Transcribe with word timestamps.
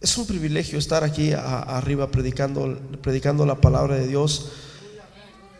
Es 0.00 0.16
un 0.16 0.26
privilegio 0.26 0.78
estar 0.78 1.02
aquí 1.02 1.32
arriba 1.32 2.10
predicando, 2.10 2.78
predicando 3.02 3.44
la 3.44 3.56
palabra 3.56 3.96
de 3.96 4.06
Dios. 4.06 4.52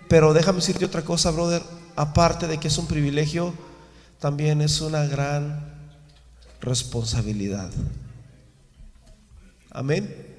Pero 0.09 0.33
déjame 0.33 0.61
decirte 0.61 0.85
otra 0.85 1.03
cosa, 1.03 1.33
brother. 1.33 1.63
Aparte 1.97 2.47
de 2.47 2.59
que 2.59 2.69
es 2.69 2.79
un 2.79 2.87
privilegio, 2.87 3.53
también 4.21 4.61
es 4.61 4.81
una 4.81 5.07
gran 5.07 5.75
responsabilidad. 6.61 7.71
Amén. 9.71 10.37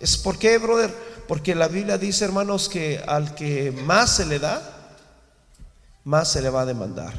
¿Es 0.00 0.16
por 0.16 0.38
qué, 0.38 0.56
brother? 0.56 0.94
Porque 1.28 1.54
la 1.54 1.68
Biblia 1.68 1.98
dice, 1.98 2.24
hermanos, 2.24 2.70
que 2.70 3.02
al 3.06 3.34
que 3.34 3.70
más 3.70 4.16
se 4.16 4.24
le 4.24 4.38
da, 4.38 4.94
más 6.04 6.28
se 6.28 6.40
le 6.40 6.48
va 6.48 6.62
a 6.62 6.66
demandar. 6.66 7.12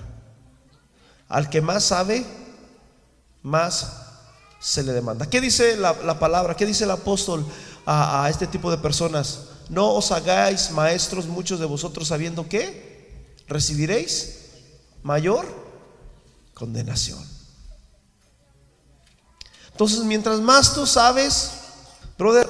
Al 1.28 1.50
que 1.50 1.62
más 1.62 1.84
sabe, 1.84 2.26
más 3.44 4.05
se 4.66 4.82
le 4.82 4.94
demanda. 4.94 5.30
¿Qué 5.30 5.42
dice 5.42 5.78
la, 5.78 6.18
palabra? 6.18 6.56
¿Qué 6.56 6.66
dice 6.66 6.86
el 6.86 6.92
apóstol 6.92 7.46
a, 7.86 8.28
este 8.32 8.48
tipo 8.48 8.72
de 8.72 8.80
personas? 8.80 9.42
No 9.70 9.94
os 9.94 10.12
hagáis 10.12 10.72
maestros 10.72 11.28
muchos 11.28 11.60
de 11.60 11.68
vosotros 11.68 12.08
sabiendo 12.08 12.50
que 12.50 13.36
recibiréis 13.48 14.40
mayor 15.04 15.46
condenación. 16.56 17.24
Entonces, 19.72 20.00
mientras 20.00 20.40
más 20.40 20.74
tú 20.74 20.88
sabes, 20.88 21.52
brother, 22.18 22.50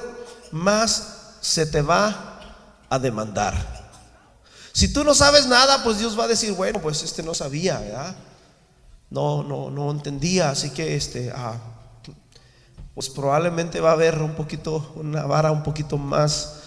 más 0.52 1.36
se 1.42 1.66
te 1.66 1.82
va 1.82 2.40
a 2.88 2.98
demandar. 2.98 3.90
Si 4.72 4.90
tú 4.90 5.04
no 5.04 5.14
sabes 5.14 5.46
nada, 5.46 5.84
pues 5.84 5.98
Dios 5.98 6.18
va 6.18 6.24
a 6.24 6.28
decir, 6.28 6.52
bueno, 6.52 6.80
pues 6.80 7.02
este 7.02 7.22
no 7.22 7.34
sabía, 7.34 7.78
¿verdad? 7.78 8.16
No, 9.10 9.42
no, 9.42 9.70
no 9.70 9.90
entendía, 9.90 10.48
así 10.48 10.70
que 10.70 10.96
este, 10.96 11.30
ah, 11.34 11.75
pues 12.96 13.10
probablemente 13.10 13.78
va 13.78 13.90
a 13.90 13.92
haber 13.92 14.22
un 14.22 14.32
poquito, 14.32 14.90
una 14.96 15.26
vara 15.26 15.52
un 15.52 15.62
poquito 15.62 15.98
más, 15.98 16.60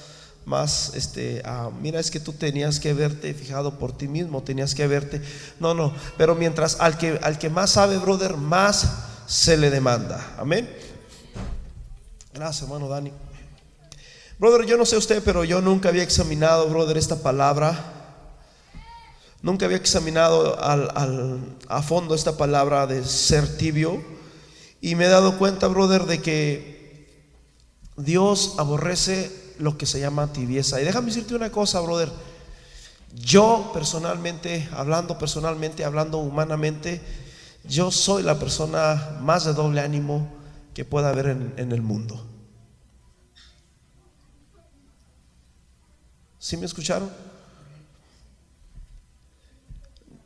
más, 0.46 0.94
este, 0.94 1.42
ah, 1.44 1.72
mira, 1.82 2.00
es 2.00 2.12
que 2.12 2.20
tú 2.20 2.34
tenías 2.34 2.80
que 2.80 2.94
verte 2.94 3.34
fijado 3.34 3.80
por 3.80 3.98
ti 3.98 4.08
mismo, 4.08 4.44
tenías 4.44 4.76
que 4.76 4.86
verte, 4.86 5.24
no, 5.60 5.74
no, 5.74 5.92
pero 6.20 6.36
mientras 6.36 6.80
al 6.80 7.00
que, 7.00 7.20
al 7.24 7.40
que 7.40 7.50
más 7.50 7.72
sabe, 7.72 7.98
brother, 7.98 8.38
más 8.38 8.88
se 9.26 9.58
le 9.58 9.72
demanda, 9.72 10.36
amén. 10.38 10.70
Gracias, 12.32 12.62
hermano 12.62 12.88
Dani. 12.88 13.12
Brother, 14.38 14.68
yo 14.68 14.78
no 14.78 14.86
sé 14.86 14.98
usted, 14.98 15.24
pero 15.26 15.44
yo 15.44 15.62
nunca 15.62 15.90
había 15.90 16.04
examinado, 16.04 16.70
brother, 16.70 16.96
esta 16.96 17.24
palabra. 17.24 17.96
Nunca 19.42 19.66
había 19.66 19.78
examinado 19.78 20.62
al, 20.62 21.58
a 21.68 21.82
fondo 21.82 22.14
esta 22.14 22.38
palabra 22.38 22.86
de 22.86 23.04
ser 23.04 23.58
tibio. 23.58 24.19
Y 24.82 24.96
me 24.96 25.06
he 25.06 25.10
dado 25.10 25.38
cuenta, 25.38 25.68
brother, 25.68 26.06
de 26.06 26.22
que 26.22 27.08
Dios 27.98 28.56
aborrece 28.58 29.54
lo 29.60 29.78
que 29.78 29.86
se 29.86 30.00
llama 30.00 30.32
tibieza. 30.32 30.82
Y 30.82 30.86
déjame 30.86 31.08
decirte 31.08 31.36
una 31.36 31.52
cosa, 31.52 31.82
brother. 31.82 32.10
Yo 33.14 33.72
personalmente, 33.74 34.70
hablando 34.72 35.18
personalmente, 35.18 35.84
hablando 35.84 36.20
humanamente, 36.20 37.02
yo 37.64 37.92
soy 37.92 38.24
la 38.24 38.40
persona 38.40 39.18
más 39.22 39.46
de 39.46 39.54
doble 39.54 39.82
ánimo 39.82 40.30
que 40.74 40.86
pueda 40.86 41.10
haber 41.10 41.28
en, 41.28 41.54
en 41.58 41.72
el 41.72 41.82
mundo. 41.82 42.26
¿Sí 46.38 46.56
me 46.56 46.66
escucharon? 46.66 47.10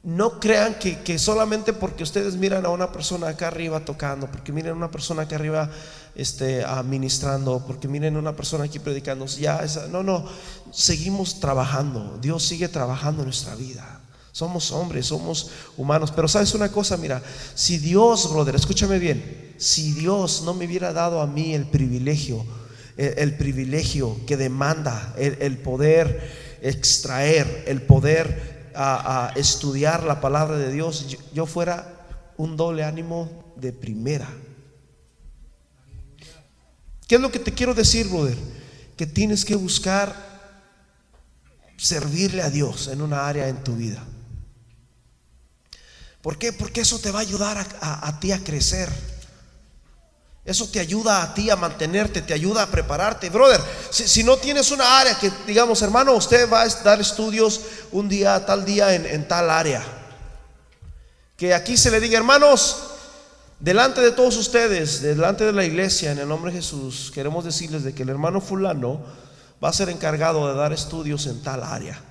No 0.04 0.38
crean 0.38 0.76
que, 0.76 1.18
solamente 1.18 1.72
porque 1.72 2.04
ustedes 2.04 2.36
miran 2.36 2.66
a 2.66 2.70
una 2.70 2.92
persona 2.92 3.30
acá 3.30 3.48
arriba 3.48 3.86
tocando, 3.86 4.30
porque 4.30 4.52
miren 4.52 4.73
a 4.73 4.76
una 4.76 4.92
persona 4.92 5.22
acá 5.22 5.38
arriba 5.38 5.72
este, 6.14 6.62
administrando, 6.62 7.64
porque 7.66 7.88
miren 7.88 8.18
a 8.18 8.20
una 8.20 8.36
persona 8.36 8.66
aquí 8.66 8.80
predicando, 8.80 9.26
ya, 9.28 9.66
no, 9.90 10.04
no, 10.04 10.26
seguimos 10.73 11.40
trabajando, 11.40 12.20
Dios 12.22 12.44
sigue 12.44 12.67
trabajando 12.67 13.22
en 13.22 13.27
nuestra 13.27 13.55
vida. 13.55 14.02
Somos 14.33 14.72
hombres, 14.73 15.05
somos 15.05 15.52
humanos, 15.77 16.11
pero 16.11 16.27
sabes 16.27 16.54
una 16.54 16.70
cosa, 16.70 16.98
mira, 16.98 17.22
si 17.56 17.77
Dios, 17.77 18.30
brother, 18.30 18.56
escúchame 18.56 19.00
bien, 19.00 19.54
si 19.58 19.94
Dios 19.94 20.42
no 20.44 20.54
me 20.54 20.66
hubiera 20.66 20.92
dado 20.92 21.22
a 21.22 21.27
mí 21.27 21.54
el 21.54 21.66
privilegio, 21.66 22.44
el, 22.98 23.38
privilegio 23.38 24.17
que 24.27 24.36
demanda 24.36 25.14
el, 25.17 25.38
el 25.39 25.60
poder 25.60 26.60
extraer, 26.61 27.64
el 27.67 27.82
poder 27.82 28.52
a, 28.76 29.32
estudiar 29.36 30.04
la 30.04 30.22
palabra 30.22 30.58
de 30.58 30.72
Dios, 30.72 31.17
yo, 31.34 31.45
fuera 31.45 32.06
un 32.38 32.58
doble 32.58 32.84
ánimo 32.84 33.54
de 33.56 33.72
primera. 33.72 34.30
¿Qué 37.08 37.16
es 37.16 37.22
lo 37.22 37.32
que 37.32 37.39
te 37.39 37.54
quiero 37.54 37.73
decir, 37.73 38.08
brother? 38.08 38.38
Que 38.98 39.06
tienes 39.06 39.45
que 39.45 39.56
buscar 39.56 40.32
servirle 41.78 42.42
a 42.42 42.50
Dios 42.50 42.88
en 42.88 43.02
una 43.02 43.28
área 43.28 43.48
en 43.48 43.64
tu 43.64 43.76
vida. 43.76 44.04
¿Por 46.22 46.38
qué? 46.38 46.54
Porque 46.54 46.82
eso 46.82 47.00
te 47.00 47.12
va 47.12 47.20
a 47.20 47.23
ayudar 47.23 47.58
a 47.82 48.20
ti 48.20 48.32
a 48.32 48.44
crecer. 48.44 49.13
Eso 50.45 50.67
te 50.67 50.80
ayuda 50.81 51.23
a 51.23 51.33
ti 51.33 51.49
a 51.49 51.55
mantenerte, 51.55 52.21
te 52.21 52.33
ayuda 52.33 52.64
a 52.64 52.67
prepararte. 52.67 53.30
Brother, 53.30 53.61
si, 53.89 54.23
no 54.23 54.36
tienes 54.37 54.71
una 54.71 54.99
área 54.99 55.17
que 55.17 55.31
digamos, 55.48 55.81
hermano, 55.81 56.14
usted 56.14 56.52
va 56.52 56.64
a 56.64 56.67
dar 56.67 56.99
estudios 56.99 57.61
un 57.93 58.09
día, 58.09 58.45
tal 58.45 58.65
día 58.65 58.93
en, 58.93 59.26
tal 59.27 59.49
área. 59.49 59.82
Que 61.37 61.53
aquí 61.53 61.77
se 61.77 61.89
le 61.92 62.02
diga, 62.02 62.17
hermanos, 62.17 62.77
delante 63.59 64.02
de 64.02 64.11
todos 64.11 64.36
ustedes, 64.36 65.02
delante 65.02 65.45
de 65.45 65.53
la 65.53 65.64
iglesia, 65.64 66.11
en 66.11 66.20
el 66.20 66.27
nombre 66.27 66.52
de 66.52 66.58
Jesús, 66.58 67.09
queremos 67.14 67.45
decirles 67.45 67.83
de 67.83 67.95
que 67.95 68.03
el 68.03 68.09
hermano 68.09 68.42
fulano 68.42 69.02
va 69.64 69.70
a 69.70 69.73
ser 69.73 69.87
encargado 69.87 70.45
de 70.49 70.55
dar 70.55 70.73
estudios 70.73 71.26
en 71.26 71.42
tal 71.42 71.64
área. 71.64 72.02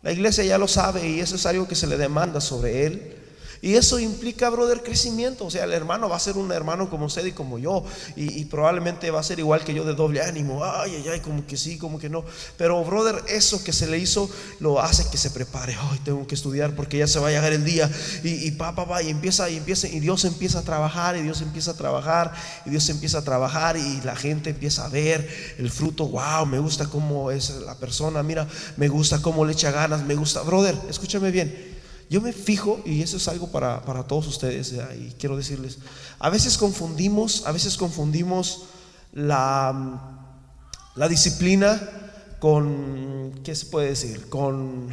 La 0.00 0.12
iglesia 0.12 0.44
ya 0.44 0.56
lo 0.56 0.66
sabe 0.66 1.06
y 1.06 1.20
eso 1.20 1.36
es 1.36 1.44
algo 1.44 1.68
que 1.68 1.74
se 1.74 1.86
le 1.86 1.98
demanda 1.98 2.40
sobre 2.40 2.86
él. 2.86 3.19
Y 3.62 3.74
eso 3.74 3.98
implica, 3.98 4.48
brother, 4.48 4.82
crecimiento. 4.82 5.44
O 5.44 5.50
sea, 5.50 5.64
el 5.64 5.72
hermano 5.72 6.08
va 6.08 6.16
a 6.16 6.20
ser 6.20 6.38
un 6.38 6.50
hermano 6.50 6.88
como 6.88 7.06
usted 7.06 7.24
y 7.26 7.32
como 7.32 7.58
yo. 7.58 7.84
Y, 8.16 8.46
probablemente 8.46 9.10
va 9.10 9.20
a 9.20 9.22
ser 9.22 9.38
igual 9.38 9.64
que 9.64 9.74
yo 9.74 9.84
de 9.84 9.94
doble 9.94 10.22
ánimo. 10.22 10.64
Ay, 10.64 10.96
ay, 10.96 11.08
ay, 11.12 11.20
como 11.20 11.46
que 11.46 11.58
sí, 11.58 11.76
como 11.76 11.98
que 11.98 12.08
no. 12.08 12.24
Pero, 12.56 12.82
brother, 12.84 13.22
eso 13.28 13.62
que 13.62 13.72
se 13.72 13.86
le 13.86 13.98
hizo 13.98 14.30
lo 14.60 14.80
hace 14.80 15.08
que 15.10 15.18
se 15.18 15.30
prepare. 15.30 15.76
Ay, 15.78 16.00
tengo 16.04 16.26
que 16.26 16.34
estudiar 16.34 16.74
porque 16.74 16.98
ya 16.98 17.06
se 17.06 17.18
va 17.18 17.28
a 17.28 17.30
llegar 17.30 17.52
el 17.52 17.64
día. 17.64 17.90
Y, 18.24 18.46
y 18.46 18.50
pa, 18.52 18.74
pa, 18.74 19.02
y 19.02 19.10
empieza, 19.10 19.50
y 19.50 19.58
empieza, 19.58 19.88
y 19.88 20.00
Dios 20.00 20.24
empieza 20.24 20.60
a 20.60 20.62
trabajar, 20.62 21.16
y 21.16 21.22
Dios 21.22 21.42
empieza 21.42 21.72
a 21.72 21.74
trabajar, 21.74 22.32
y 22.64 22.70
Dios 22.70 22.88
empieza 22.88 23.18
a 23.18 23.22
trabajar, 23.22 23.76
y 23.76 24.00
la 24.02 24.16
gente 24.16 24.50
empieza 24.50 24.86
a 24.86 24.88
ver 24.88 25.28
el 25.58 25.70
fruto. 25.70 26.06
Wow, 26.08 26.46
me 26.46 26.58
gusta 26.58 26.86
cómo 26.86 27.30
es 27.30 27.50
la 27.50 27.74
persona. 27.74 28.22
Mira, 28.22 28.48
me 28.78 28.88
gusta 28.88 29.20
cómo 29.20 29.44
le 29.44 29.52
echa 29.52 29.70
ganas. 29.70 30.02
Me 30.04 30.14
gusta, 30.14 30.40
brother, 30.42 30.78
escúchame 30.88 31.30
bien. 31.30 31.79
Yo 32.10 32.20
me 32.20 32.32
fijo, 32.32 32.82
y 32.84 33.02
eso 33.02 33.18
es 33.18 33.28
algo 33.28 33.52
para, 33.52 33.80
todos 34.08 34.26
ustedes, 34.26 34.74
y 34.98 35.14
quiero 35.16 35.36
decirles, 35.36 35.78
a 36.18 36.28
veces 36.28 36.58
confundimos, 36.58 37.46
a 37.46 37.52
veces 37.52 37.76
confundimos 37.76 38.64
la, 39.12 40.18
la 40.96 41.08
disciplina 41.08 41.80
con, 42.40 43.40
¿qué 43.44 43.54
se 43.54 43.66
puede 43.66 43.90
decir? 43.90 44.28
Con, 44.28 44.88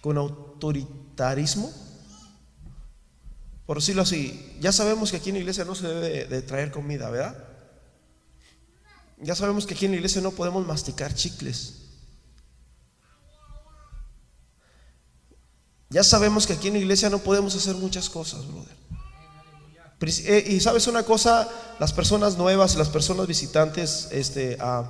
con 0.00 0.16
autoritarismo. 0.16 1.72
Por 3.66 3.78
decirlo 3.78 4.02
así, 4.02 4.56
ya 4.60 4.70
sabemos 4.70 5.10
que 5.10 5.16
aquí 5.16 5.30
en 5.30 5.34
la 5.34 5.40
iglesia 5.40 5.64
no 5.64 5.74
se 5.74 5.88
debe 5.88 6.26
de 6.26 6.42
traer 6.42 6.70
comida, 6.70 7.10
¿verdad? 7.10 7.36
Ya 9.18 9.34
sabemos 9.34 9.66
que 9.66 9.74
aquí 9.74 9.86
en 9.86 9.90
la 9.90 9.96
iglesia 9.96 10.20
no 10.20 10.30
podemos 10.30 10.64
masticar 10.64 11.12
chicles. 11.12 11.79
Ya 15.90 16.04
sabemos 16.04 16.46
que 16.46 16.52
aquí 16.52 16.68
en 16.68 16.74
la 16.74 16.80
iglesia 16.80 17.10
no 17.10 17.18
podemos 17.18 17.56
hacer 17.56 17.74
muchas 17.74 18.08
cosas, 18.08 18.46
brother. 18.46 18.80
Eh, 20.02 20.44
y 20.52 20.60
sabes 20.60 20.86
una 20.86 21.02
cosa, 21.02 21.48
las 21.78 21.92
personas 21.92 22.38
nuevas, 22.38 22.76
las 22.76 22.88
personas 22.88 23.26
visitantes, 23.26 24.08
este, 24.12 24.56
ah, 24.60 24.84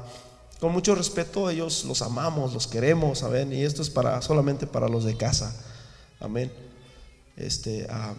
con 0.60 0.72
mucho 0.72 0.94
respeto, 0.94 1.48
ellos 1.50 1.84
los 1.84 2.02
amamos, 2.02 2.52
los 2.52 2.66
queremos, 2.66 3.22
amén. 3.22 3.50
Y 3.52 3.62
esto 3.62 3.80
es 3.80 3.88
para 3.88 4.20
solamente 4.20 4.66
para 4.66 4.88
los 4.88 5.04
de 5.04 5.16
casa, 5.16 5.56
amén. 6.20 6.52
Este, 7.36 7.88
ah, 7.90 8.14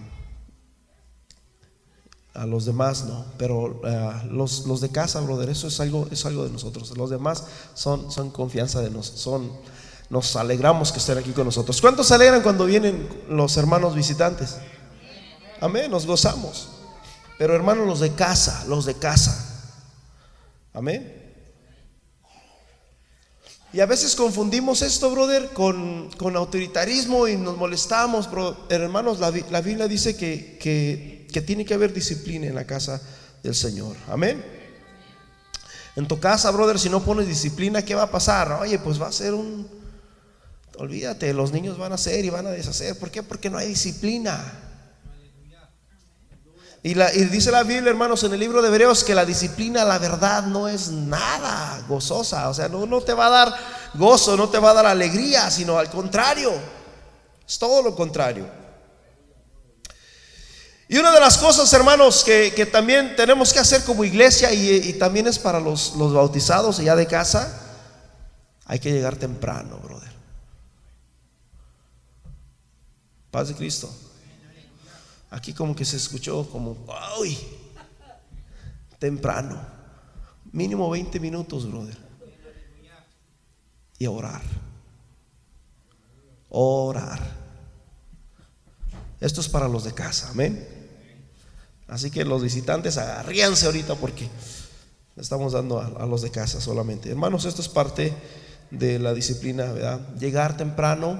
a 2.33 2.45
los 2.45 2.65
demás 2.65 3.05
no, 3.05 3.25
pero 3.37 3.79
ah, 3.85 4.23
los, 4.29 4.65
los, 4.65 4.81
de 4.81 4.89
casa, 4.89 5.21
brother, 5.21 5.49
eso 5.49 5.67
es 5.67 5.79
algo, 5.79 6.07
es 6.11 6.25
algo 6.25 6.45
de 6.45 6.49
nosotros. 6.49 6.97
Los 6.97 7.11
demás 7.11 7.45
son, 7.75 8.11
son 8.11 8.31
confianza 8.31 8.81
de 8.81 8.89
nosotros, 8.89 9.21
son 9.21 9.51
nos 10.11 10.35
alegramos 10.35 10.91
que 10.91 10.99
estén 10.99 11.17
aquí 11.17 11.31
con 11.31 11.45
nosotros. 11.45 11.81
¿Cuántos 11.81 12.11
alegran 12.11 12.43
cuando 12.43 12.65
vienen 12.65 13.09
los 13.27 13.57
hermanos 13.57 13.95
visitantes? 13.95 14.57
Amén, 15.59 15.89
nos 15.89 16.05
gozamos. 16.05 16.69
Pero 17.39 17.55
hermanos, 17.55 17.87
los 17.87 17.99
de 17.99 18.13
casa, 18.13 18.63
los 18.67 18.85
de 18.85 18.93
casa. 18.93 19.73
Amén. 20.73 21.17
Y 23.73 23.79
a 23.79 23.87
veces 23.87 24.15
confundimos 24.15 24.83
esto, 24.83 25.09
brother, 25.09 25.49
con, 25.53 26.11
con 26.17 26.35
autoritarismo 26.35 27.27
y 27.27 27.37
nos 27.37 27.57
molestamos, 27.57 28.29
bro. 28.29 28.67
Hermanos, 28.69 29.19
la, 29.19 29.31
Biblia 29.61 29.87
dice 29.87 30.15
que, 30.15 30.59
que 30.61 31.21
que 31.31 31.41
tiene 31.41 31.65
que 31.65 31.73
haber 31.73 31.93
disciplina 31.93 32.47
en 32.47 32.55
la 32.55 32.65
casa 32.65 33.01
del 33.41 33.55
Señor. 33.55 33.95
Amén. 34.07 34.43
En 35.95 36.07
tu 36.07 36.19
casa, 36.19 36.51
brother, 36.51 36.77
si 36.77 36.89
no 36.89 37.03
pones 37.03 37.27
disciplina, 37.27 37.83
¿qué 37.83 37.95
va 37.95 38.03
a 38.03 38.11
pasar? 38.11 38.51
Oye, 38.53 38.77
pues 38.79 39.01
va 39.01 39.07
a 39.07 39.11
ser 39.11 39.33
un... 39.33 39.80
Olvídate, 40.81 41.31
los 41.31 41.51
niños 41.51 41.77
van 41.77 41.91
a 41.91 41.95
hacer 41.95 42.25
y 42.25 42.31
van 42.31 42.47
a 42.47 42.49
deshacer. 42.49 42.97
¿Por 42.97 43.11
qué? 43.11 43.21
Porque 43.21 43.51
no 43.51 43.59
hay 43.59 43.67
disciplina. 43.67 44.43
Y, 46.81 46.99
y, 46.99 47.25
dice 47.25 47.51
la 47.51 47.61
Biblia, 47.61 47.91
hermanos, 47.91 48.23
en 48.23 48.33
el 48.33 48.39
libro 48.39 48.63
de 48.63 48.69
Hebreos 48.69 49.03
que 49.03 49.13
la 49.13 49.23
disciplina, 49.23 49.85
la 49.85 49.99
verdad, 49.99 50.47
no 50.47 50.67
es 50.67 50.89
nada 50.89 51.85
gozosa. 51.87 52.49
O 52.49 52.55
sea, 52.55 52.67
no, 52.67 53.01
te 53.01 53.13
va 53.13 53.27
a 53.27 53.29
dar 53.29 53.55
gozo, 53.93 54.35
no 54.35 54.49
te 54.49 54.57
va 54.57 54.71
a 54.71 54.73
dar 54.73 54.87
alegría, 54.87 55.51
sino 55.51 55.77
al 55.77 55.87
contrario. 55.91 56.51
Es 57.47 57.59
todo 57.59 57.83
lo 57.83 57.95
contrario. 57.95 58.49
Y 60.87 60.97
una 60.97 61.11
de 61.11 61.19
las 61.19 61.37
cosas, 61.37 61.71
hermanos, 61.73 62.23
que, 62.23 62.67
también 62.71 63.15
tenemos 63.15 63.53
que 63.53 63.59
hacer 63.59 63.83
como 63.83 64.03
iglesia 64.03 64.51
y, 64.51 64.93
también 64.93 65.27
es 65.27 65.37
para 65.37 65.59
los, 65.59 65.93
los 65.95 66.11
bautizados 66.11 66.79
ya 66.79 66.95
de 66.95 67.05
casa, 67.05 67.55
hay 68.65 68.79
que 68.79 68.91
llegar 68.91 69.15
temprano, 69.15 69.77
brother. 69.77 70.10
Paz 73.31 73.47
de 73.47 73.55
Cristo. 73.55 73.89
Aquí 75.29 75.53
como 75.53 75.75
que 75.75 75.85
se 75.85 75.95
escuchó 75.95 76.47
como, 76.49 76.77
uy, 77.19 77.37
temprano. 78.99 79.59
Mínimo 80.51 80.89
20 80.89 81.19
minutos, 81.19 81.69
brother. 81.69 81.97
Y 83.97 84.05
orar. 84.05 84.41
Orar. 86.49 87.19
Esto 89.21 89.39
es 89.39 89.47
para 89.47 89.67
los 89.67 89.85
de 89.85 89.93
casa, 89.93 90.29
amén. 90.29 90.67
Así 91.87 92.11
que 92.11 92.25
los 92.25 92.41
visitantes 92.41 92.97
agarríanse 92.97 93.65
ahorita 93.65 93.95
porque 93.95 94.27
estamos 95.15 95.53
dando 95.53 95.79
a, 95.79 96.05
los 96.05 96.21
de 96.21 96.31
casa 96.31 96.59
solamente. 96.59 97.09
Hermanos, 97.09 97.45
esto 97.45 97.61
es 97.61 97.69
parte 97.69 98.13
de 98.71 98.97
la 98.97 99.13
disciplina, 99.13 99.71
¿verdad? 99.71 100.15
Llegar 100.17 100.57
temprano, 100.57 101.19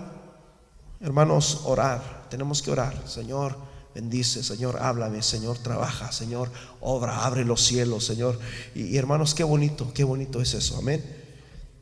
hermanos, 1.02 1.62
orar. 1.66 2.28
Tenemos 2.30 2.62
que 2.62 2.72
orar, 2.72 2.96
Señor 3.08 3.72
bendice, 3.94 4.44
Señor, 4.44 4.78
háblame, 4.82 5.22
Señor, 5.22 5.58
trabaja, 5.58 6.12
Señor, 6.12 6.50
obra, 6.80 7.26
abre 7.26 7.44
los 7.44 7.62
cielos, 7.62 8.06
Señor. 8.06 8.40
Y, 8.74 8.96
hermanos, 8.98 9.36
qué 9.36 9.44
bonito, 9.44 9.92
qué 9.94 10.04
bonito 10.04 10.42
es 10.42 10.54
eso, 10.54 10.78
amén. 10.78 11.04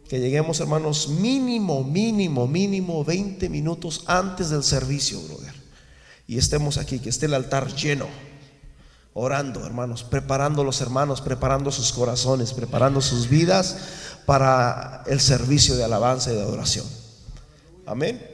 Que 0.08 0.20
lleguemos, 0.20 0.60
hermanos, 0.60 1.08
mínimo, 1.08 1.84
mínimo, 1.84 2.48
mínimo 2.48 3.06
20 3.06 3.48
minutos 3.50 4.04
antes 4.08 4.50
del 4.50 4.64
servicio, 4.64 5.22
brother. 5.22 5.54
Y 6.26 6.38
estemos 6.38 6.78
aquí, 6.78 7.00
que 7.00 7.10
esté 7.10 7.28
el 7.28 7.36
altar 7.36 7.74
lleno, 7.76 8.08
orando, 9.14 9.66
hermanos, 9.66 10.04
preparando 10.04 10.64
los 10.64 10.82
hermanos, 10.82 11.22
preparando 11.22 11.72
sus 11.72 11.92
corazones, 11.94 12.54
preparando 12.54 13.02
sus 13.02 13.30
vidas 13.30 13.78
para 14.26 15.04
el 15.06 15.20
servicio 15.20 15.76
de 15.76 15.84
alabanza 15.84 16.32
y 16.32 16.36
de 16.36 16.42
adoración. 16.42 16.86
Amén. 17.86 18.29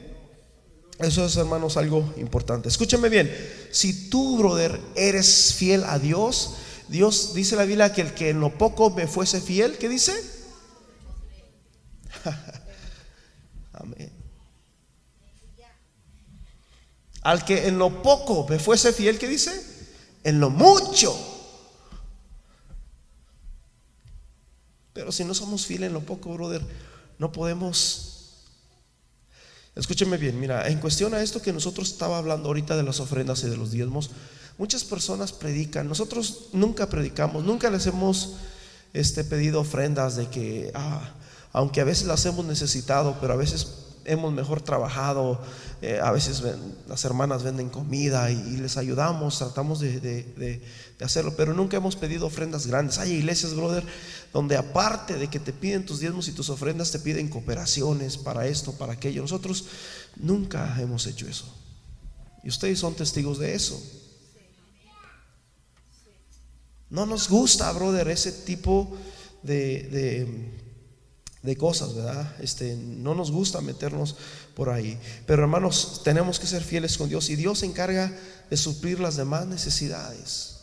Eso 0.98 1.26
es, 1.26 1.36
hermanos, 1.36 1.76
algo 1.76 2.14
importante. 2.16 2.68
Escúchame 2.68 3.08
bien, 3.08 3.30
si 3.70 4.08
tú, 4.08 4.38
brother, 4.38 4.80
eres 4.94 5.54
fiel 5.54 5.84
a 5.84 5.98
Dios, 5.98 6.54
Dios 6.88 7.34
dice 7.34 7.56
la 7.56 7.64
Biblia 7.64 7.92
que 7.92 8.00
el 8.00 8.14
que 8.14 8.30
en 8.30 8.40
lo 8.40 8.56
poco 8.56 8.90
me 8.90 9.06
fuese 9.06 9.40
fiel, 9.40 9.76
¿qué 9.76 9.88
dice? 9.88 10.14
Amén. 13.72 14.10
Al 17.22 17.44
que 17.44 17.66
en 17.66 17.78
lo 17.78 18.02
poco 18.02 18.46
me 18.48 18.58
fuese 18.58 18.92
fiel, 18.92 19.18
¿qué 19.18 19.28
dice? 19.28 19.50
En 20.22 20.40
lo 20.40 20.48
mucho. 20.48 21.14
Pero 24.92 25.12
si 25.12 25.24
no 25.24 25.34
somos 25.34 25.66
fieles 25.66 25.88
en 25.88 25.92
lo 25.92 26.00
poco, 26.00 26.32
brother, 26.32 26.62
no 27.18 27.32
podemos 27.32 28.05
Escúcheme 29.76 30.16
bien, 30.16 30.40
mira, 30.40 30.68
en 30.68 30.80
cuestión 30.80 31.12
a 31.12 31.22
esto 31.22 31.42
que 31.42 31.52
nosotros 31.52 31.92
estaba 31.92 32.16
hablando 32.16 32.48
ahorita 32.48 32.76
de 32.76 32.82
las 32.82 32.98
ofrendas 32.98 33.44
y 33.44 33.50
de 33.50 33.58
los 33.58 33.70
diezmos, 33.70 34.10
muchas 34.56 34.84
personas 34.84 35.32
predican, 35.32 35.86
nosotros 35.86 36.48
nunca 36.54 36.88
predicamos, 36.88 37.44
nunca 37.44 37.68
les 37.68 37.86
hemos 37.86 38.36
este, 38.94 39.22
pedido 39.22 39.60
ofrendas 39.60 40.16
de 40.16 40.28
que, 40.28 40.70
ah, 40.74 41.12
aunque 41.52 41.82
a 41.82 41.84
veces 41.84 42.06
las 42.06 42.24
hemos 42.24 42.46
necesitado, 42.46 43.18
pero 43.20 43.34
a 43.34 43.36
veces 43.36 43.66
hemos 44.06 44.32
mejor 44.32 44.62
trabajado, 44.62 45.40
eh, 45.82 46.00
a 46.02 46.10
veces 46.10 46.42
las 46.88 47.04
hermanas 47.04 47.42
venden 47.42 47.68
comida 47.68 48.30
y, 48.30 48.56
les 48.56 48.76
ayudamos, 48.76 49.38
tratamos 49.38 49.80
de, 49.80 50.62
hacerlo, 51.00 51.34
pero 51.36 51.52
nunca 51.52 51.76
hemos 51.76 51.96
pedido 51.96 52.26
ofrendas 52.26 52.66
grandes. 52.66 52.98
Hay 52.98 53.12
iglesias, 53.12 53.54
brother, 53.54 53.84
donde 54.32 54.56
aparte 54.56 55.14
de 55.14 55.28
que 55.28 55.38
te 55.38 55.52
piden 55.52 55.84
tus 55.84 56.00
diezmos 56.00 56.28
y 56.28 56.32
tus 56.32 56.48
ofrendas, 56.48 56.90
te 56.90 56.98
piden 56.98 57.28
cooperaciones 57.28 58.16
para 58.16 58.46
esto, 58.46 58.72
para 58.72 58.94
aquello. 58.94 59.22
Nosotros 59.22 59.66
nunca 60.16 60.80
hemos 60.80 61.06
hecho 61.06 61.28
eso. 61.28 61.52
Y 62.42 62.48
ustedes 62.48 62.78
son 62.78 62.94
testigos 62.94 63.38
de 63.38 63.54
eso. 63.54 63.80
No 66.88 67.04
nos 67.04 67.28
gusta, 67.28 67.70
brother, 67.72 68.08
ese 68.08 68.30
tipo 68.32 68.96
de 69.42 70.64
de 71.42 71.56
cosas, 71.56 71.94
¿verdad? 71.94 72.34
Este, 72.40 72.76
no 72.76 73.14
nos 73.14 73.30
gusta 73.30 73.60
meternos 73.60 74.16
por 74.54 74.68
ahí. 74.68 74.98
Pero 75.26 75.42
hermanos, 75.42 76.00
tenemos 76.04 76.40
que 76.40 76.46
ser 76.46 76.62
fieles 76.62 76.98
con 76.98 77.08
Dios 77.08 77.30
y 77.30 77.36
Dios 77.36 77.60
se 77.60 77.66
encarga 77.66 78.12
de 78.50 78.56
suplir 78.56 79.00
las 79.00 79.16
demás 79.16 79.46
necesidades. 79.46 80.56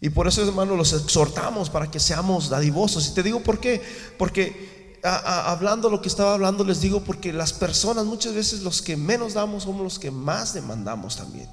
Y 0.00 0.08
por 0.08 0.26
eso, 0.26 0.42
hermanos, 0.46 0.78
los 0.78 0.92
exhortamos 0.94 1.68
para 1.68 1.90
que 1.90 2.00
seamos 2.00 2.48
dadivosos. 2.48 3.08
Y 3.08 3.14
te 3.14 3.22
digo 3.22 3.40
por 3.40 3.60
qué. 3.60 3.82
Porque 4.18 4.98
hablando 5.02 5.90
lo 5.90 6.00
que 6.00 6.08
estaba 6.08 6.34
hablando, 6.34 6.64
les 6.64 6.80
digo 6.80 7.02
porque 7.04 7.32
las 7.32 7.52
personas 7.52 8.06
muchas 8.06 8.34
veces 8.34 8.60
los 8.62 8.80
que 8.80 8.96
menos 8.96 9.34
damos 9.34 9.64
somos 9.64 9.82
los 9.82 9.98
que 9.98 10.10
más 10.10 10.54
demandamos 10.54 11.16
también. 11.16 11.48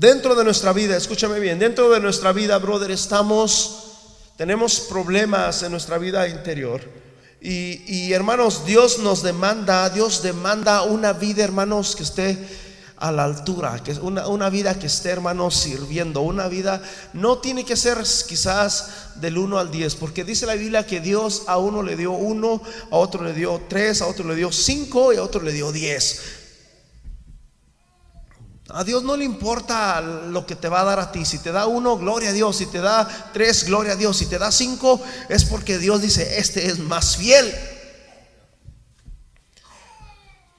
Dentro 0.00 0.34
de 0.34 0.44
nuestra 0.44 0.72
vida, 0.72 0.96
escúchame 0.96 1.38
bien, 1.40 1.58
dentro 1.58 1.90
de 1.90 2.00
nuestra 2.00 2.32
vida, 2.32 2.56
brother, 2.56 2.90
estamos, 2.90 3.82
tenemos 4.34 4.80
problemas 4.80 5.62
en 5.62 5.72
nuestra 5.72 5.98
vida 5.98 6.26
interior. 6.26 6.80
Y, 7.38 8.10
hermanos, 8.10 8.64
Dios 8.64 8.98
nos 9.00 9.22
demanda, 9.22 9.90
Dios 9.90 10.22
demanda 10.22 10.84
una 10.84 11.12
vida, 11.12 11.44
hermanos, 11.44 11.94
que 11.94 12.04
esté 12.04 12.38
a 12.96 13.12
la 13.12 13.24
altura, 13.24 13.82
que 13.84 13.92
es 13.92 13.98
una, 13.98 14.26
una, 14.26 14.48
vida 14.48 14.78
que 14.78 14.86
esté, 14.86 15.10
hermanos, 15.10 15.54
sirviendo. 15.54 16.22
Una 16.22 16.48
vida 16.48 16.82
no 17.12 17.36
tiene 17.36 17.66
que 17.66 17.76
ser 17.76 17.98
quizás 18.26 19.10
del 19.16 19.36
1 19.36 19.58
al 19.58 19.70
10, 19.70 19.96
porque 19.96 20.24
dice 20.24 20.46
la 20.46 20.54
Biblia 20.54 20.86
que 20.86 21.00
Dios 21.00 21.42
a 21.46 21.58
uno 21.58 21.82
le 21.82 21.96
dio 21.96 22.12
uno, 22.12 22.62
a 22.90 22.96
otro 22.96 23.22
le 23.22 23.34
dio 23.34 23.60
tres, 23.68 24.00
a 24.00 24.06
otro 24.06 24.26
le 24.26 24.34
dio 24.34 24.50
cinco 24.50 25.12
y 25.12 25.18
a 25.18 25.22
otro 25.22 25.42
le 25.42 25.52
dio 25.52 25.70
diez. 25.72 26.39
A 28.72 28.84
Dios 28.84 29.02
no 29.02 29.16
le 29.16 29.24
importa 29.24 30.00
lo 30.00 30.46
que 30.46 30.54
te 30.54 30.68
va 30.68 30.82
a 30.82 30.84
dar 30.84 31.00
a 31.00 31.10
ti. 31.12 31.24
Si 31.24 31.38
te 31.38 31.52
da 31.52 31.66
uno, 31.66 31.96
gloria 31.96 32.30
a 32.30 32.32
Dios. 32.32 32.56
Si 32.56 32.66
te 32.66 32.80
da 32.80 33.08
tres, 33.32 33.64
gloria 33.64 33.92
a 33.92 33.96
Dios. 33.96 34.16
Si 34.16 34.26
te 34.26 34.38
da 34.38 34.52
cinco, 34.52 35.00
es 35.28 35.44
porque 35.44 35.78
Dios 35.78 36.02
dice, 36.02 36.38
este 36.38 36.66
es 36.66 36.78
más 36.78 37.16
fiel. 37.16 37.52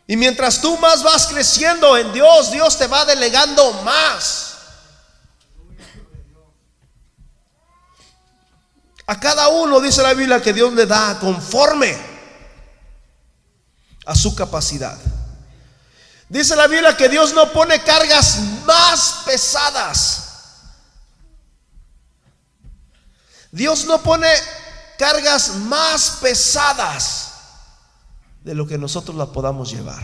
Y 0.08 0.18
mientras 0.18 0.60
tú 0.60 0.77
más 0.77 1.03
vas 1.03 1.27
creciendo 1.27 1.98
en 1.98 2.12
Dios, 2.12 2.51
Dios 2.51 2.77
te 2.77 2.88
va 2.88 3.06
delegando 3.06 3.72
más. 3.84 4.56
A 9.08 9.20
cada 9.20 9.48
uno 9.50 9.80
dice 9.80 10.01
la 10.01 10.13
Biblia 10.13 10.41
que 10.41 10.53
Dios 10.53 10.74
le 10.74 10.86
da 10.86 11.18
conforme 11.20 11.98
a 14.06 14.15
su 14.15 14.36
capacidad. 14.36 14.98
Dice 16.31 16.55
la 16.55 16.67
Biblia 16.67 16.95
que 16.95 17.09
Dios 17.09 17.33
no 17.33 17.51
pone 17.51 17.83
cargas 17.83 18.39
más 18.65 19.23
pesadas. 19.25 20.29
Dios 23.51 23.83
no 23.83 24.01
pone 24.01 24.29
cargas 24.97 25.55
más 25.55 26.19
pesadas 26.21 27.33
de 28.45 28.55
lo 28.55 28.65
que 28.65 28.77
nosotros 28.77 29.17
la 29.17 29.25
podamos 29.25 29.71
llevar. 29.71 30.01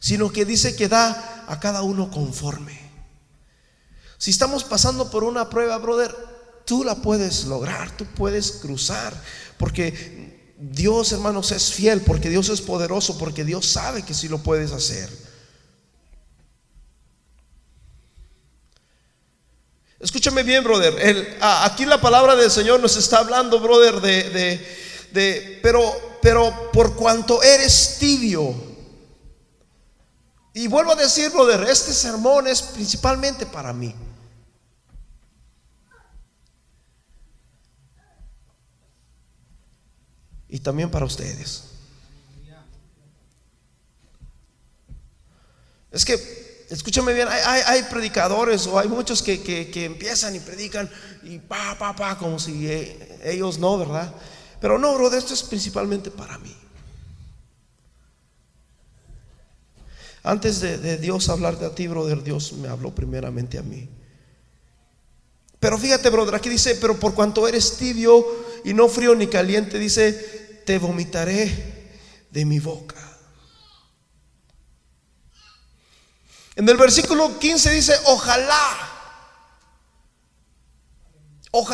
Sino 0.00 0.32
que 0.32 0.46
dice 0.46 0.74
que 0.74 0.88
da 0.88 1.44
a 1.46 1.60
cada 1.60 1.82
uno 1.82 2.10
conforme. 2.10 2.80
Si 4.16 4.30
estamos 4.30 4.64
pasando 4.64 5.10
por 5.10 5.24
una 5.24 5.50
prueba, 5.50 5.76
brother, 5.76 6.16
tú 6.64 6.84
la 6.84 6.94
puedes 6.94 7.44
lograr, 7.44 7.94
tú 7.98 8.06
puedes 8.06 8.50
cruzar. 8.52 9.12
Porque 9.58 10.33
Dios, 10.72 11.12
hermanos, 11.12 11.52
es 11.52 11.72
fiel 11.72 12.00
porque 12.00 12.30
Dios 12.30 12.48
es 12.48 12.60
poderoso, 12.60 13.18
porque 13.18 13.44
Dios 13.44 13.66
sabe 13.66 14.02
que 14.02 14.14
si 14.14 14.28
lo 14.28 14.38
puedes 14.38 14.72
hacer. 14.72 15.10
escúchame 20.00 20.42
bien, 20.42 20.62
brother. 20.62 21.38
aquí 21.40 21.86
la 21.86 22.00
palabra 22.00 22.36
del 22.36 22.50
Señor 22.50 22.78
nos 22.78 22.96
está 22.96 23.18
hablando, 23.18 23.58
brother, 23.58 24.00
de, 24.00 24.58
de, 25.12 25.60
pero, 25.62 26.18
pero 26.20 26.70
por 26.72 26.94
cuanto 26.94 27.42
eres 27.42 27.96
tibio. 27.98 28.54
Y 30.52 30.66
vuelvo 30.68 30.92
a 30.92 30.96
decir, 30.96 31.30
brother, 31.30 31.64
este 31.68 31.92
sermón 31.92 32.46
es 32.46 32.62
principalmente 32.62 33.46
para 33.46 33.72
mí. 33.72 33.94
Y 40.54 40.60
también 40.60 40.88
para 40.88 41.04
ustedes. 41.04 41.64
Es 45.90 46.04
que, 46.04 46.14
escúchame 46.70 47.12
bien, 47.12 47.26
hay, 47.28 47.82
predicadores 47.90 48.68
o 48.68 48.78
hay 48.78 48.86
muchos 48.86 49.20
que, 49.20 49.68
empiezan 49.84 50.36
y 50.36 50.38
predican 50.38 50.88
y 51.24 51.40
pa, 51.40 51.76
pa, 51.76 51.96
pa, 51.96 52.16
como 52.16 52.38
si 52.38 52.70
eh, 52.70 53.18
ellos 53.24 53.58
no, 53.58 53.76
¿verdad? 53.78 54.14
Pero 54.60 54.78
no, 54.78 54.94
brother, 54.94 55.18
esto 55.18 55.34
es 55.34 55.42
principalmente 55.42 56.12
para 56.12 56.38
mí. 56.38 56.56
Antes 60.22 60.60
de, 60.60 60.78
de 60.78 60.98
Dios 60.98 61.28
hablarte 61.30 61.64
a 61.64 61.74
ti, 61.74 61.88
brother, 61.88 62.22
Dios 62.22 62.52
me 62.52 62.68
habló 62.68 62.94
primeramente 62.94 63.58
a 63.58 63.62
mí. 63.62 63.88
Pero 65.58 65.78
fíjate, 65.78 66.10
brother, 66.10 66.36
aquí 66.36 66.48
dice, 66.48 66.76
pero 66.76 67.00
por 67.00 67.12
cuanto 67.12 67.48
eres 67.48 67.76
tibio 67.76 68.24
y 68.64 68.72
no 68.72 68.88
frío 68.88 69.16
ni 69.16 69.26
caliente, 69.26 69.80
dice, 69.80 70.43
te 70.64 70.78
vomitaré 70.78 72.26
de 72.30 72.44
mi 72.44 72.58
boca. 72.58 72.96
En 76.56 76.68
el 76.68 76.76
versículo 76.76 77.38
15 77.38 77.70
dice, 77.70 77.94
ojalá. 78.06 78.90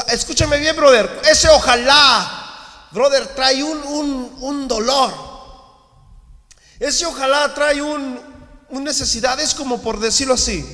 escúchame 0.08 0.58
bien, 0.58 0.76
brother. 0.76 1.20
Ese 1.30 1.48
ojalá, 1.48 2.88
brother, 2.92 3.34
trae 3.34 3.62
un, 3.62 4.36
un, 4.40 4.68
dolor. 4.68 5.12
Ese 6.78 7.04
ojalá 7.04 7.54
trae 7.54 7.82
un, 7.82 8.20
un 8.70 8.84
necesidad. 8.84 9.38
Es 9.40 9.54
como 9.54 9.82
por 9.82 10.00
decirlo 10.00 10.34
así. 10.34 10.64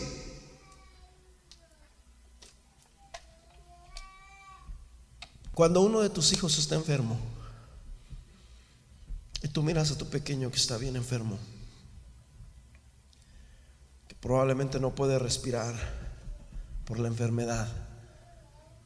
Cuando 5.53 5.81
uno 5.81 6.01
de 6.01 6.11
tus 6.11 6.33
hijos 6.33 6.59
está 6.59 6.75
enfermo 6.75 7.36
y 9.47 9.49
tú 9.49 9.63
miras 9.63 9.93
a 9.93 9.99
tu 9.99 10.09
pequeño 10.09 10.51
que 10.51 10.57
está 10.57 10.77
bien 10.77 10.97
enfermo 10.97 11.39
probablemente 14.27 14.81
no 14.81 14.93
puede 14.93 15.21
respirar 15.21 15.75
por 16.85 16.99
la 16.99 17.07
enfermedad. 17.07 17.69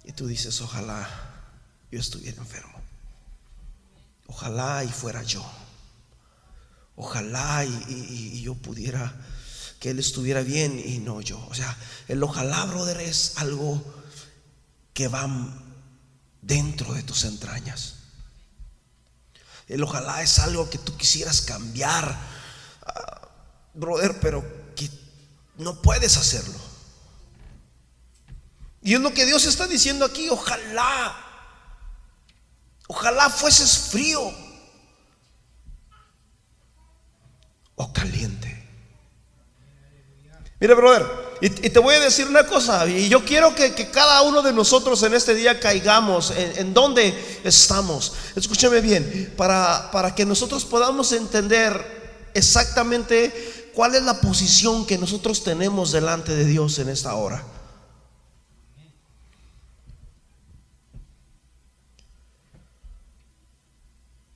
Y 0.04 0.12
tú 0.12 0.26
dices, 0.26 0.60
ojalá 0.60 1.08
yo 1.90 1.98
estuviera 1.98 2.36
enfermo. 2.36 2.78
Ojalá 4.26 4.84
y 4.84 4.88
fuera 4.88 5.22
yo. 5.22 5.42
Ojalá 6.94 7.64
y, 7.64 8.42
yo 8.42 8.54
pudiera, 8.54 9.14
que 9.78 9.90
él 9.90 9.98
estuviera 9.98 10.42
bien 10.42 10.78
y 10.78 10.98
no 10.98 11.22
yo. 11.22 11.38
O 11.48 11.54
sea, 11.54 11.74
el 12.08 12.22
ojalá, 12.22 12.66
brother, 12.66 13.00
es 13.00 13.38
algo 13.38 13.82
que 14.92 15.08
va 15.08 15.26
dentro 16.42 16.92
de 16.92 17.02
tus 17.02 17.24
entrañas. 17.24 17.99
El 19.70 19.84
ojalá 19.84 20.20
es 20.20 20.40
algo 20.40 20.68
que 20.68 20.78
tú 20.78 20.96
quisieras 20.96 21.42
cambiar, 21.42 22.18
ah, 22.82 23.28
brother, 23.72 24.18
pero 24.18 24.44
no 25.58 25.80
puedes 25.80 26.16
hacerlo. 26.16 26.58
Y 28.82 28.94
es 28.94 29.00
lo 29.00 29.14
que 29.14 29.26
Dios 29.26 29.44
está 29.44 29.68
diciendo 29.68 30.04
aquí, 30.04 30.28
ojalá, 30.28 31.14
ojalá 32.88 33.30
fueses 33.30 33.90
frío 33.92 34.32
o 37.76 37.92
caliente. 37.92 38.68
Mira, 40.58 40.74
brother, 40.74 41.06
y, 41.40 41.48
te 41.48 41.78
voy 41.78 41.94
a 41.94 42.00
decir 42.00 42.26
una 42.26 42.46
cosa, 42.46 42.86
y 42.88 43.08
yo 43.08 43.24
quiero 43.24 43.54
que, 43.54 43.72
cada 43.90 44.22
uno 44.22 44.42
de 44.42 44.52
nosotros 44.52 45.02
en 45.02 45.14
este 45.14 45.34
día 45.34 45.58
caigamos 45.58 46.32
en, 46.32 46.58
en 46.58 46.74
donde 46.74 47.40
estamos. 47.44 48.12
Escúchame 48.36 48.80
bien, 48.80 49.32
para, 49.36 49.90
para 49.90 50.14
que 50.14 50.24
nosotros 50.24 50.64
podamos 50.64 51.12
entender 51.12 52.00
exactamente 52.34 53.60
¿Cuál 53.74 53.94
es 53.94 54.02
la 54.02 54.20
posición 54.20 54.84
que 54.84 54.98
nosotros 54.98 55.44
tenemos 55.44 55.92
delante 55.92 56.34
de 56.34 56.44
Dios 56.44 56.78
en 56.78 56.88
esta 56.88 57.14
hora? 57.14 57.42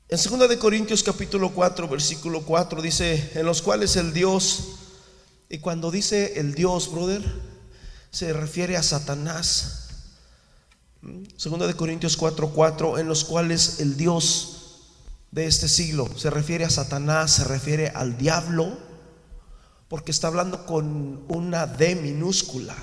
En 0.09 0.39
2 0.39 0.49
de 0.49 0.59
Corintios 0.59 1.03
capítulo 1.03 1.51
4, 1.51 1.89
versículo 1.89 2.43
4 2.43 2.81
dice, 2.81 3.33
en 3.35 3.45
los 3.45 3.61
cuales 3.61 3.97
el 3.97 4.13
Dios, 4.13 4.77
y 5.55 5.59
cuando 5.61 5.93
dice 5.93 6.41
el 6.41 6.53
Dios, 6.53 6.91
brother, 6.91 7.23
se 8.11 8.33
refiere 8.33 8.77
a 8.77 8.83
Satanás. 8.83 9.87
2 11.01 11.69
de 11.69 11.77
Corintios 11.77 12.17
4, 12.17 12.51
4, 12.51 12.99
en 12.99 13.07
los 13.07 13.23
cuales 13.23 13.79
el 13.79 13.97
Dios 13.97 14.81
de 15.31 15.47
este 15.47 15.69
siglo 15.69 16.11
se 16.19 16.29
refiere 16.31 16.65
a 16.65 16.71
Satanás, 16.71 17.35
se 17.35 17.45
refiere 17.45 17.91
al 17.91 18.19
diablo 18.19 18.77
porque 19.87 20.11
está 20.11 20.27
hablando 20.27 20.67
con 20.67 21.25
una 21.29 21.69
D 21.69 21.95
minúscula. 21.95 22.75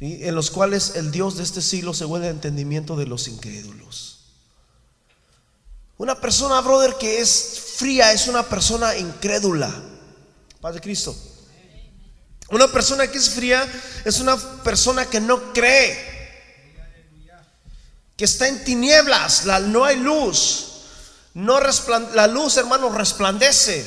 En 0.00 0.34
los 0.34 0.50
cuales 0.50 0.94
el 0.96 1.10
Dios 1.10 1.36
de 1.36 1.42
este 1.42 1.60
siglo 1.60 1.92
se 1.92 2.06
vuelve 2.06 2.28
entendimiento 2.28 2.96
de 2.96 3.04
los 3.04 3.28
incrédulos. 3.28 4.20
Una 5.98 6.18
persona, 6.18 6.62
brother, 6.62 6.94
que 6.94 7.20
es 7.20 7.60
fría 7.76 8.10
es 8.14 8.26
una 8.26 8.44
persona 8.44 8.96
incrédula. 8.96 9.97
Padre 10.60 10.80
Cristo. 10.80 11.16
Una 12.50 12.68
persona 12.68 13.06
que 13.06 13.18
es 13.18 13.30
fría 13.30 13.66
es 14.04 14.20
una 14.20 14.36
persona 14.62 15.06
que 15.06 15.20
no 15.20 15.52
cree. 15.52 16.16
Que 18.16 18.24
está 18.24 18.48
en 18.48 18.64
tinieblas, 18.64 19.44
la, 19.44 19.60
no 19.60 19.84
hay 19.84 19.96
luz. 19.96 20.64
No 21.34 21.60
la 21.60 22.26
luz, 22.26 22.56
hermano, 22.56 22.90
resplandece. 22.90 23.84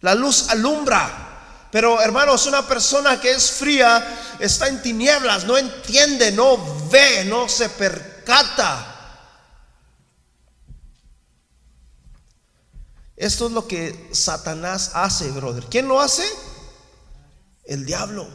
La 0.00 0.14
luz 0.14 0.48
alumbra. 0.48 1.68
Pero 1.70 2.00
hermanos, 2.00 2.46
una 2.46 2.66
persona 2.66 3.20
que 3.20 3.32
es 3.32 3.50
fría 3.50 4.36
está 4.38 4.68
en 4.68 4.80
tinieblas, 4.80 5.44
no 5.44 5.58
entiende, 5.58 6.32
no 6.32 6.88
ve, 6.88 7.24
no 7.26 7.48
se 7.48 7.68
percata. 7.68 8.93
Esto 13.16 13.46
es 13.46 13.52
lo 13.52 13.66
que 13.68 14.10
Satanás 14.12 14.92
hace, 14.94 15.30
brother. 15.30 15.66
¿Quién 15.66 15.86
lo 15.86 16.00
hace? 16.00 16.24
El 17.64 17.86
diablo. 17.86 18.26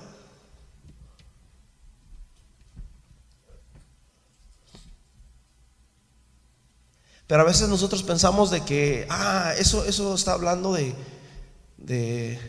Pero 7.28 7.42
a 7.42 7.46
veces 7.46 7.70
nosotros 7.70 8.02
pensamos 8.02 8.50
de 8.50 8.66
que, 8.66 9.06
ah, 9.10 9.54
eso, 9.58 9.86
eso 9.86 10.16
está 10.16 10.34
hablando 10.34 10.74
de, 10.74 10.96
de, 11.78 12.40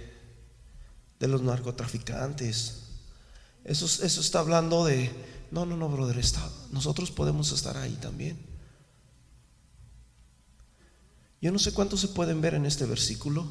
de 1.18 1.28
los 1.28 1.42
narcotraficantes. 1.42 2.78
Eso, 3.64 3.84
eso 3.84 4.20
está 4.22 4.38
hablando 4.38 4.86
de, 4.86 5.12
no, 5.50 5.66
no, 5.66 5.76
no, 5.76 5.88
brother, 5.90 6.18
está, 6.18 6.48
nosotros 6.70 7.10
podemos 7.10 7.52
estar 7.52 7.76
ahí 7.76 7.92
también. 8.00 8.49
Yo 11.40 11.52
no 11.52 11.58
sé 11.58 11.72
cuántos 11.72 12.00
se 12.00 12.08
pueden 12.08 12.40
ver 12.40 12.54
en 12.54 12.66
este 12.66 12.84
versículo, 12.84 13.46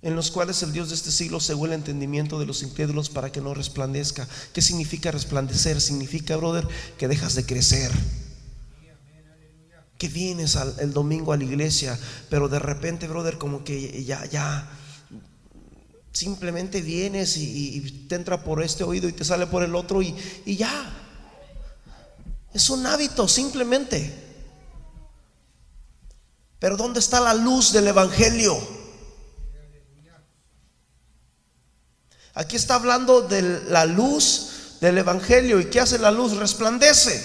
en 0.00 0.16
los 0.16 0.30
cuales 0.30 0.62
el 0.62 0.72
Dios 0.72 0.88
de 0.88 0.94
este 0.94 1.12
siglo 1.12 1.38
se 1.38 1.52
el 1.52 1.72
entendimiento 1.72 2.38
de 2.38 2.46
los 2.46 2.62
incrédulos 2.62 3.10
para 3.10 3.30
que 3.30 3.40
no 3.40 3.54
resplandezca. 3.54 4.26
¿Qué 4.52 4.62
significa 4.62 5.10
resplandecer? 5.10 5.80
Significa, 5.80 6.36
brother, 6.36 6.66
que 6.98 7.08
dejas 7.08 7.34
de 7.34 7.44
crecer 7.46 7.92
que 9.98 10.08
vienes 10.08 10.58
el 10.80 10.92
domingo 10.92 11.32
a 11.32 11.36
la 11.36 11.44
iglesia, 11.44 11.96
pero 12.28 12.48
de 12.48 12.58
repente, 12.58 13.06
brother, 13.06 13.38
como 13.38 13.62
que 13.62 14.02
ya, 14.02 14.26
ya, 14.26 14.68
simplemente 16.12 16.82
vienes 16.82 17.36
y, 17.36 18.06
te 18.08 18.16
entra 18.16 18.42
por 18.42 18.64
este 18.64 18.82
oído 18.82 19.08
y 19.08 19.12
te 19.12 19.24
sale 19.24 19.46
por 19.46 19.62
el 19.62 19.76
otro 19.76 20.02
y, 20.02 20.12
y 20.44 20.56
ya. 20.56 20.92
Es 22.52 22.68
un 22.68 22.84
hábito, 22.84 23.28
simplemente. 23.28 24.31
Pero 26.62 26.76
¿dónde 26.76 27.00
está 27.00 27.20
la 27.20 27.34
luz 27.34 27.72
del 27.72 27.88
Evangelio? 27.88 28.56
Aquí 32.34 32.54
está 32.54 32.76
hablando 32.76 33.22
de 33.22 33.64
la 33.64 33.84
luz 33.84 34.76
del 34.80 34.96
Evangelio. 34.96 35.58
¿Y 35.58 35.64
qué 35.64 35.80
hace 35.80 35.98
la 35.98 36.12
luz? 36.12 36.36
Resplandece. 36.36 37.20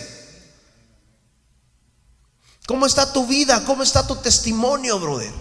¿Cómo 2.65 2.88
está 2.88 3.13
tu 3.13 3.27
vida? 3.27 3.63
¿Cómo 3.63 3.84
está 3.84 4.08
tu 4.08 4.15
testimonio, 4.15 5.00
brother? 5.00 5.32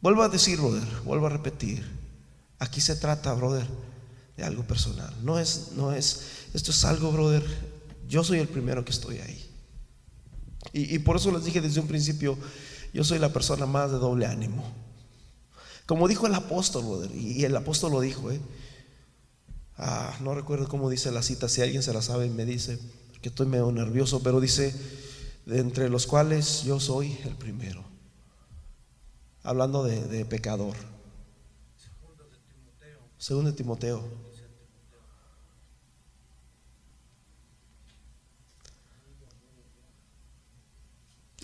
Vuelvo 0.00 0.24
a 0.24 0.28
decir, 0.28 0.58
brother, 0.58 0.88
vuelvo 1.04 1.26
a 1.28 1.30
repetir. 1.30 1.88
Aquí 2.58 2.80
se 2.80 2.96
trata, 2.96 3.32
brother, 3.34 3.68
de 4.36 4.42
algo 4.42 4.64
personal. 4.64 5.14
No 5.22 5.38
es, 5.38 5.68
no 5.76 5.92
es, 5.92 6.22
esto 6.52 6.72
es 6.72 6.84
algo, 6.84 7.12
brother. 7.12 7.71
Yo 8.12 8.22
soy 8.22 8.40
el 8.40 8.48
primero 8.48 8.84
que 8.84 8.90
estoy 8.90 9.20
ahí. 9.20 9.42
Y, 10.74 10.98
por 10.98 11.16
eso 11.16 11.32
les 11.32 11.44
dije 11.46 11.62
desde 11.62 11.80
un 11.80 11.86
principio, 11.86 12.36
yo 12.92 13.04
soy 13.04 13.18
la 13.18 13.32
persona 13.32 13.64
más 13.64 13.90
de 13.90 13.96
doble 13.96 14.26
ánimo. 14.26 14.70
Como 15.86 16.06
dijo 16.08 16.26
el 16.26 16.34
apóstol, 16.34 17.10
y 17.14 17.42
el 17.44 17.56
apóstol 17.56 17.92
lo 17.92 18.02
dijo, 18.02 18.30
¿eh? 18.30 18.38
Ah, 19.78 20.14
no 20.20 20.34
recuerdo 20.34 20.68
cómo 20.68 20.90
dice 20.90 21.10
la 21.10 21.22
cita, 21.22 21.48
si 21.48 21.62
alguien 21.62 21.82
se 21.82 21.94
la 21.94 22.02
sabe 22.02 22.28
me 22.28 22.44
dice, 22.44 22.78
que 23.22 23.30
estoy 23.30 23.46
medio 23.46 23.72
nervioso, 23.72 24.22
pero 24.22 24.40
dice, 24.40 24.74
de 25.46 25.60
entre 25.60 25.88
los 25.88 26.06
cuales 26.06 26.64
yo 26.64 26.80
soy 26.80 27.16
el 27.24 27.34
primero. 27.36 27.82
Hablando 29.42 29.84
de, 29.84 30.26
pecador. 30.26 30.76
Segundo 33.16 33.50
de 33.50 33.56
Timoteo. 33.56 34.31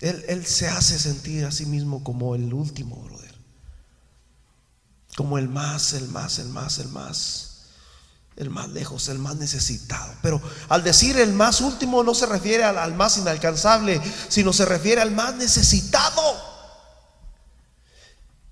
Él, 0.01 0.23
él, 0.27 0.45
se 0.45 0.67
hace 0.67 0.97
sentir 0.97 1.45
a 1.45 1.51
sí 1.51 1.65
mismo 1.65 2.03
como 2.03 2.35
el 2.35 2.53
último, 2.53 2.95
brother. 3.03 3.35
Como 5.15 5.37
el 5.37 5.49
más, 5.49 5.93
el 5.93 6.07
más, 6.07 6.39
el 6.39 6.49
más, 6.49 6.79
el 6.79 6.87
más 6.89 7.49
el 8.39 8.49
más 8.49 8.69
lejos, 8.69 9.09
el 9.09 9.19
más 9.19 9.35
necesitado. 9.35 10.13
Pero 10.21 10.41
al 10.69 10.81
decir 10.81 11.19
el 11.19 11.33
más 11.33 11.59
último 11.59 12.03
no 12.03 12.15
se 12.15 12.25
refiere 12.25 12.63
al, 12.63 12.93
más 12.95 13.17
inalcanzable, 13.17 14.01
sino 14.29 14.53
se 14.53 14.65
refiere 14.65 15.01
al 15.01 15.11
más 15.11 15.35
necesitado. 15.35 16.49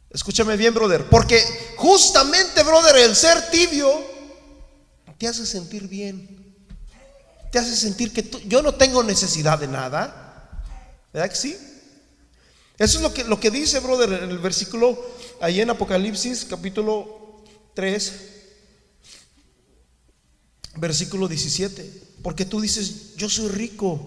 Escúchame 0.10 0.58
bien, 0.58 0.74
brother, 0.74 1.10
porque 1.10 1.42
justamente, 1.78 2.64
brother, 2.64 2.98
el 2.98 3.16
ser 3.16 3.50
tibio 3.50 3.90
te 5.18 5.28
hace 5.28 5.46
sentir 5.46 5.88
bien. 5.88 6.46
Te 7.50 7.60
hace 7.60 7.76
sentir 7.76 8.12
que 8.12 8.30
yo 8.46 8.62
no 8.62 8.74
tengo 8.74 9.04
necesidad 9.04 9.58
de 9.58 9.68
nada. 9.68 10.27
¿Verdad 11.18 11.32
que 11.32 11.36
sí? 11.36 11.58
Eso 12.78 12.98
es 13.00 13.02
lo 13.02 13.12
que, 13.12 13.24
lo 13.24 13.40
que 13.40 13.50
dice, 13.50 13.80
brother, 13.80 14.22
en 14.22 14.30
el 14.30 14.38
versículo, 14.38 15.04
ahí 15.42 15.62
en 15.62 15.72
Apocalipsis, 15.72 16.46
capítulo 16.46 17.44
3, 17.74 18.14
versículo 20.76 21.28
17, 21.28 22.20
porque 22.22 22.46
tú 22.46 22.62
dices, 22.62 23.16
yo 23.16 23.30
soy 23.30 23.48
rico 23.48 24.00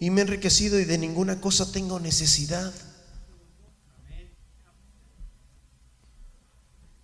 y 0.00 0.10
me 0.10 0.20
he 0.20 0.24
enriquecido 0.24 0.80
y 0.80 0.84
de 0.84 0.98
ninguna 0.98 1.40
cosa 1.40 1.70
tengo 1.70 2.00
necesidad. 2.00 2.74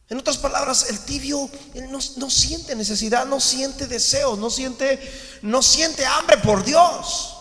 En 0.09 0.19
otras 0.19 0.39
palabras, 0.39 0.91
el 0.91 0.99
tibio 0.99 1.49
no, 1.93 2.01
no, 2.17 2.29
siente 2.29 2.75
necesidad, 2.75 3.25
no 3.25 3.39
siente 3.39 3.87
deseo, 3.87 4.35
no 4.35 4.51
siente, 4.51 4.99
no 5.43 5.63
siente 5.63 6.05
hambre 6.05 6.39
por 6.39 6.65
Dios. 6.65 7.34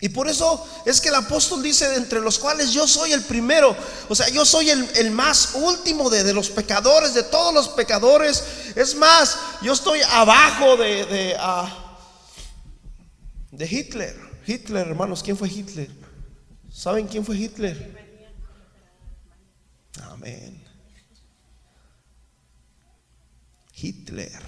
Y 0.00 0.10
por 0.10 0.28
eso 0.28 0.64
es 0.86 1.00
que 1.00 1.08
el 1.08 1.16
apóstol 1.16 1.60
dice, 1.62 1.96
entre 1.96 2.20
los 2.20 2.38
cuales 2.38 2.70
yo 2.70 2.86
soy 2.86 3.12
el 3.12 3.22
primero, 3.24 3.76
o 4.08 4.14
sea, 4.14 4.28
yo 4.28 4.44
soy 4.44 4.70
el, 4.70 5.10
más 5.10 5.54
último 5.54 6.08
de, 6.08 6.32
los 6.32 6.50
pecadores, 6.50 7.14
de 7.14 7.24
todos 7.24 7.52
los 7.52 7.68
pecadores. 7.70 8.44
Es 8.76 8.94
más, 8.94 9.36
yo 9.60 9.72
estoy 9.72 10.00
abajo 10.02 10.76
de, 10.76 11.04
de, 11.06 11.36
ah, 11.38 11.98
de 13.50 13.66
Hitler. 13.66 14.16
Hitler, 14.46 14.86
hermanos, 14.86 15.22
¿quién 15.22 15.36
fue 15.36 15.48
Hitler? 15.48 15.90
¿Saben 16.72 17.08
quién 17.08 17.24
fue 17.24 17.36
Hitler? 17.36 18.08
Amén. 20.00 20.62
Hitler. 23.74 24.42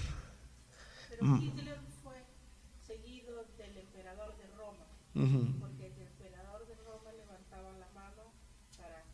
Porque 5.12 5.86
el 5.86 6.02
emperador 6.02 6.66
de 6.66 6.74
Roma 6.76 7.12
levantaba 7.12 7.72
la 7.78 7.88
mano 7.90 8.32
para, 8.76 9.04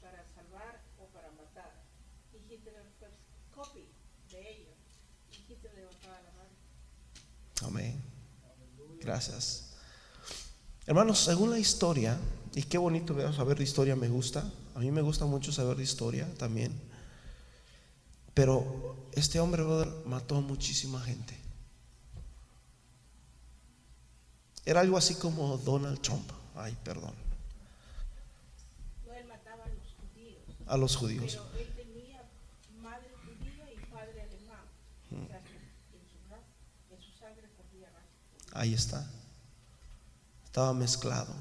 para 0.00 0.26
salvar 0.34 0.82
o 0.98 1.06
para 1.06 1.30
matar. 1.32 1.84
Y 2.32 2.52
Hitler 2.52 2.74
fue 2.98 3.08
copy 3.54 3.88
de 4.30 4.50
ellos. 4.50 4.74
Y 5.30 5.52
Hitler 5.52 5.74
levantaba 5.74 6.20
la 6.22 6.32
mano. 6.32 6.50
Amén. 7.62 8.02
Gracias. 9.00 9.74
Hermanos, 10.86 11.20
según 11.20 11.50
la 11.50 11.58
historia, 11.58 12.18
y 12.54 12.62
qué 12.64 12.78
bonito 12.78 13.32
saber 13.32 13.58
de 13.58 13.64
historia, 13.64 13.94
me 13.94 14.08
gusta. 14.08 14.50
A 14.74 14.80
mí 14.80 14.90
me 14.90 15.02
gusta 15.02 15.24
mucho 15.26 15.52
saber 15.52 15.76
de 15.76 15.84
historia 15.84 16.28
también. 16.36 16.72
Pero 18.34 18.96
este 19.12 19.38
hombre, 19.38 19.62
mató 20.06 20.36
a 20.36 20.40
muchísima 20.40 21.00
gente. 21.00 21.41
Era 24.64 24.80
algo 24.80 24.96
así 24.96 25.14
como 25.16 25.58
Donald 25.58 26.00
Trump. 26.00 26.30
Ay, 26.54 26.76
perdón. 26.84 27.14
Él 29.16 29.26
mataba 29.26 29.64
a 29.64 29.68
los 29.68 29.94
judíos. 29.94 30.42
A 30.66 30.76
los 30.76 30.96
judíos. 30.96 31.40
Pero 31.52 31.64
él 31.64 31.74
tenía 31.74 32.22
madre 32.80 33.08
judía 33.24 33.72
y 33.72 33.92
padre 33.92 34.22
alemán. 34.22 34.64
O 35.10 35.26
sea, 35.26 35.38
en, 35.38 36.06
su, 36.08 36.94
en 36.94 37.02
su 37.02 37.18
sangre 37.18 37.48
corría 37.56 37.90
Ahí 38.52 38.74
está. 38.74 39.10
Estaba 40.44 40.72
mezclado. 40.72 41.34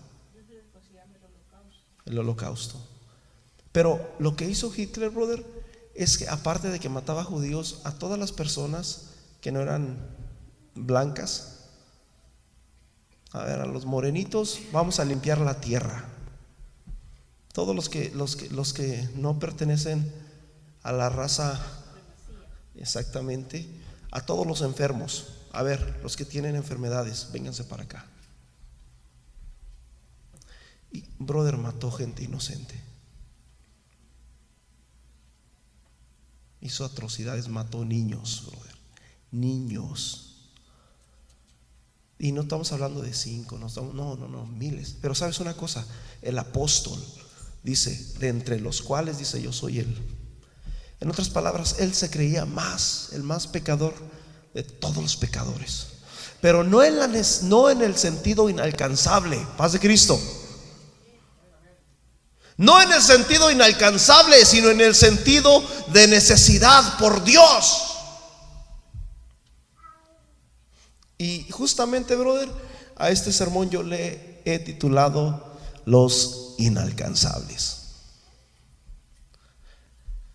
El 2.06 2.18
holocausto. 2.18 2.78
Pero 3.72 4.16
lo 4.20 4.36
que 4.36 4.50
hizo 4.50 4.74
Hitler, 4.76 5.12
brother, 5.12 5.46
es 5.94 6.18
que 6.18 6.28
aparte 6.28 6.70
de 6.70 6.80
que 6.80 6.90
mataba 6.90 7.24
judíos, 7.24 7.82
a 7.84 7.94
todas 7.94 8.20
las 8.20 8.32
personas 8.32 9.12
que 9.40 9.52
no 9.52 9.62
eran 9.62 9.98
blancas, 10.76 11.51
a 13.34 13.44
ver, 13.44 13.62
a 13.62 13.65
los 13.65 13.86
morenitos 13.86 14.60
vamos 14.72 15.00
a 15.00 15.06
limpiar 15.06 15.39
la 15.39 15.62
tierra. 15.62 16.06
Todos 17.54 17.76
los 17.76 17.89
que, 17.89 18.12
los 18.12 18.36
que, 18.36 18.50
los 18.50 18.74
que 18.74 19.10
no 19.15 19.39
pertenecen 19.39 20.12
a 20.84 20.91
la 20.91 21.10
raza, 21.10 21.60
exactamente, 22.76 23.67
a 24.12 24.26
todos 24.26 24.46
los 24.46 24.62
enfermos. 24.62 25.28
A 25.52 25.63
ver, 25.63 26.00
los 26.04 26.15
que 26.15 26.26
tienen 26.26 26.56
enfermedades, 26.56 27.30
vénganse 27.32 27.63
para 27.63 27.84
acá. 27.84 28.06
Y 30.91 31.06
brother 31.20 31.58
mató 31.58 31.91
gente 31.91 32.24
inocente. 32.24 32.82
Hizo 36.60 36.86
atrocidades, 36.86 37.48
mató 37.48 37.84
niños, 37.86 38.46
brother. 38.48 38.76
Niños. 39.32 40.31
Y 42.24 42.34
no 42.34 42.42
estamos 42.42 42.72
hablando 42.72 43.02
de 43.02 43.16
cinco, 43.16 43.58
no, 43.58 43.68
no, 43.94 44.16
no, 44.16 44.28
no, 44.28 44.46
miles. 44.46 44.96
Pero 45.02 45.16
sabes 45.16 45.40
una 45.40 45.56
cosa, 45.56 45.84
el 46.22 46.38
apóstol 46.38 47.04
dice, 47.64 48.00
de 48.20 48.28
entre 48.28 48.60
los 48.60 48.84
cuales 48.84 49.18
dice 49.18 49.42
yo 49.42 49.52
soy 49.52 49.80
él. 49.80 49.98
En 51.00 51.10
otras 51.10 51.30
palabras, 51.30 51.78
él 51.80 51.96
se 51.96 52.12
creía 52.12 52.46
más, 52.46 53.10
el 53.14 53.24
más 53.24 53.48
pecador 53.48 53.96
de 54.54 54.62
todos 54.62 54.98
los 54.98 55.18
pecadores. 55.18 55.88
Pero 56.42 56.64
no 56.64 56.84
en, 56.84 57.00
la, 57.00 57.10
no 57.42 57.72
en 57.72 57.82
el 57.82 57.98
sentido 57.98 58.52
inalcanzable, 58.52 59.44
paz 59.58 59.72
de 59.72 59.80
Cristo. 59.80 60.22
No 62.58 62.80
en 62.84 62.94
el 62.94 63.02
sentido 63.02 63.50
inalcanzable, 63.50 64.46
sino 64.46 64.70
en 64.70 64.82
el 64.82 64.94
sentido 64.94 65.64
de 65.92 66.08
necesidad 66.08 67.00
por 67.00 67.24
Dios. 67.24 67.90
Y 71.22 71.46
justamente, 71.52 72.16
brother, 72.16 72.50
a 72.96 73.12
este 73.12 73.32
sermón 73.32 73.70
yo 73.70 73.84
le 73.84 74.42
he 74.44 74.58
titulado 74.58 75.56
Los 75.86 76.56
inalcanzables. 76.58 77.78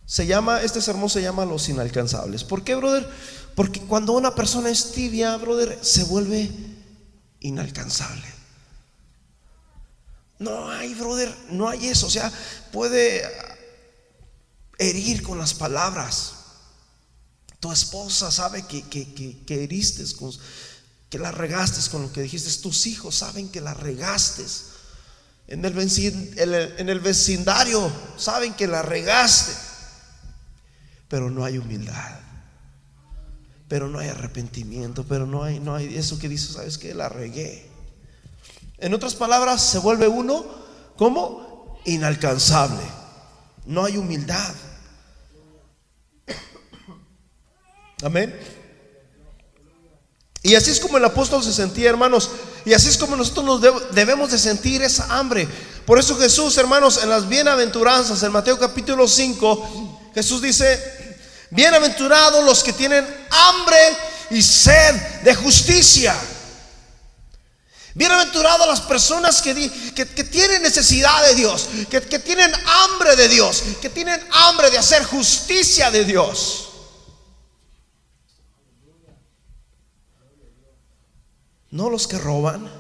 Se 0.04 0.28
llama, 0.28 0.62
este 0.62 0.80
sermón 0.80 1.10
se 1.10 1.22
llama 1.22 1.44
Los 1.44 1.68
inalcanzables. 1.68 2.44
¿Por 2.44 2.62
qué, 2.62 2.76
brother? 2.76 3.04
Porque 3.56 3.80
cuando 3.80 4.12
una 4.12 4.36
persona 4.36 4.70
es 4.70 4.92
tibia, 4.92 5.36
brother, 5.38 5.76
se 5.82 6.04
vuelve 6.04 6.52
inalcanzable. 7.40 8.32
No 10.38 10.70
hay, 10.70 10.94
brother, 10.94 11.36
no 11.50 11.68
hay 11.68 11.88
eso. 11.88 12.06
O 12.06 12.10
sea, 12.10 12.30
puede 12.70 13.24
herir 14.78 15.24
con 15.24 15.36
las 15.36 15.52
palabras. 15.52 16.34
Tu 17.58 17.72
esposa 17.72 18.30
sabe 18.30 18.64
que, 18.68 18.82
que, 18.82 19.12
que, 19.14 19.42
que 19.44 19.64
heriste 19.64 20.04
con, 20.14 20.30
que 21.10 21.18
la 21.18 21.32
regaste 21.32 21.90
con 21.90 22.02
lo 22.02 22.12
que 22.12 22.22
dijiste. 22.22 22.50
Tus 22.62 22.86
hijos 22.86 23.14
saben 23.14 23.48
que 23.48 23.60
la 23.60 23.74
regaste. 23.74 24.44
En 25.48 25.64
el, 25.64 26.74
en 26.78 26.88
el 26.88 27.00
vecindario 27.00 27.90
saben 28.16 28.54
que 28.54 28.66
la 28.66 28.82
regaste. 28.82 29.52
Pero 31.08 31.30
no 31.30 31.44
hay 31.44 31.58
humildad. 31.58 32.20
Pero 33.68 33.88
no 33.88 33.98
hay 33.98 34.08
arrepentimiento. 34.08 35.04
Pero 35.04 35.26
no 35.26 35.44
hay, 35.44 35.60
no 35.60 35.74
hay 35.74 35.96
eso 35.96 36.18
que 36.18 36.28
dice, 36.28 36.52
¿sabes 36.52 36.78
que 36.78 36.94
La 36.94 37.08
regué. 37.08 37.70
En 38.78 38.92
otras 38.92 39.14
palabras, 39.14 39.62
se 39.62 39.78
vuelve 39.78 40.06
uno 40.06 40.66
¿Cómo? 40.96 41.78
Inalcanzable. 41.84 42.82
No 43.66 43.84
hay 43.84 43.96
humildad. 43.96 44.54
Amén. 48.02 48.34
Y 50.46 50.54
así 50.54 50.70
es 50.70 50.78
como 50.78 50.96
el 50.96 51.04
apóstol 51.04 51.42
se 51.42 51.52
sentía, 51.52 51.90
hermanos. 51.90 52.30
Y 52.64 52.72
así 52.72 52.88
es 52.88 52.96
como 52.96 53.16
nosotros 53.16 53.44
nos 53.44 53.60
debemos 53.92 54.30
de 54.30 54.38
sentir 54.38 54.80
esa 54.80 55.18
hambre. 55.18 55.48
Por 55.84 55.98
eso 55.98 56.16
Jesús, 56.16 56.56
hermanos, 56.56 57.00
en 57.02 57.08
las 57.08 57.28
bienaventuranzas, 57.28 58.22
en 58.22 58.30
Mateo 58.30 58.56
capítulo 58.56 59.08
5, 59.08 60.10
Jesús 60.14 60.40
dice, 60.40 61.18
bienaventurados 61.50 62.44
los 62.44 62.62
que 62.62 62.72
tienen 62.72 63.04
hambre 63.28 63.76
y 64.30 64.40
sed 64.40 64.94
de 65.24 65.34
justicia. 65.34 66.14
Bienaventurados 67.94 68.68
las 68.68 68.82
personas 68.82 69.42
que, 69.42 69.52
tienen 70.30 70.62
necesidad 70.62 71.26
de 71.26 71.34
Dios, 71.34 71.66
que, 71.90 72.00
que 72.02 72.20
tienen 72.20 72.52
hambre 72.84 73.16
de 73.16 73.28
Dios, 73.28 73.64
que 73.82 73.90
tienen 73.90 74.24
hambre 74.30 74.70
de 74.70 74.78
hacer 74.78 75.02
justicia 75.02 75.90
de 75.90 76.04
Dios. 76.04 76.65
No 81.76 81.90
los 81.90 82.08
que 82.08 82.16
roban, 82.16 82.70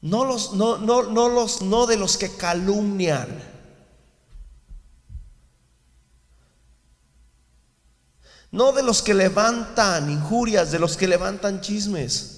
no 0.00 0.24
los, 0.24 0.54
no, 0.54 0.78
no, 0.78 1.02
no 1.02 1.28
los, 1.28 1.60
no 1.60 1.84
de 1.84 1.98
los 1.98 2.16
que 2.16 2.34
calumnian. 2.34 3.28
No 8.50 8.72
de 8.72 8.82
los 8.82 9.02
que 9.02 9.12
levantan 9.12 10.08
injurias, 10.08 10.72
de 10.72 10.78
los 10.78 10.96
que 10.96 11.06
levantan 11.06 11.60
chismes. 11.60 12.35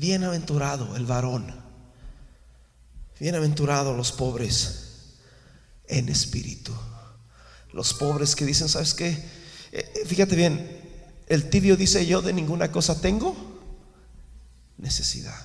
Bienaventurado 0.00 0.96
el 0.96 1.04
varón. 1.04 1.54
Bienaventurado 3.18 3.94
los 3.94 4.12
pobres 4.12 5.16
en 5.86 6.08
espíritu. 6.08 6.72
Los 7.74 7.92
pobres 7.92 8.34
que 8.34 8.46
dicen, 8.46 8.70
¿sabes 8.70 8.94
qué? 8.94 9.10
Eh, 9.10 9.92
eh, 9.94 10.06
fíjate 10.06 10.36
bien, 10.36 10.80
el 11.26 11.50
tibio 11.50 11.76
dice, 11.76 12.06
yo 12.06 12.22
de 12.22 12.32
ninguna 12.32 12.72
cosa 12.72 12.98
tengo 12.98 13.36
necesidad. 14.78 15.38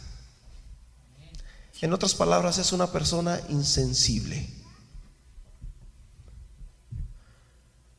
En 1.81 1.91
otras 1.91 2.15
palabras, 2.15 2.57
es 2.57 2.71
una 2.71 2.89
persona 2.93 3.41
insensible. 3.49 4.49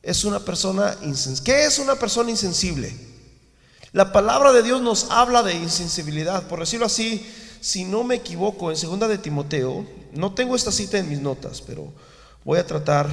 Es 0.01 0.23
una 0.23 0.39
persona 0.39 0.97
insensible. 1.03 1.53
¿Qué 1.53 1.65
es 1.65 1.77
una 1.77 1.95
persona 1.97 2.31
insensible? 2.31 3.16
La 3.97 4.11
palabra 4.11 4.53
de 4.53 4.61
Dios 4.61 4.79
nos 4.79 5.09
habla 5.09 5.41
de 5.41 5.55
insensibilidad. 5.55 6.47
Por 6.47 6.59
decirlo 6.59 6.85
así, 6.85 7.25
si 7.59 7.83
no 7.83 8.03
me 8.03 8.13
equivoco, 8.13 8.69
en 8.69 8.77
segunda 8.77 9.07
de 9.07 9.17
Timoteo, 9.17 9.87
no 10.13 10.35
tengo 10.35 10.55
esta 10.55 10.71
cita 10.71 10.99
en 10.99 11.09
mis 11.09 11.19
notas, 11.19 11.61
pero 11.61 11.91
voy 12.45 12.59
a 12.59 12.67
tratar 12.67 13.07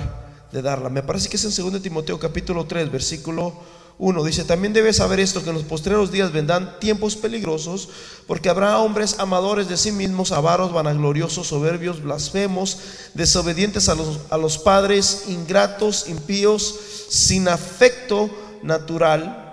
de 0.53 0.61
darla. 0.61 0.91
Me 0.91 1.03
parece 1.03 1.31
que 1.31 1.37
es 1.37 1.45
en 1.47 1.53
segunda 1.53 1.79
de 1.79 1.85
Timoteo 1.85 2.19
capítulo 2.19 2.67
3, 2.67 2.93
versículo 2.93 3.55
1. 3.97 4.25
Dice, 4.25 4.45
también 4.45 4.75
debes 4.75 4.97
saber 4.97 5.21
esto, 5.21 5.43
que 5.43 5.49
en 5.49 5.55
los 5.55 5.65
postreros 5.65 6.13
días 6.13 6.33
vendrán 6.33 6.79
tiempos 6.81 7.17
peligrosos, 7.17 7.89
porque 8.27 8.51
habrá 8.51 8.77
hombres 8.77 9.17
amadores 9.19 9.71
de 9.71 9.79
sí 9.79 9.91
mismos, 9.91 10.33
avaros, 10.33 10.75
vanagloriosos, 10.75 11.47
soberbios, 11.47 12.03
blasfemos, 12.03 12.77
desobedientes 13.15 13.89
a 13.89 13.95
los, 13.95 14.21
a 14.29 14.37
los 14.37 14.59
padres, 14.59 15.25
ingratos, 15.29 16.11
impíos, 16.11 16.75
sin 17.09 17.49
afecto 17.49 18.29
natural 18.63 19.44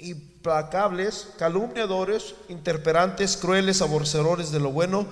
implacables, 0.00 1.28
calumniadores, 1.38 2.34
interperantes, 2.48 3.36
crueles, 3.36 3.82
aborrecedores 3.82 4.50
de 4.50 4.60
lo 4.60 4.72
bueno, 4.72 5.06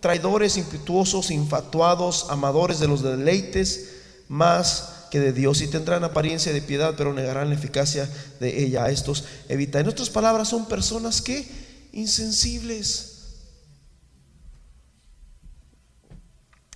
traidores, 0.00 0.56
impetuosos, 0.56 1.30
infatuados, 1.30 2.26
amadores 2.30 2.80
de 2.80 2.88
los 2.88 3.02
deleites 3.02 3.90
más 4.28 5.06
que 5.10 5.20
de 5.20 5.32
Dios 5.32 5.60
y 5.60 5.66
tendrán 5.66 6.04
apariencia 6.04 6.52
de 6.52 6.62
piedad, 6.62 6.94
pero 6.96 7.12
negarán 7.12 7.48
la 7.48 7.56
eficacia 7.56 8.08
de 8.38 8.64
ella. 8.64 8.84
A 8.84 8.90
estos 8.90 9.24
evita. 9.48 9.80
En 9.80 9.88
otras 9.88 10.08
palabras, 10.08 10.48
son 10.48 10.66
personas 10.66 11.20
que 11.20 11.46
insensibles. 11.92 13.06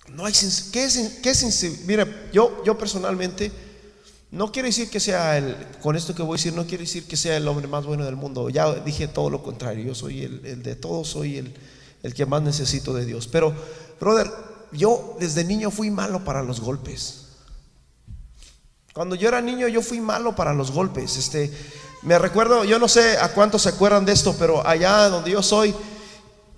No 0.08 0.26
hay 0.26 0.32
¿qué 0.72 0.84
es, 0.84 1.18
qué 1.22 1.30
es 1.30 1.82
Mira, 1.86 2.06
yo, 2.32 2.62
yo 2.64 2.76
personalmente 2.78 3.50
no 4.34 4.50
quiere 4.50 4.68
decir 4.68 4.90
que 4.90 4.98
sea 4.98 5.38
el, 5.38 5.56
con 5.80 5.94
esto 5.94 6.14
que 6.14 6.22
voy 6.22 6.34
a 6.34 6.38
decir, 6.38 6.52
no 6.52 6.66
quiere 6.66 6.82
decir 6.82 7.06
que 7.06 7.16
sea 7.16 7.36
el 7.36 7.46
hombre 7.46 7.68
más 7.68 7.86
bueno 7.86 8.04
del 8.04 8.16
mundo. 8.16 8.50
Ya 8.50 8.72
dije 8.74 9.06
todo 9.06 9.30
lo 9.30 9.42
contrario, 9.42 9.84
yo 9.84 9.94
soy 9.94 10.22
el, 10.22 10.62
de 10.62 10.74
todos, 10.74 11.08
soy 11.08 11.38
el, 11.38 11.54
el 12.02 12.14
que 12.14 12.26
más 12.26 12.42
necesito 12.42 12.92
de 12.92 13.06
Dios. 13.06 13.28
Pero, 13.28 13.54
brother, 14.00 14.30
yo 14.72 15.16
desde 15.20 15.44
niño 15.44 15.70
fui 15.70 15.90
malo 15.90 16.24
para 16.24 16.42
los 16.42 16.60
golpes. 16.60 17.26
Cuando 18.92 19.14
yo 19.14 19.28
era 19.28 19.40
niño 19.40 19.68
yo 19.68 19.82
fui 19.82 20.00
malo 20.00 20.34
para 20.34 20.52
los 20.52 20.72
golpes. 20.72 21.16
Este, 21.16 21.52
me 22.02 22.18
recuerdo, 22.18 22.64
yo 22.64 22.80
no 22.80 22.88
sé 22.88 23.16
a 23.18 23.32
cuántos 23.32 23.62
se 23.62 23.68
acuerdan 23.68 24.04
de 24.04 24.12
esto, 24.12 24.34
pero 24.36 24.66
allá 24.66 25.08
donde 25.08 25.30
yo 25.30 25.44
soy, 25.44 25.72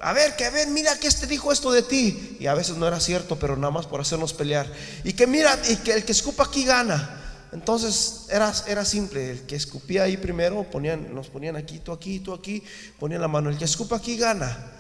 a 0.01 0.15
ver, 0.15 0.35
que 0.35 0.49
ven, 0.49 0.73
mira 0.73 0.99
que 0.99 1.09
este 1.09 1.27
dijo 1.27 1.53
esto 1.53 1.71
de 1.73 1.83
ti. 1.83 2.39
Y 2.41 2.47
a 2.47 2.55
veces 2.55 2.77
no 2.77 2.89
era 2.89 3.01
cierto, 3.01 3.37
pero 3.39 3.55
nada 3.57 3.71
más 3.71 3.87
por 3.87 4.01
hacernos 4.01 4.33
pelear. 4.33 4.67
Y 5.05 5.13
que 5.13 5.27
mira, 5.27 5.59
y 5.69 5.77
que 5.77 5.93
el 5.93 6.05
que 6.07 6.13
escupa 6.13 6.45
aquí 6.45 6.65
gana. 6.65 7.23
Entonces 7.53 8.27
era, 8.31 8.53
era 8.67 8.85
simple, 8.85 9.31
el 9.31 9.43
que 9.43 9.57
escupía 9.57 10.05
ahí 10.05 10.17
primero, 10.17 10.65
ponían, 10.65 11.15
nos 11.15 11.29
ponían 11.29 11.57
aquí, 11.57 11.79
tú 11.79 11.93
aquí, 11.93 12.21
tú 12.21 12.35
aquí, 12.35 12.63
ponían 12.99 13.21
la 13.21 13.29
mano, 13.29 13.51
el 13.51 13.59
que 13.59 13.65
escupa 13.65 13.97
aquí 13.97 14.17
gana. 14.17 14.73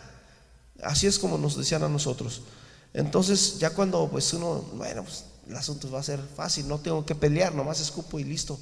Así 0.83 1.07
es 1.07 1.19
como 1.19 1.39
nos 1.39 1.57
decían 1.57 1.83
a 1.83 1.89
nosotros. 1.89 2.43
Entonces 2.93 3.59
ya 3.59 3.71
cuando 3.71 4.09
pues 4.09 4.33
uno, 4.33 4.63
bueno, 4.75 5.05
pues 5.05 5.25
el 5.49 5.57
asunto 5.57 5.91
va 5.91 6.01
a 6.01 6.03
ser 6.03 6.21
fácil, 6.35 6.67
no 6.69 6.79
tengo 6.79 7.07
que 7.07 7.15
pelear, 7.15 7.55
nomás 7.55 7.81
escupo 7.81 8.19
y 8.19 8.25
listo. 8.25 8.59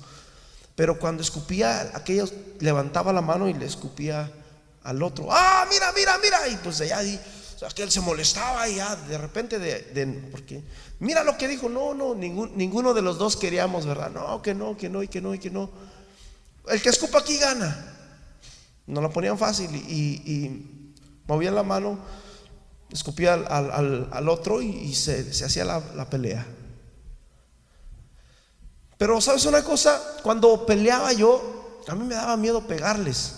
Pero 0.76 0.98
cuando 0.98 1.22
escupía, 1.22 1.92
aquellos 1.94 2.32
levantaba 2.60 3.12
la 3.12 3.20
mano 3.20 3.48
y 3.48 3.54
le 3.54 3.64
escupía 3.64 4.30
al 4.82 5.02
otro. 5.02 5.28
Ah, 5.30 5.66
mira, 5.70 5.92
mira, 5.96 6.18
mira. 6.22 6.48
Y 6.48 6.56
pues 6.56 6.80
allá 6.80 6.98
ahí, 6.98 7.20
aquel 7.62 7.90
se 7.90 8.00
molestaba 8.00 8.68
y 8.68 8.76
ya 8.76 8.96
de 8.96 9.18
repente 9.18 9.58
de, 9.58 10.06
porque 10.30 10.62
Mira 11.00 11.24
lo 11.24 11.36
que 11.36 11.48
dijo, 11.48 11.68
no, 11.68 11.92
no, 11.92 12.14
ninguno 12.14 12.94
de 12.94 13.02
los 13.02 13.18
dos 13.18 13.36
queríamos, 13.36 13.84
¿verdad? 13.84 14.10
No, 14.10 14.40
que 14.40 14.54
no, 14.54 14.76
que 14.76 14.88
no, 14.88 15.02
y 15.02 15.08
que 15.08 15.20
no, 15.20 15.34
y 15.34 15.38
que 15.38 15.50
no. 15.50 15.68
El 16.68 16.80
que 16.80 16.88
escupa 16.88 17.18
aquí 17.18 17.36
gana. 17.36 17.92
Nos 18.86 19.02
lo 19.02 19.10
ponían 19.10 19.36
fácil 19.36 19.74
y, 19.74 20.90
movían 21.26 21.54
la 21.54 21.62
mano, 21.62 21.98
escupía 22.90 23.34
al, 23.34 24.28
otro 24.28 24.62
y, 24.62 24.94
se, 24.94 25.30
hacía 25.44 25.64
la, 25.64 25.82
la, 25.94 26.08
pelea. 26.08 26.46
Pero, 28.96 29.20
¿sabes 29.20 29.44
una 29.46 29.64
cosa? 29.64 30.00
Cuando 30.22 30.64
peleaba 30.64 31.12
yo, 31.12 31.82
a 31.88 31.94
mí 31.94 32.06
me 32.06 32.14
daba 32.14 32.36
miedo 32.36 32.66
pegarles. 32.66 33.34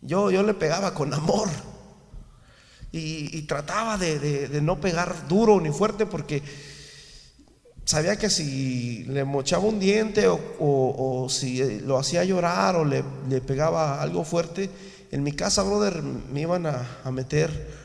Yo, 0.00 0.30
yo 0.30 0.42
le 0.42 0.54
pegaba 0.54 0.92
con 0.92 1.14
amor 1.14 1.48
y, 2.90 3.42
trataba 3.42 3.98
de, 3.98 4.60
no 4.62 4.80
pegar 4.80 5.28
duro 5.28 5.60
ni 5.60 5.70
fuerte 5.70 6.06
porque 6.06 6.42
sabía 7.84 8.16
que 8.16 8.30
si 8.30 9.04
le 9.04 9.24
mochaba 9.24 9.64
un 9.64 9.78
diente 9.78 10.26
o, 10.28 11.26
si 11.30 11.80
lo 11.80 11.98
hacía 11.98 12.24
llorar 12.24 12.76
o 12.76 12.84
le, 12.84 13.02
pegaba 13.40 14.00
algo 14.00 14.24
fuerte, 14.24 14.70
en 15.10 15.22
mi 15.22 15.32
casa, 15.32 15.62
brother, 15.62 16.02
me 16.02 16.42
iban 16.42 16.66
a, 16.66 17.10
meter 17.10 17.76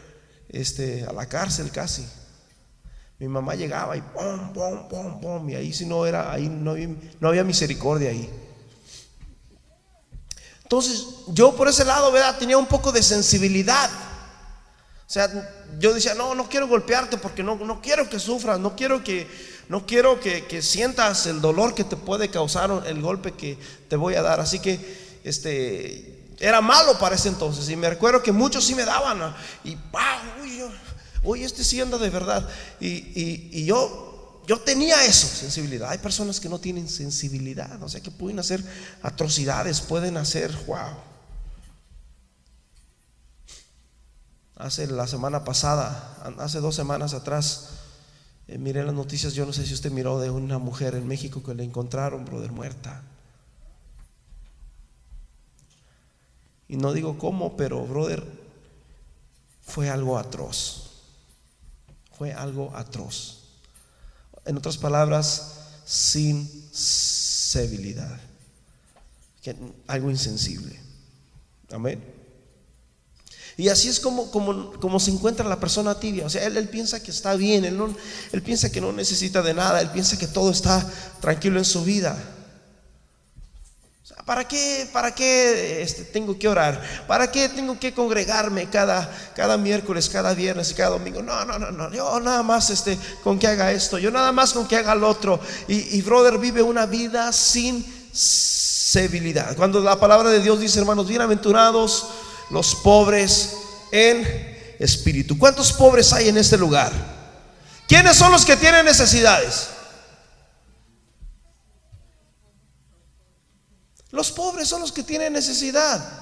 este, 0.50 1.06
a 1.06 1.13
la 1.13 1.26
cárcel 1.28 1.72
casi. 1.72 2.06
Mi 3.20 3.28
mamá 3.28 3.56
llegaba 3.56 3.96
y 3.96 4.02
pum, 4.02 4.52
pum, 4.54 4.89
pum, 4.89 5.22
pum, 5.22 5.50
y 5.50 5.56
ahí 5.56 5.72
si 5.72 5.86
no 5.86 6.06
era, 6.06 6.32
ahí 6.32 6.50
no 6.50 6.72
había, 6.72 6.89
no 7.20 7.30
había 7.30 7.44
misericordia 7.44 8.10
ahí. 8.10 8.30
Entonces, 10.63 11.06
yo 11.28 11.56
por 11.56 11.68
ese 11.68 11.86
lado, 11.86 12.12
¿verdad? 12.12 12.38
Tenía 12.38 12.58
un 12.58 12.66
poco 12.66 12.92
de 12.92 13.04
sensibilidad. 13.04 13.89
O 15.08 15.12
sea, 15.13 15.30
yo 15.80 15.94
decía, 15.94 16.16
no, 16.16 16.34
no 16.34 16.50
quiero 16.50 16.68
golpearte 16.68 17.18
porque 17.18 17.44
no, 17.44 17.56
no 17.56 17.82
quiero 17.82 18.10
que 18.10 18.20
sufras, 18.20 18.60
no 18.60 18.76
quiero 18.76 19.04
que, 19.04 19.28
no 19.70 19.86
quiero 19.86 20.20
que, 20.20 20.62
sientas 20.62 21.28
el 21.28 21.42
dolor 21.42 21.76
que 21.76 21.84
te 21.84 21.96
puede 21.96 22.30
causar 22.30 22.84
el 22.88 23.02
golpe 23.02 23.34
que 23.34 23.58
te 23.89 23.96
voy 23.96 24.16
a 24.16 24.22
dar. 24.22 24.39
Así 24.39 24.60
que, 24.60 24.80
este, 25.24 26.13
era 26.39 26.62
malo 26.62 26.98
para 27.00 27.16
ese 27.16 27.30
entonces. 27.30 27.70
Y 27.70 27.76
me 27.76 27.89
recuerdo 27.89 28.22
que 28.22 28.32
muchos 28.32 28.66
sí 28.66 28.76
me 28.76 28.86
daban. 28.86 29.36
Y, 29.63 29.78
uy, 31.24 31.44
este 31.44 31.63
sí 31.63 31.80
anda 31.80 31.98
de 31.98 32.10
verdad. 32.10 32.48
Y, 32.80 33.66
yo, 33.66 34.42
yo 34.48 34.60
tenía 34.60 35.06
eso, 35.06 35.28
sensibilidad. 35.28 35.89
Hay 35.89 36.00
personas 36.00 36.39
que 36.39 36.50
no 36.50 36.60
tienen 36.60 36.89
sensibilidad, 36.89 37.82
o 37.82 37.89
sea, 37.89 38.02
que 38.02 38.12
pueden 38.12 38.39
hacer 38.39 38.63
atrocidades, 39.02 39.82
pueden 39.82 40.18
hacer, 40.18 40.52
wow. 40.68 41.12
Hace 44.63 44.88
la 44.88 45.08
semana 45.08 45.43
pasada, 45.43 46.17
hace 46.39 46.62
dos 46.62 46.73
semanas 46.73 47.13
atrás, 47.13 47.71
eh, 48.47 48.58
miré 48.58 48.84
las 48.84 48.93
noticias, 48.93 49.34
yo 49.34 49.45
no 49.45 49.52
sé 49.52 49.65
si 49.65 49.73
usted 49.73 49.91
miró 49.91 50.21
de 50.21 50.30
una 50.30 50.58
mujer 50.58 50.95
en 50.95 51.06
México 51.06 51.43
que 51.43 51.54
le 51.54 51.65
encontraron, 51.65 52.23
brother, 52.23 52.54
muerta. 52.54 53.04
Y 56.69 56.78
no 56.78 56.93
digo 56.93 57.17
cómo, 57.17 57.58
pero, 57.58 57.86
brother, 57.86 58.23
fue 59.63 59.89
algo 59.89 60.17
atroz. 60.17 60.91
Fue 62.17 62.32
algo 62.32 62.73
atroz. 62.73 63.43
En 64.45 64.56
otras 64.56 64.78
palabras, 64.78 65.60
sin 65.84 66.47
civilidad. 66.73 68.17
Algo 69.88 70.10
insensible. 70.10 70.80
Amén. 71.69 72.12
Y 73.56 73.70
así 73.70 73.88
es 73.88 74.00
como, 74.00 74.32
como, 74.32 74.72
como, 74.74 75.00
se 75.00 75.12
encuentra 75.12 75.48
la 75.48 75.60
persona 75.60 76.00
tibia. 76.00 76.26
O 76.26 76.30
sea, 76.30 76.44
él, 76.46 76.58
él 76.58 76.70
piensa 76.70 77.02
que 77.02 77.12
está 77.12 77.36
bien, 77.36 77.66
él, 77.66 77.78
no, 77.78 77.94
él 78.32 78.42
piensa 78.42 78.72
que 78.72 78.82
no 78.82 78.92
necesita 78.92 79.42
de 79.42 79.54
nada, 79.54 79.80
él 79.82 79.89
piensa 79.92 80.18
que 80.18 80.28
todo 80.28 80.52
está 80.52 80.86
tranquilo 81.22 81.60
en 81.60 81.66
su 81.66 81.84
vida. 81.84 82.18
¿Para 84.26 84.48
qué, 84.48 84.89
para 84.94 85.13
qué 85.13 85.82
este, 85.82 86.04
tengo 86.04 86.38
que 86.39 86.48
orar? 86.48 86.82
¿Para 87.08 87.30
qué 87.30 87.50
tengo 87.50 87.78
que 87.78 87.94
congregarme 87.94 88.70
cada, 88.70 89.12
cada 89.36 89.58
miércoles, 89.58 90.10
cada 90.10 90.34
viernes 90.34 90.72
y 90.72 90.76
cada 90.76 90.92
domingo? 90.92 91.22
No, 91.22 91.44
no, 91.44 91.60
no, 91.60 91.72
no. 91.72 91.92
Yo 91.92 92.20
nada 92.22 92.42
más 92.42 92.70
este, 92.70 92.98
con 93.24 93.38
que 93.38 93.48
haga 93.48 93.72
esto, 93.72 93.98
yo 94.00 94.12
nada 94.12 94.32
más 94.32 94.54
con 94.54 94.66
que 94.66 94.78
haga 94.78 94.96
lo 94.96 95.10
otro. 95.10 95.39
Y, 95.68 95.98
y 95.98 96.02
brother 96.02 96.38
vive 96.38 96.62
una 96.62 96.86
vida 96.86 97.34
sin 97.34 97.86
civilidad. 98.13 99.58
Cuando 99.58 99.82
la 99.82 100.00
palabra 100.00 100.30
de 100.30 100.42
Dios 100.42 100.60
dice, 100.60 100.80
hermanos, 100.80 101.08
bienaventurados 101.08 102.08
los 102.49 102.75
pobres 102.75 103.58
en 103.91 104.75
espíritu. 104.79 105.38
¿Cuántos 105.38 105.71
pobres 105.73 106.12
hay 106.13 106.29
en 106.29 106.38
este 106.38 106.58
lugar? 106.58 106.91
¿Quiénes 107.88 108.15
son 108.15 108.32
los 108.32 108.45
que 108.45 108.56
tienen 108.56 108.86
necesidades? 108.86 109.69
Los 114.12 114.32
pobres 114.32 114.67
son 114.67 114.82
los 114.82 114.91
que 114.91 115.03
tienen 115.03 115.34
necesidad. 115.34 116.21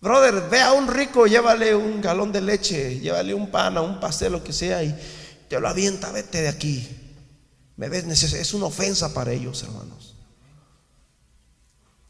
Brother, 0.00 0.48
ve 0.48 0.60
a 0.60 0.72
un 0.72 0.88
rico, 0.88 1.26
llévale 1.26 1.74
un 1.76 2.00
galón 2.00 2.32
de 2.32 2.40
leche, 2.40 2.98
llévale 2.98 3.34
un 3.34 3.50
pan, 3.50 3.78
un 3.78 4.00
pastel, 4.00 4.32
lo 4.32 4.42
que 4.42 4.52
sea, 4.52 4.82
y 4.82 4.98
te 5.48 5.60
lo 5.60 5.68
avienta, 5.68 6.10
vete 6.10 6.42
de 6.42 6.48
aquí. 6.48 6.88
Me 7.76 7.88
ves, 7.88 8.04
es 8.04 8.54
una 8.54 8.66
ofensa 8.66 9.14
para 9.14 9.32
ellos, 9.32 9.62
hermanos. 9.62 10.16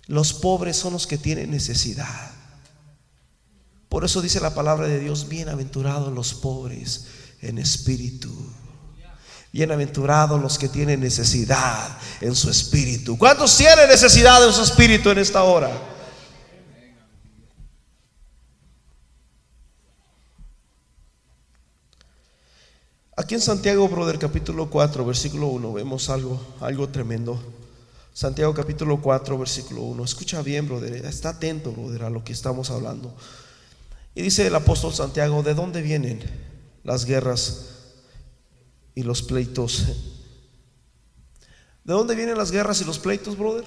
Los 0.07 0.33
pobres 0.33 0.77
son 0.77 0.95
los 0.95 1.07
que 1.07 1.19
tienen 1.19 1.51
necesidad. 1.51 2.31
Por 3.93 4.07
eso 4.07 4.23
dice 4.23 4.41
la 4.41 4.55
palabra 4.55 4.87
de 4.89 5.01
Dios, 5.01 5.29
bienaventurados 5.29 6.11
los 6.15 6.33
pobres 6.33 7.09
en 7.43 7.59
espíritu. 7.59 8.31
Bienaventurados 9.53 10.41
los 10.41 10.57
que 10.57 10.71
tienen 10.71 11.01
necesidad 11.01 11.99
en 12.23 12.35
su 12.35 12.49
espíritu. 12.49 13.19
¿Cuántos 13.19 13.55
tienen 13.55 13.87
necesidad 13.91 14.43
en 14.47 14.55
su 14.55 14.63
espíritu 14.63 15.11
en 15.11 15.19
esta 15.19 15.43
hora? 15.43 15.71
Aquí 23.15 23.35
en 23.35 23.43
Santiago, 23.43 23.87
brother, 23.91 24.19
capítulo 24.19 24.71
4, 24.71 25.05
versículo 25.05 25.49
1, 25.49 25.71
vemos 25.71 26.09
algo, 26.09 26.41
algo 26.61 26.89
tremendo. 26.89 27.39
Santiago 28.15 28.55
capítulo 28.55 29.03
4, 29.03 29.37
versículo 29.37 29.83
1. 29.83 30.03
Escucha 30.03 30.41
bien, 30.41 30.67
brother. 30.67 31.05
Está 31.05 31.29
atento, 31.29 31.73
brother, 31.73 32.05
a 32.05 32.11
lo 32.11 32.25
que 32.25 32.33
estamos 32.33 32.71
hablando. 32.71 33.15
Y 34.15 34.23
dice 34.23 34.47
el 34.47 34.55
apóstol 34.55 34.93
Santiago, 34.93 35.43
¿de 35.43 35.55
dónde 35.55 35.81
vienen 35.81 36.21
las 36.85 37.07
guerras 37.07 37.95
y 38.95 39.03
los 39.05 39.23
pleitos? 39.23 39.87
¿De 41.85 41.95
dónde 41.95 42.15
vienen 42.15 42.37
las 42.37 42.51
guerras 42.51 42.81
y 42.81 42.85
los 42.85 42.99
pleitos, 42.99 43.39
brother? 43.39 43.65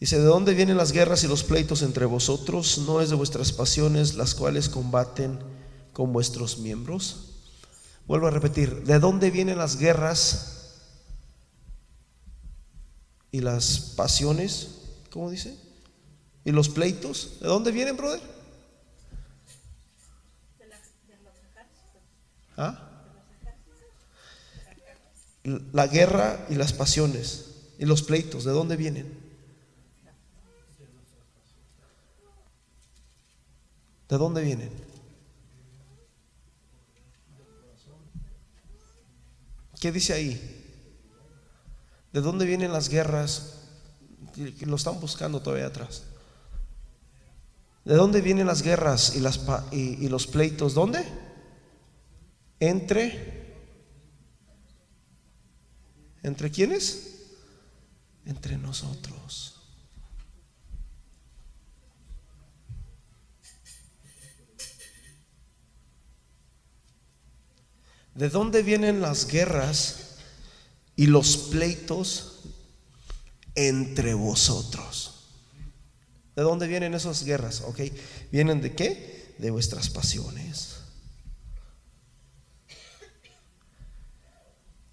Dice, 0.00 0.18
¿de 0.18 0.24
dónde 0.24 0.54
vienen 0.54 0.76
las 0.76 0.92
guerras 0.92 1.24
y 1.24 1.28
los 1.28 1.42
pleitos 1.42 1.82
entre 1.82 2.04
vosotros? 2.04 2.78
¿No 2.78 3.00
es 3.00 3.10
de 3.10 3.16
vuestras 3.16 3.52
pasiones 3.52 4.14
las 4.14 4.34
cuales 4.34 4.68
combaten 4.68 5.38
con 5.92 6.12
vuestros 6.12 6.58
miembros? 6.58 7.30
Vuelvo 8.06 8.26
a 8.26 8.30
repetir, 8.30 8.84
¿de 8.84 8.98
dónde 8.98 9.30
vienen 9.30 9.58
las 9.58 9.78
guerras 9.78 10.55
y 13.36 13.40
las 13.40 13.92
pasiones, 13.96 14.68
¿cómo 15.10 15.30
dice? 15.30 15.58
Y 16.42 16.52
los 16.52 16.70
pleitos, 16.70 17.38
¿de 17.42 17.48
dónde 17.48 17.70
vienen, 17.70 17.94
brother? 17.94 18.22
¿Ah? 22.56 22.90
La 25.44 25.86
guerra 25.86 26.46
y 26.48 26.54
las 26.54 26.72
pasiones 26.72 27.50
y 27.78 27.84
los 27.84 28.02
pleitos, 28.02 28.44
¿de 28.44 28.52
dónde 28.52 28.76
vienen? 28.76 29.18
¿De 34.08 34.16
dónde 34.16 34.40
vienen? 34.40 34.70
¿Qué 39.78 39.92
dice 39.92 40.14
ahí? 40.14 40.65
¿De 42.16 42.22
dónde 42.22 42.46
vienen 42.46 42.72
las 42.72 42.88
guerras? 42.88 43.58
Lo 44.60 44.76
están 44.76 44.98
buscando 45.00 45.42
todavía 45.42 45.66
atrás. 45.66 46.04
¿De 47.84 47.94
dónde 47.94 48.22
vienen 48.22 48.46
las 48.46 48.62
guerras 48.62 49.16
y, 49.16 49.20
las, 49.20 49.38
y, 49.70 50.08
los 50.08 50.26
pleitos? 50.26 50.72
¿Dónde? 50.72 51.04
Entre. 52.58 53.54
¿Entre 56.22 56.50
quiénes? 56.50 57.18
Entre 58.24 58.56
nosotros. 58.56 59.60
¿De 68.14 68.30
dónde 68.30 68.62
vienen 68.62 69.02
las 69.02 69.26
guerras 69.26 70.05
y 70.96 71.06
los 71.06 71.36
pleitos 71.36 72.40
entre 73.54 74.14
vosotros. 74.14 75.12
¿De 76.34 76.42
dónde 76.42 76.66
vienen 76.66 76.94
esas 76.94 77.24
guerras? 77.24 77.62
¿Ok? 77.66 77.80
¿Vienen 78.32 78.60
de 78.60 78.74
qué? 78.74 79.34
De 79.38 79.50
vuestras 79.50 79.90
pasiones. 79.90 80.76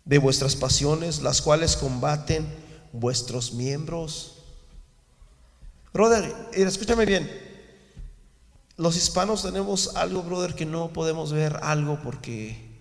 De 0.05 0.17
vuestras 0.17 0.55
pasiones, 0.55 1.21
las 1.21 1.41
cuales 1.41 1.77
combaten 1.77 2.45
vuestros 2.91 3.53
miembros. 3.53 4.39
Brother, 5.93 6.33
escúchame 6.53 7.05
bien. 7.05 7.29
Los 8.75 8.97
hispanos 8.97 9.43
tenemos 9.43 9.95
algo, 9.95 10.23
brother, 10.23 10.55
que 10.55 10.65
no 10.65 10.91
podemos 10.91 11.31
ver 11.31 11.59
algo 11.61 11.99
porque 12.01 12.72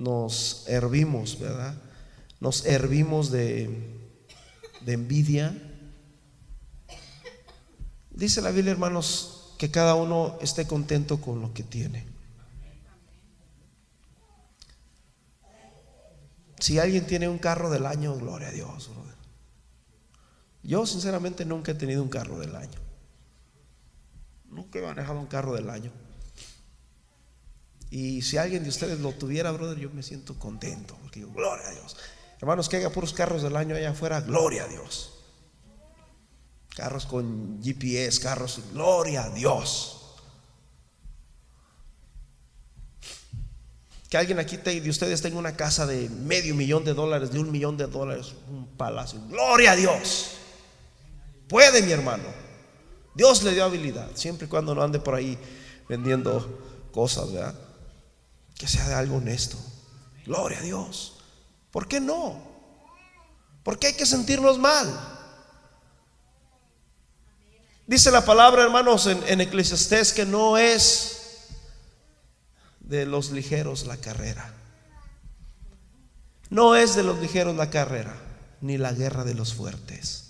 nos 0.00 0.64
hervimos, 0.66 1.38
¿verdad? 1.38 1.74
Nos 2.40 2.64
hervimos 2.64 3.30
de, 3.30 3.68
de 4.80 4.92
envidia. 4.94 5.54
Dice 8.10 8.40
la 8.40 8.50
Biblia, 8.50 8.72
hermanos, 8.72 9.54
que 9.58 9.70
cada 9.70 9.94
uno 9.94 10.38
esté 10.40 10.66
contento 10.66 11.20
con 11.20 11.42
lo 11.42 11.52
que 11.52 11.62
tiene. 11.62 12.06
Si 16.58 16.78
alguien 16.78 17.06
tiene 17.06 17.28
un 17.28 17.38
carro 17.38 17.68
del 17.68 17.84
año, 17.84 18.16
gloria 18.16 18.48
a 18.48 18.52
Dios. 18.52 18.90
Yo 20.62 20.86
sinceramente 20.86 21.44
nunca 21.44 21.72
he 21.72 21.74
tenido 21.74 22.02
un 22.02 22.08
carro 22.08 22.38
del 22.38 22.56
año. 22.56 22.78
Nunca 24.48 24.78
he 24.78 24.82
manejado 24.82 25.20
un 25.20 25.26
carro 25.26 25.54
del 25.54 25.68
año. 25.68 25.92
Y 27.90 28.22
si 28.22 28.36
alguien 28.36 28.62
de 28.62 28.68
ustedes 28.68 29.00
lo 29.00 29.12
tuviera, 29.12 29.50
brother, 29.50 29.78
yo 29.78 29.90
me 29.90 30.02
siento 30.02 30.38
contento. 30.38 30.96
Porque 31.02 31.20
digo, 31.20 31.32
gloria 31.32 31.66
a 31.66 31.72
Dios. 31.72 31.96
Hermanos, 32.40 32.68
que 32.68 32.76
haya 32.76 32.90
puros 32.90 33.12
carros 33.12 33.42
del 33.42 33.56
año 33.56 33.74
allá 33.74 33.90
afuera, 33.90 34.20
gloria 34.20 34.64
a 34.64 34.68
Dios. 34.68 35.14
Carros 36.74 37.04
con 37.04 37.60
GPS, 37.62 38.20
carros, 38.20 38.60
gloria 38.72 39.24
a 39.24 39.30
Dios. 39.30 39.96
Que 44.08 44.16
alguien 44.16 44.38
aquí 44.38 44.56
de 44.56 44.88
ustedes 44.90 45.20
tenga 45.20 45.38
una 45.38 45.56
casa 45.56 45.86
de 45.86 46.08
medio 46.08 46.54
millón 46.54 46.84
de 46.84 46.94
dólares, 46.94 47.30
de 47.32 47.38
un 47.38 47.52
millón 47.52 47.76
de 47.76 47.86
dólares, 47.86 48.34
un 48.48 48.66
palacio. 48.76 49.20
Gloria 49.28 49.72
a 49.72 49.76
Dios. 49.76 50.32
Puede, 51.48 51.82
mi 51.82 51.92
hermano. 51.92 52.24
Dios 53.14 53.42
le 53.42 53.52
dio 53.52 53.64
habilidad, 53.64 54.08
siempre 54.14 54.46
y 54.46 54.48
cuando 54.48 54.74
no 54.74 54.82
ande 54.82 55.00
por 55.00 55.14
ahí 55.14 55.36
vendiendo 55.88 56.88
cosas, 56.92 57.32
¿verdad? 57.32 57.54
Que 58.60 58.68
sea 58.68 58.86
de 58.86 58.94
algo 58.94 59.16
honesto. 59.16 59.56
Gloria 60.26 60.58
a 60.58 60.60
Dios. 60.60 61.14
¿Por 61.70 61.88
qué 61.88 61.98
no? 61.98 62.38
¿Por 63.62 63.78
qué 63.78 63.86
hay 63.86 63.92
que 63.94 64.04
sentirnos 64.04 64.58
mal? 64.58 64.86
Dice 67.86 68.10
la 68.10 68.22
palabra, 68.22 68.62
hermanos, 68.62 69.06
en, 69.06 69.22
en 69.28 69.40
Eclesiastés 69.40 70.12
que 70.12 70.26
no 70.26 70.58
es 70.58 71.46
de 72.80 73.06
los 73.06 73.30
ligeros 73.30 73.86
la 73.86 73.96
carrera. 73.96 74.52
No 76.50 76.76
es 76.76 76.94
de 76.94 77.02
los 77.02 77.18
ligeros 77.18 77.56
la 77.56 77.70
carrera, 77.70 78.14
ni 78.60 78.76
la 78.76 78.92
guerra 78.92 79.24
de 79.24 79.32
los 79.32 79.54
fuertes. 79.54 80.24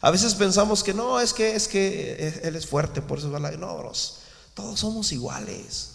A 0.00 0.10
veces 0.10 0.34
pensamos 0.34 0.82
que 0.82 0.94
no, 0.94 1.20
es 1.20 1.32
que 1.32 1.54
es 1.54 1.68
que 1.68 2.40
él 2.42 2.56
es 2.56 2.66
fuerte, 2.66 3.02
por 3.02 3.18
eso 3.18 3.30
va 3.30 3.38
la 3.38 3.52
no, 3.52 3.78
bros, 3.78 4.17
todos 4.58 4.80
somos 4.80 5.12
iguales. 5.12 5.92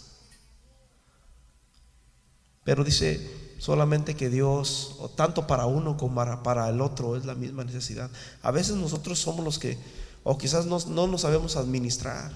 Pero 2.64 2.82
dice 2.82 3.54
solamente 3.58 4.16
que 4.16 4.30
Dios, 4.30 4.96
tanto 5.16 5.46
para 5.46 5.66
uno 5.66 5.98
como 5.98 6.42
para, 6.42 6.70
el 6.70 6.80
otro, 6.80 7.14
es 7.14 7.26
la 7.26 7.34
misma 7.34 7.62
necesidad. 7.64 8.10
A 8.40 8.50
veces 8.52 8.76
nosotros 8.76 9.18
somos 9.18 9.44
los 9.44 9.58
que, 9.58 9.76
o 10.22 10.38
quizás 10.38 10.64
no, 10.64 10.78
no 10.88 11.06
nos 11.06 11.20
sabemos 11.20 11.56
administrar. 11.56 12.32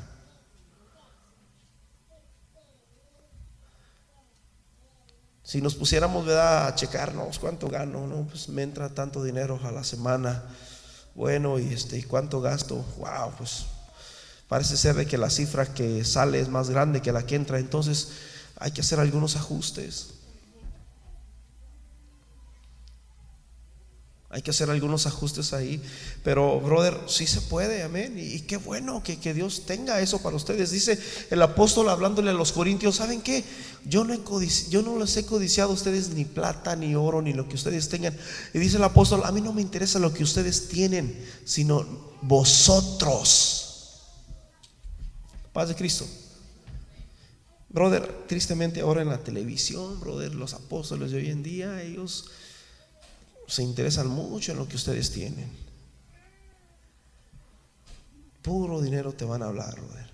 Si 5.43 5.63
nos 5.63 5.77
pusiéramos 5.77 6.29
a 6.29 6.75
checarnos 6.75 7.39
cuánto 7.39 7.69
gano, 7.69 8.07
no, 8.07 8.27
pues 8.27 8.51
me 8.51 8.63
entra 8.65 8.91
tanto 8.91 9.25
dinero 9.25 9.59
a 9.65 9.73
la 9.73 9.83
semana 9.83 10.45
bueno, 11.15 11.59
y 11.59 11.73
este, 11.73 11.97
¿y 11.97 12.03
cuánto 12.03 12.43
gasto? 12.43 12.85
Wow, 12.99 13.33
pues 13.39 13.65
parece 14.49 14.77
ser 14.77 14.97
de 14.97 15.07
que 15.07 15.19
la 15.19 15.31
cifra 15.31 15.73
que 15.73 16.05
sale 16.05 16.41
es 16.41 16.49
más 16.49 16.71
grande 16.71 17.03
que 17.03 17.13
la 17.13 17.27
que 17.27 17.37
entra, 17.37 17.59
entonces 17.59 18.09
hay 18.57 18.73
que 18.73 18.81
hacer 18.81 18.99
algunos 18.99 19.37
ajustes. 19.37 20.09
Hay 24.31 24.43
que 24.43 24.51
hacer 24.51 24.69
algunos 24.69 25.07
ajustes 25.07 25.55
ahí. 25.55 25.83
Pero, 26.23 26.61
brother, 26.61 26.99
sí 27.07 27.27
se 27.27 27.41
puede, 27.41 27.83
amén. 27.83 28.15
Y, 28.19 28.41
qué 28.41 28.59
bueno 28.59 29.03
que, 29.03 29.17
Dios 29.33 29.63
tenga 29.65 30.01
eso 30.01 30.21
para 30.21 30.37
ustedes. 30.37 30.71
Dice 30.71 30.99
el 31.31 31.41
apóstol 31.41 31.89
hablándole 31.89 32.31
a 32.31 32.35
los 32.35 32.53
corintios, 32.53 32.97
¿saben 32.97 33.23
qué? 33.23 33.43
Yo 33.87 34.05
no, 34.05 34.15
yo 34.69 34.83
no 34.83 34.99
les 34.99 35.17
he 35.17 35.25
codiciado 35.25 35.71
a 35.71 35.75
ustedes 35.75 36.11
ni 36.11 36.27
plata, 36.27 36.77
ni 36.77 36.95
oro, 36.95 37.23
ni 37.23 37.33
lo 37.33 37.49
que 37.49 37.55
ustedes 37.55 37.89
tengan. 37.89 38.15
Y 38.53 38.59
dice 38.59 38.77
el 38.77 38.85
apóstol, 38.85 39.23
a 39.25 39.33
mí 39.33 39.41
no 39.41 39.55
me 39.55 39.63
interesa 39.63 39.99
lo 39.99 40.13
que 40.13 40.25
ustedes 40.25 40.69
tienen, 40.69 41.25
sino 41.47 41.87
vosotros. 42.21 43.68
Paz 45.59 45.71
de 45.71 45.75
Cristo. 45.75 46.07
Brother, 47.69 48.27
tristemente 48.29 48.81
ahora 48.81 49.03
en 49.03 49.09
la 49.09 49.19
televisión, 49.19 49.99
brother, 49.99 50.33
los 50.33 50.55
apóstoles 50.55 51.11
de 51.11 51.17
hoy 51.17 51.31
en 51.31 51.43
día, 51.43 51.83
ellos 51.83 52.31
se 53.49 53.65
interesan 53.65 54.07
mucho 54.07 54.53
en 54.53 54.59
lo 54.59 54.69
que 54.69 54.77
ustedes 54.77 55.11
tienen. 55.11 55.51
Puro 58.41 58.81
dinero 58.81 59.13
te 59.15 59.25
van 59.25 59.43
a 59.43 59.47
hablar, 59.47 59.75
brother. 59.75 60.09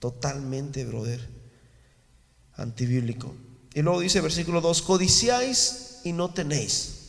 Totalmente, 0.00 0.84
brother. 0.84 1.24
Antibíblico. 2.56 3.32
Y 3.74 3.82
luego 3.82 4.00
dice 4.00 4.20
versículo 4.20 4.60
2, 4.60 4.82
codiciáis 4.82 6.00
y 6.02 6.12
no 6.12 6.34
tenéis. 6.34 6.99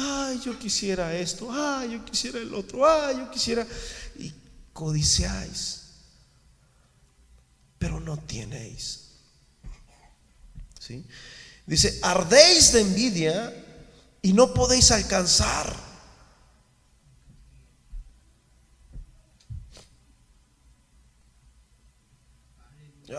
Ay, 0.00 0.40
yo 0.44 0.56
quisiera 0.56 1.12
esto, 1.16 1.48
ay, 1.50 1.92
yo 1.94 2.04
quisiera 2.04 2.38
el 2.38 2.54
otro, 2.54 2.88
ay, 2.88 3.16
yo 3.16 3.30
quisiera... 3.32 3.66
Y 4.16 4.32
codiciáis, 4.72 5.80
pero 7.80 7.98
no 7.98 8.16
tenéis. 8.16 9.08
¿Sí? 10.78 11.04
Dice, 11.66 11.98
ardéis 12.00 12.72
de 12.72 12.80
envidia 12.82 13.64
y 14.22 14.32
no 14.32 14.54
podéis 14.54 14.92
alcanzar. 14.92 15.74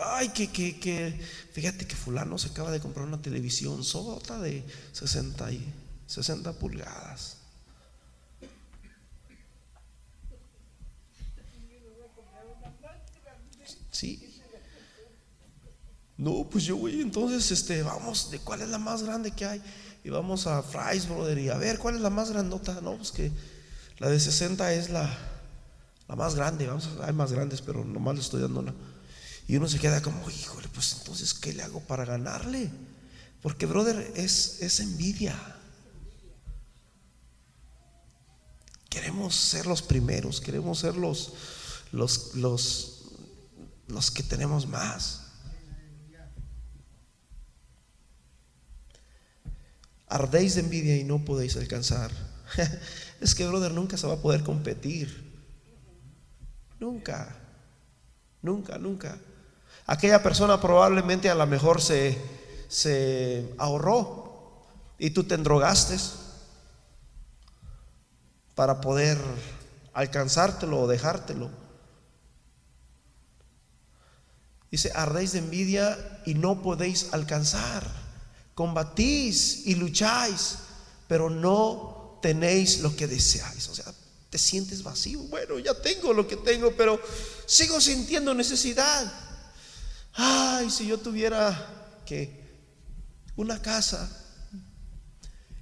Ay, 0.02 0.30
que, 0.30 0.50
que, 0.50 0.80
que, 0.80 1.20
fíjate 1.52 1.86
que 1.86 1.94
fulano 1.94 2.38
se 2.38 2.48
acaba 2.48 2.70
de 2.70 2.80
comprar 2.80 3.04
una 3.04 3.20
televisión 3.20 3.84
sota 3.84 4.38
de 4.40 4.64
60, 4.92 5.52
y 5.52 5.89
60 6.10 6.52
pulgadas. 6.54 7.36
Sí, 13.92 14.42
no, 16.16 16.46
pues 16.50 16.64
yo 16.64 16.76
voy, 16.76 17.00
entonces, 17.00 17.50
este, 17.50 17.82
vamos, 17.82 18.30
¿de 18.30 18.40
cuál 18.40 18.60
es 18.60 18.68
la 18.68 18.78
más 18.78 19.02
grande 19.04 19.30
que 19.30 19.46
hay? 19.46 19.62
Y 20.02 20.10
vamos 20.10 20.46
a 20.46 20.62
Fry's, 20.62 21.08
brother, 21.08 21.38
y 21.38 21.48
a 21.48 21.56
ver, 21.56 21.78
¿cuál 21.78 21.94
es 21.94 22.00
la 22.00 22.10
más 22.10 22.30
grandota? 22.30 22.80
No, 22.80 22.96
pues 22.96 23.12
que 23.12 23.30
la 23.98 24.08
de 24.08 24.18
60 24.18 24.72
es 24.74 24.90
la, 24.90 25.08
la 26.08 26.16
más 26.16 26.34
grande, 26.34 26.66
vamos, 26.66 26.88
hay 27.02 27.12
más 27.12 27.32
grandes, 27.32 27.62
pero 27.62 27.84
nomás 27.84 28.16
le 28.16 28.20
estoy 28.20 28.42
dando 28.42 28.60
una. 28.60 28.74
Y 29.46 29.56
uno 29.56 29.68
se 29.68 29.78
queda 29.78 30.02
como, 30.02 30.28
híjole, 30.28 30.68
pues 30.74 30.96
entonces, 30.98 31.32
¿qué 31.34 31.52
le 31.52 31.62
hago 31.62 31.80
para 31.80 32.04
ganarle? 32.04 32.68
Porque, 33.42 33.66
brother, 33.66 34.12
es, 34.16 34.60
es 34.60 34.80
envidia. 34.80 35.59
Queremos 38.90 39.36
ser 39.36 39.66
los 39.66 39.80
primeros, 39.80 40.40
queremos 40.40 40.80
ser 40.80 40.96
los, 40.96 41.32
los, 41.92 42.34
los, 42.34 44.10
que 44.10 44.22
tenemos 44.22 44.66
más. 44.66 45.20
ardéis 50.10 50.56
de 50.56 50.62
envidia 50.62 50.96
y 50.96 51.04
no 51.04 51.24
podéis 51.24 51.56
alcanzar. 51.56 52.10
es 53.20 53.34
que, 53.34 53.46
brother, 53.46 53.70
nunca 53.70 53.96
se 53.96 54.08
va 54.08 54.14
a 54.14 54.20
poder 54.20 54.42
competir. 54.42 55.30
Nunca, 56.80 57.36
nunca, 58.42 58.76
nunca. 58.76 59.16
Aquella 59.86 60.20
persona 60.20 60.60
probablemente 60.60 61.30
a 61.30 61.34
lo 61.36 61.46
mejor 61.46 61.80
se, 61.80 62.18
se 62.68 63.54
ahorró 63.56 64.66
y 64.98 65.10
tú 65.10 65.24
te 65.24 65.36
endrogaste 65.36 65.96
para 68.60 68.78
poder 68.82 69.16
alcanzártelo 69.94 70.82
o 70.82 70.86
dejártelo. 70.86 71.48
Dice, 74.70 74.92
ardéis 74.94 75.32
de 75.32 75.38
envidia 75.38 76.20
y 76.26 76.34
no 76.34 76.60
podéis 76.60 77.08
alcanzar 77.12 77.88
combatís 78.54 79.62
y 79.64 79.76
lucháis, 79.76 80.58
pero 81.08 81.30
no 81.30 82.18
tenéis 82.20 82.80
lo 82.80 82.94
que 82.94 83.06
deseáis. 83.06 83.66
O 83.68 83.74
sea, 83.74 83.86
te 84.28 84.36
sientes 84.36 84.82
vacío. 84.82 85.20
Bueno, 85.20 85.58
ya 85.58 85.72
tengo 85.80 86.12
lo 86.12 86.28
que 86.28 86.36
tengo, 86.36 86.76
pero 86.76 87.00
sigo 87.46 87.80
sintiendo 87.80 88.34
necesidad. 88.34 89.10
Ay, 90.12 90.68
si 90.68 90.86
yo 90.86 90.98
tuviera 90.98 92.02
que 92.04 92.44
una 93.36 93.62
casa 93.62 94.06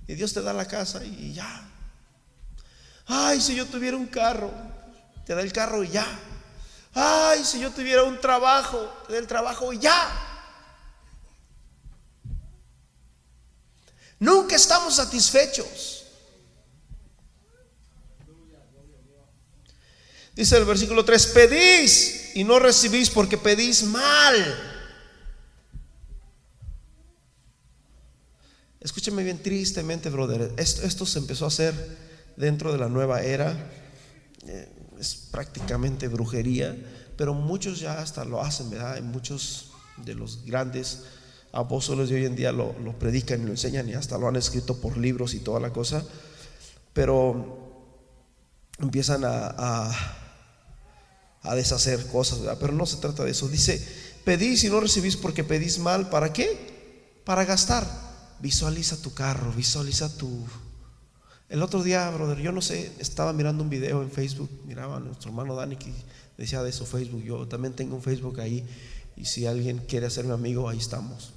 y 0.09 0.17
Dios 0.17 0.33
te 0.33 0.43
da 0.43 0.53
la 0.53 0.67
casa 0.67 1.05
y 1.05 1.33
ya. 1.33 1.68
Ay, 3.09 3.41
si 3.41 3.55
yo 3.55 3.67
tuviera 3.67 3.97
un 3.97 4.07
carro, 4.07 4.53
te 5.27 5.35
da 5.35 5.41
el 5.41 5.53
carro 5.53 5.83
y 5.83 5.89
ya. 5.89 6.07
Ay, 6.95 7.45
si 7.45 7.59
yo 7.59 7.71
tuviera 7.71 8.03
un 8.05 8.21
trabajo, 8.21 8.79
te 9.07 9.15
da 9.15 9.19
el 9.19 9.27
trabajo 9.27 9.73
y 9.73 9.79
ya. 9.79 10.29
Nunca 14.19 14.57
estamos 14.57 14.97
satisfechos. 14.97 16.05
Dice 20.35 20.57
el 20.57 20.65
versículo 20.65 21.05
3, 21.05 21.27
pedís 21.29 22.37
y 22.37 22.45
no 22.45 22.59
recibís 22.59 23.11
porque 23.11 23.39
pedís 23.39 23.83
mal. 23.83 24.35
Escúcheme 28.81 29.25
bien 29.25 29.43
tristemente, 29.43 30.11
brother. 30.11 30.53
Esto, 30.57 31.07
se 31.07 31.19
empezó 31.19 31.45
a 31.45 31.49
hacer 31.49 32.08
dentro 32.39 32.73
de 32.73 32.79
la 32.79 32.89
nueva 32.89 33.23
era. 33.23 33.53
Eh, 34.47 34.73
es 34.99 35.15
prácticamente 35.31 36.09
brujería, 36.09 36.77
pero 37.17 37.35
muchos 37.35 37.81
ya 37.81 38.01
hasta 38.01 38.25
lo 38.25 38.41
hacen, 38.41 38.71
¿verdad? 38.71 39.01
Muchos 39.03 39.71
de 40.05 40.15
los 40.15 40.45
grandes 40.45 41.05
apóstoles 41.53 42.09
de 42.09 42.17
hoy 42.17 42.27
en 42.27 42.37
día 42.37 42.53
lo, 42.53 42.75
predican 42.99 43.43
y 43.43 43.45
lo 43.45 43.51
enseñan 43.51 43.89
y 43.89 43.95
hasta 43.95 44.19
lo 44.19 44.29
han 44.29 44.37
escrito 44.37 44.81
por 44.81 44.97
libros 44.97 45.35
y 45.35 45.41
toda 45.41 45.61
la 45.61 45.73
cosa, 45.73 46.05
pero 46.93 47.71
empiezan 48.79 49.25
a, 49.25 49.91
a, 51.43 51.55
deshacer 51.55 52.07
cosas, 52.09 52.41
pero 52.61 52.73
no 52.73 52.87
se 52.87 52.99
trata 52.99 53.25
de 53.25 53.31
eso. 53.31 53.49
Dice, 53.49 53.85
pedís 54.25 54.65
y 54.65 54.69
no 54.69 54.81
recibís 54.81 55.17
porque 55.17 55.45
pedís 55.45 55.79
mal, 55.79 56.11
¿para 56.11 56.33
qué? 56.33 57.21
Para 57.25 57.45
gastar. 57.45 57.87
Visualiza 58.41 59.01
tu 59.01 59.15
carro, 59.15 59.53
visualiza 59.53 60.17
tu, 60.17 60.47
El 61.49 61.63
otro 61.63 61.83
día, 61.83 62.11
brother, 62.11 62.39
yo 62.39 62.53
no 62.53 62.61
sé, 62.61 62.93
estaba 62.99 63.33
mirando 63.33 63.63
un 63.63 63.71
video 63.71 64.03
en 64.03 64.11
Facebook, 64.11 64.51
miraba 64.67 64.99
a 64.99 65.01
nuestro 65.01 65.31
hermano 65.31 65.55
Dani 65.55 65.77
que 65.77 65.91
decía 66.37 66.63
de 66.63 66.73
su 66.73 66.85
Facebook. 66.85 67.23
Yo 67.23 67.49
también 67.49 67.73
tengo 67.73 67.97
un 67.97 68.03
Facebook 68.03 68.39
ahí 68.41 68.67
y 69.17 69.25
si 69.25 69.47
alguien 69.47 69.79
quiere 69.79 70.07
hacerme 70.07 70.35
amigo, 70.35 70.69
ahí 70.69 70.77
estamos. 70.77 71.33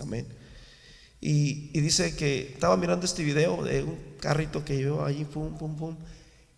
Amén. 0.00 0.26
Y, 1.20 1.70
y 1.74 1.80
dice 1.82 2.16
que 2.16 2.52
estaba 2.54 2.78
mirando 2.78 3.04
este 3.04 3.22
video 3.22 3.62
de 3.62 3.82
un 3.82 3.98
carrito 4.20 4.64
que 4.64 4.80
yo 4.80 5.04
ahí, 5.04 5.26
pum, 5.26 5.58
pum, 5.58 5.76
pum. 5.76 5.96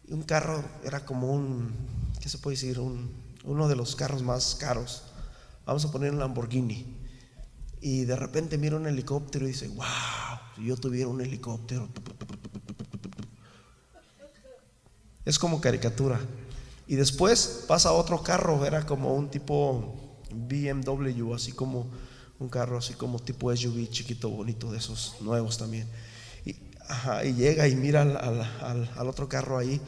Y 0.06 0.12
un 0.12 0.22
carro 0.22 0.64
era 0.84 1.04
como 1.04 1.32
un, 1.32 1.72
¿qué 2.20 2.28
se 2.28 2.38
puede 2.38 2.54
decir? 2.56 2.78
Un, 2.78 3.10
uno 3.42 3.66
de 3.66 3.74
los 3.74 3.96
carros 3.96 4.22
más 4.22 4.54
caros. 4.54 5.02
Vamos 5.66 5.84
a 5.84 5.90
poner 5.90 6.12
un 6.12 6.20
Lamborghini. 6.20 6.86
Y 7.80 8.04
de 8.04 8.14
repente 8.14 8.56
mira 8.56 8.76
un 8.76 8.86
helicóptero 8.86 9.46
y 9.46 9.48
dice, 9.48 9.66
wow, 9.66 9.84
si 10.54 10.64
yo 10.64 10.76
tuviera 10.76 11.08
un 11.08 11.20
helicóptero. 11.20 11.88
Es 15.24 15.38
como 15.38 15.60
caricatura. 15.60 16.20
Y 16.86 16.96
después 16.96 17.64
pasa 17.66 17.92
otro 17.92 18.22
carro, 18.22 18.64
era 18.66 18.84
como 18.84 19.14
un 19.14 19.30
tipo 19.30 20.18
BMW, 20.30 21.34
así 21.34 21.52
como 21.52 21.90
un 22.38 22.48
carro 22.48 22.78
así 22.78 22.94
como 22.94 23.18
tipo 23.18 23.54
SUV 23.54 23.88
chiquito, 23.88 24.28
bonito, 24.28 24.70
de 24.70 24.78
esos 24.78 25.16
nuevos 25.20 25.56
también. 25.56 25.88
Y, 26.44 26.54
llega 27.32 27.66
y 27.68 27.76
mira 27.76 28.02
al, 28.02 28.42
al, 28.96 29.08
otro 29.08 29.28
carro 29.28 29.56
ahí, 29.56 29.80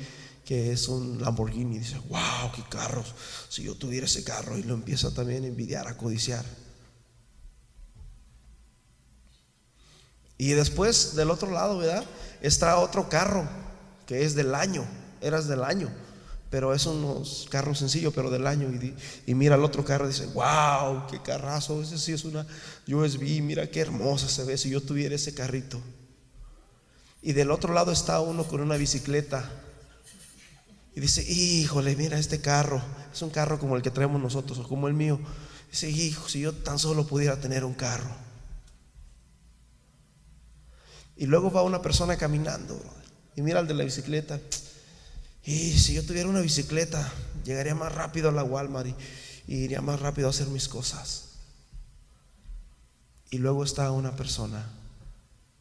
que 0.45 0.73
es 0.73 0.89
un 0.89 1.21
Lamborghini, 1.21 1.77
y 1.77 1.79
dice, 1.81 1.99
wow, 2.09 2.51
qué 2.55 2.63
carros, 2.71 3.15
si 3.51 3.63
yo 3.63 3.75
tuviera 3.75 4.07
ese 4.07 4.25
carro, 4.25 4.57
y 4.57 4.63
lo 4.63 4.75
empieza 4.75 5.13
también 5.13 5.45
a 5.45 5.49
envidiar, 5.49 5.87
a 5.89 5.97
codiciar. 5.97 6.45
Y 10.39 10.51
después 10.51 11.17
del 11.17 11.31
otro 11.31 11.51
lado, 11.51 11.79
¿verdad? 11.79 12.05
Está 12.41 12.79
otro 12.79 13.09
carro 13.09 13.49
que 14.07 14.25
es 14.25 14.35
del 14.35 14.55
año, 14.55 14.87
eras 15.21 15.49
del 15.49 15.65
año, 15.65 15.89
pero 16.51 16.75
es 16.75 16.87
unos 16.87 17.47
carros 17.51 17.79
sencillos, 17.79 18.13
pero 18.15 18.31
del 18.31 18.47
año. 18.47 18.69
Y, 19.27 19.35
mira 19.35 19.57
el 19.57 19.65
otro 19.65 19.85
carro 19.85 20.05
y 20.05 20.09
dice, 20.09 20.27
wow, 20.27 21.07
qué 21.11 21.21
carrazo, 21.23 21.83
ese 21.83 21.99
sí 21.99 22.13
es 22.13 22.25
una 22.25 22.47
USB, 22.87 23.43
mira 23.43 23.69
qué 23.71 23.81
hermosa 23.81 24.29
se 24.29 24.45
ve 24.45 24.57
si 24.57 24.71
yo 24.71 24.81
tuviera 24.81 25.15
ese 25.15 25.35
carrito. 25.35 25.81
Y 27.23 27.33
del 27.33 27.51
otro 27.51 27.75
lado 27.75 27.93
está 27.93 28.21
uno 28.21 28.45
con 28.45 28.61
una 28.61 28.77
bicicleta. 28.77 29.51
Y 30.95 31.01
dice, 31.01 31.23
híjole, 31.29 31.95
mira 31.97 32.19
este 32.19 32.41
carro, 32.41 32.81
es 33.13 33.21
un 33.21 33.31
carro 33.31 33.59
como 33.59 33.77
el 33.77 33.83
que 33.83 33.91
traemos 33.91 34.21
nosotros 34.21 34.59
o 34.59 34.69
como 34.69 34.89
el 34.89 34.95
mío. 34.95 35.19
Dice, 35.71 35.91
hijo, 35.91 36.29
si 36.29 36.41
yo 36.41 36.55
tan 36.55 36.79
solo 36.79 37.07
pudiera 37.07 37.41
tener 37.41 37.65
un 37.65 37.75
carro. 37.75 38.27
Y 41.17 41.27
luego 41.27 41.51
va 41.51 41.63
una 41.63 41.83
persona 41.83 42.17
caminando 42.17 42.81
y 43.35 43.43
mira 43.43 43.61
al 43.61 43.67
de 43.67 43.75
la 43.75 43.85
bicicleta. 43.85 44.41
Y 45.47 45.79
si 45.79 45.95
yo 45.95 46.05
tuviera 46.05 46.29
una 46.29 46.41
bicicleta, 46.41 47.13
llegaría 47.45 47.77
más 47.77 47.95
rápido 47.95 48.29
a 48.29 48.33
la 48.33 48.43
Walmart 48.43 48.89
y, 48.89 48.95
y 49.47 49.57
iría 49.59 49.81
más 49.81 50.01
rápido 50.01 50.27
a 50.27 50.31
hacer 50.31 50.49
mis 50.49 50.67
cosas. 50.67 51.37
Y 53.31 53.39
luego 53.39 53.63
está 53.63 53.93
una 53.93 54.17
persona 54.17 54.69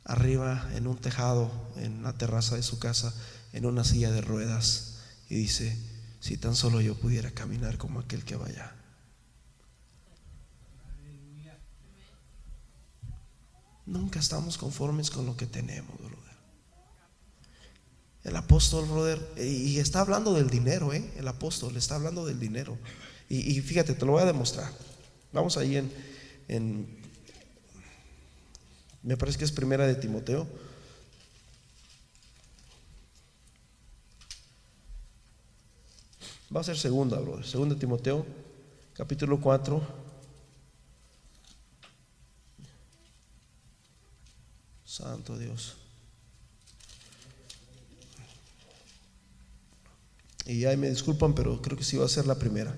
arriba 0.04 0.68
en 0.74 0.88
un 0.88 0.98
tejado, 0.98 1.52
en 1.78 2.02
la 2.02 2.14
terraza 2.14 2.56
de 2.56 2.64
su 2.64 2.80
casa, 2.80 3.14
en 3.54 3.68
una 3.68 3.84
silla 3.84 4.12
de 4.12 4.22
ruedas, 4.22 4.98
y 5.30 5.36
dice, 5.36 5.78
si 6.20 6.38
tan 6.38 6.56
solo 6.56 6.82
yo 6.82 6.96
pudiera 6.96 7.30
caminar 7.30 7.78
como 7.78 8.00
aquel 8.00 8.24
que 8.24 8.36
vaya. 8.36 8.74
Nunca 13.86 14.20
estamos 14.20 14.58
conformes 14.58 15.12
con 15.12 15.28
lo 15.28 15.38
que 15.38 15.46
tenemos. 15.46 15.96
El 18.26 18.36
apóstol, 18.36 18.86
brother, 18.86 19.22
y 19.38 19.78
está 19.78 20.02
hablando 20.02 20.34
del 20.34 20.50
dinero, 20.50 20.92
¿eh? 20.92 21.12
El 21.16 21.28
apóstol 21.28 21.78
está 21.78 21.96
hablando 21.96 22.26
del 22.26 22.40
dinero. 22.40 22.76
Y, 23.30 23.58
y 23.58 23.62
fíjate, 23.62 23.94
te 23.94 24.04
lo 24.04 24.14
voy 24.14 24.24
a 24.24 24.26
demostrar. 24.26 24.72
Vamos 25.32 25.58
ahí 25.58 25.78
en, 25.78 25.92
en, 26.48 26.88
me 29.04 29.16
parece 29.16 29.38
que 29.38 29.46
es 29.46 29.52
primera 29.52 29.86
de 29.86 29.94
Timoteo. 29.94 30.48
Va 36.54 36.62
a 36.62 36.64
ser 36.64 36.78
segunda, 36.78 37.20
brother. 37.20 37.46
Segunda 37.46 37.76
de 37.76 37.80
Timoteo, 37.80 38.26
capítulo 38.96 39.40
4. 39.40 40.06
Santo 44.84 45.38
Dios. 45.38 45.85
Y 50.46 50.66
ahí 50.66 50.78
me 50.78 50.90
disculpan, 50.90 51.34
pero 51.34 51.62
creo 51.62 51.78
que 51.78 51.84
sí 51.84 51.98
va 51.98 52.06
a 52.06 52.10
ser 52.10 52.28
la 52.28 52.36
primera. 52.36 52.76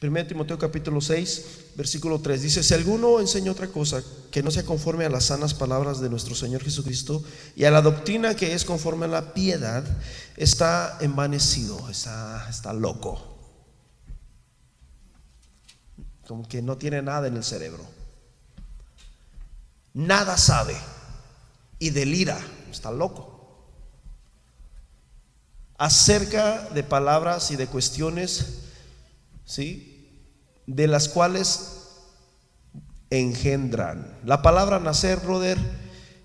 1 0.00 0.26
Timoteo 0.26 0.58
capítulo 0.58 1.00
6, 1.00 1.72
versículo 1.74 2.20
3 2.20 2.42
dice, 2.42 2.62
si 2.62 2.72
alguno 2.72 3.18
enseña 3.18 3.50
otra 3.50 3.66
cosa 3.66 4.00
que 4.30 4.44
no 4.44 4.50
sea 4.52 4.64
conforme 4.64 5.04
a 5.04 5.10
las 5.10 5.24
sanas 5.24 5.54
palabras 5.54 6.00
de 6.00 6.08
nuestro 6.08 6.36
Señor 6.36 6.62
Jesucristo 6.62 7.24
y 7.56 7.64
a 7.64 7.72
la 7.72 7.82
doctrina 7.82 8.36
que 8.36 8.54
es 8.54 8.64
conforme 8.64 9.06
a 9.06 9.08
la 9.08 9.34
piedad, 9.34 9.84
está 10.36 10.98
envanecido, 11.00 11.88
está, 11.90 12.48
está 12.48 12.72
loco, 12.72 13.38
como 16.28 16.46
que 16.46 16.62
no 16.62 16.78
tiene 16.78 17.02
nada 17.02 17.26
en 17.26 17.36
el 17.36 17.42
cerebro, 17.42 17.84
nada 19.94 20.36
sabe 20.36 20.76
y 21.80 21.90
delira, 21.90 22.38
está 22.70 22.92
loco 22.92 23.37
acerca 25.78 26.68
de 26.74 26.82
palabras 26.82 27.50
y 27.52 27.56
de 27.56 27.68
cuestiones, 27.68 28.64
¿sí? 29.44 30.34
De 30.66 30.88
las 30.88 31.08
cuales 31.08 31.86
engendran. 33.10 34.18
La 34.24 34.42
palabra 34.42 34.80
nacer, 34.80 35.20
brother, 35.20 35.56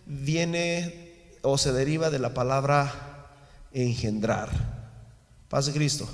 viene 0.06 1.38
o 1.44 1.58
se 1.58 1.72
deriva 1.72 2.10
de 2.10 2.20
la 2.20 2.34
palabra 2.34 3.30
engendrar. 3.72 4.50
Paz 5.50 5.68
de 5.68 5.74
Cristo. 5.74 6.10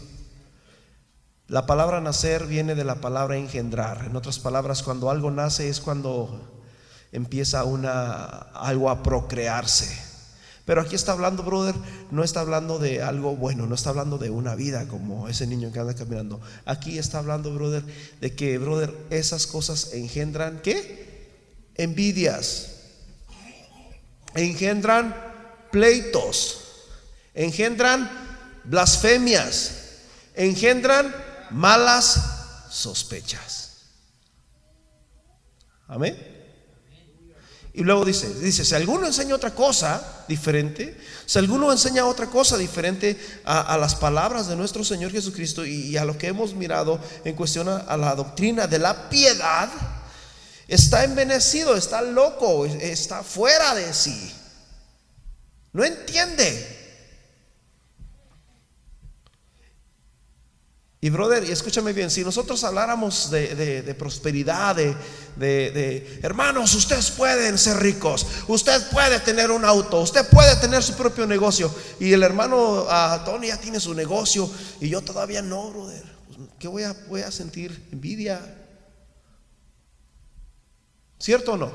La 1.47 1.65
palabra 1.65 2.01
nacer 2.01 2.45
viene 2.45 2.75
de 2.75 2.83
la 2.83 2.95
palabra 2.95 3.37
engendrar. 3.37 4.05
En 4.05 4.15
otras 4.15 4.37
palabras, 4.37 4.83
cuando 4.83 5.09
algo 5.09 5.31
nace 5.31 5.69
es 5.69 5.79
cuando 5.79 6.61
empieza 7.11 7.63
una 7.63 8.27
algo 8.53 8.89
a 8.89 9.01
procrearse. 9.01 10.08
Pero 10.69 10.81
aquí 10.81 10.93
está 10.93 11.13
hablando, 11.13 11.41
brother, 11.41 11.73
no 12.11 12.23
está 12.23 12.41
hablando 12.41 12.77
de 12.77 13.01
algo 13.01 13.35
bueno, 13.35 13.65
no 13.65 13.73
está 13.73 13.89
hablando 13.89 14.19
de 14.19 14.29
una 14.29 14.53
vida 14.53 14.87
como 14.87 15.27
ese 15.27 15.47
niño 15.47 15.71
que 15.71 15.79
anda 15.79 15.95
caminando. 15.95 16.39
Aquí 16.63 16.99
está 16.99 17.17
hablando, 17.17 17.51
brother, 17.51 17.83
de 18.21 18.35
que, 18.35 18.59
brother, 18.59 18.95
esas 19.09 19.47
cosas 19.47 19.93
engendran, 19.93 20.61
¿qué? 20.61 21.27
Envidias. 21.73 22.67
Engendran 24.35 25.15
pleitos. 25.71 26.59
Engendran 27.33 28.07
blasfemias. 28.63 29.71
Engendran 30.35 31.15
malas 31.49 32.67
sospechas. 32.69 33.87
Amén. 35.87 36.38
Y 37.73 37.83
luego 37.83 38.03
dice, 38.03 38.33
dice, 38.35 38.65
si 38.65 38.75
alguno 38.75 39.05
enseña 39.05 39.35
otra 39.35 39.53
cosa 39.53 40.25
diferente, 40.27 40.99
si 41.25 41.37
alguno 41.37 41.71
enseña 41.71 42.05
otra 42.05 42.27
cosa 42.27 42.57
diferente 42.57 43.19
a, 43.45 43.77
las 43.77 43.95
palabras 43.95 44.47
de 44.47 44.55
nuestro 44.55 44.83
Señor 44.83 45.11
Jesucristo 45.11 45.65
y, 45.65 45.95
a 45.95 46.05
lo 46.05 46.17
que 46.17 46.27
hemos 46.27 46.53
mirado 46.53 46.99
en 47.23 47.35
cuestión 47.35 47.69
a, 47.69 47.77
a 47.77 47.95
la 47.95 48.15
doctrina 48.15 48.65
de 48.65 48.79
la 48.79 49.09
piedad, 49.09 49.69
está 50.67 51.03
envenecido, 51.03 51.75
está 51.75 52.01
loco, 52.01 52.65
está 52.65 53.23
fuera 53.23 53.75
de 53.75 53.93
sí. 53.93 54.33
No 55.71 55.83
entiende. 55.83 56.78
Y 61.01 61.09
brother, 61.09 61.45
y 61.45 61.51
escúchame 61.51 61.93
bien, 61.93 62.11
si 62.11 62.25
nosotros 62.25 62.61
habláramos 62.65 63.31
de, 63.31 63.55
de, 63.55 63.95
prosperidad, 63.95 64.75
de, 64.75 64.93
de, 65.37 66.19
hermanos, 66.21 66.75
ustedes 66.75 67.09
pueden 67.11 67.57
ser 67.57 67.77
ricos, 67.77 68.27
usted 68.49 68.85
puede 68.89 69.21
tener 69.21 69.49
un 69.49 69.63
auto, 69.63 70.01
usted 70.01 70.27
puede 70.27 70.57
tener 70.57 70.83
su 70.83 70.95
propio 70.95 71.25
negocio, 71.25 71.73
y 72.01 72.11
el 72.11 72.21
hermano 72.21 72.83
uh, 72.83 73.23
Tony 73.23 73.47
ya 73.47 73.55
tiene 73.55 73.79
su 73.79 73.93
negocio, 73.93 74.51
y 74.81 74.89
yo 74.89 74.99
todavía 74.99 75.41
no, 75.41 75.71
brother, 75.71 76.03
¿qué 76.59 76.67
voy 76.67 76.83
a, 76.83 76.93
voy 77.07 77.21
a 77.21 77.31
sentir? 77.31 77.87
Envidia. 77.93 78.41
¿Cierto 81.17 81.53
o 81.53 81.57
no? 81.57 81.71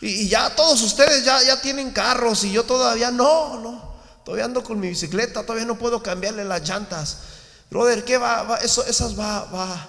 Y, 0.00 0.06
y 0.06 0.28
ya 0.28 0.54
todos 0.54 0.80
ustedes 0.82 1.24
ya, 1.24 1.42
ya 1.42 1.60
tienen 1.60 1.90
carros, 1.90 2.44
y 2.44 2.52
yo 2.52 2.62
todavía 2.62 3.10
no, 3.10 3.58
no, 3.58 3.96
todavía 4.24 4.44
ando 4.44 4.62
con 4.62 4.78
mi 4.78 4.86
bicicleta, 4.90 5.42
todavía 5.42 5.66
no 5.66 5.76
puedo 5.76 6.00
cambiarle 6.00 6.44
las 6.44 6.62
llantas. 6.62 7.18
Brother, 7.70 8.04
¿qué 8.04 8.18
va? 8.18 8.42
va 8.42 8.56
eso, 8.58 8.84
esas 8.86 9.18
va, 9.18 9.44
va 9.44 9.88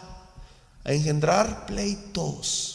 a 0.84 0.93
engendrar 0.93 1.65
pleitos. 1.65 2.73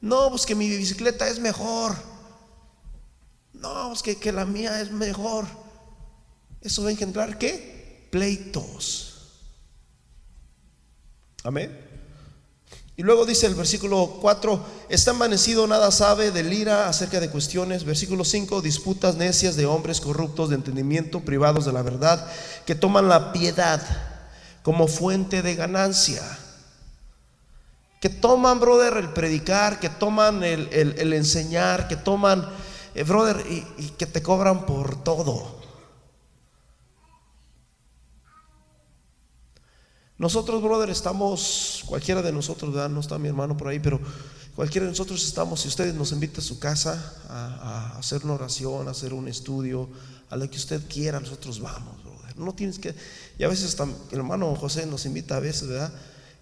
No, 0.00 0.28
pues 0.28 0.44
que 0.44 0.54
mi 0.54 0.68
bicicleta 0.68 1.28
es 1.28 1.38
mejor. 1.38 1.96
No, 3.54 3.88
pues 3.88 4.02
que, 4.02 4.16
que 4.16 4.32
la 4.32 4.44
mía 4.44 4.80
es 4.80 4.90
mejor. 4.90 5.46
Eso 6.60 6.82
va 6.82 6.88
a 6.88 6.92
engendrar 6.92 7.38
qué? 7.38 8.08
Pleitos. 8.10 9.14
Amén. 11.42 11.83
Y 12.96 13.02
luego 13.02 13.26
dice 13.26 13.46
el 13.46 13.56
versículo 13.56 14.18
4, 14.20 14.64
está 14.88 15.10
envanecido, 15.10 15.66
nada 15.66 15.90
sabe 15.90 16.30
del 16.30 16.52
ira 16.52 16.88
acerca 16.88 17.18
de 17.18 17.28
cuestiones. 17.28 17.84
Versículo 17.84 18.24
5, 18.24 18.62
disputas 18.62 19.16
necias 19.16 19.56
de 19.56 19.66
hombres 19.66 20.00
corruptos 20.00 20.50
de 20.50 20.54
entendimiento, 20.54 21.20
privados 21.20 21.64
de 21.64 21.72
la 21.72 21.82
verdad, 21.82 22.30
que 22.64 22.76
toman 22.76 23.08
la 23.08 23.32
piedad 23.32 23.82
como 24.62 24.86
fuente 24.86 25.42
de 25.42 25.56
ganancia. 25.56 26.22
Que 28.00 28.10
toman, 28.10 28.60
brother, 28.60 28.96
el 28.98 29.08
predicar, 29.08 29.80
que 29.80 29.88
toman 29.88 30.44
el, 30.44 31.12
enseñar, 31.12 31.88
que 31.88 31.96
toman, 31.96 32.48
eh, 32.94 33.02
brother, 33.02 33.44
y 33.48 33.88
que 33.98 34.06
te 34.06 34.22
cobran 34.22 34.66
por 34.66 35.02
todo. 35.02 35.63
Nosotros, 40.16 40.62
brother, 40.62 40.90
estamos, 40.90 41.82
cualquiera 41.86 42.22
de 42.22 42.30
nosotros, 42.30 42.72
¿verdad? 42.72 42.88
no 42.88 43.00
está 43.00 43.18
mi 43.18 43.28
hermano 43.28 43.56
por 43.56 43.66
ahí, 43.66 43.80
pero 43.80 44.00
cualquiera 44.54 44.84
de 44.84 44.92
nosotros 44.92 45.24
estamos, 45.24 45.60
si 45.60 45.68
usted 45.68 45.92
nos 45.92 46.12
invita 46.12 46.40
a 46.40 46.44
su 46.44 46.60
casa 46.60 47.14
a, 47.28 47.98
hacer 47.98 48.24
una 48.24 48.34
oración, 48.34 48.86
a 48.86 48.92
hacer 48.92 49.12
un 49.12 49.26
estudio, 49.26 49.88
a 50.30 50.36
lo 50.36 50.48
que 50.48 50.56
usted 50.56 50.80
quiera, 50.88 51.18
nosotros 51.18 51.60
vamos, 51.60 52.00
brother. 52.04 52.36
No 52.36 52.54
tienes 52.54 52.78
que, 52.78 52.94
y 53.38 53.42
a 53.42 53.48
veces 53.48 53.76
el 54.12 54.18
hermano 54.18 54.54
José 54.54 54.86
nos 54.86 55.04
invita 55.04 55.36
a 55.36 55.40
veces, 55.40 55.68
¿verdad? 55.68 55.92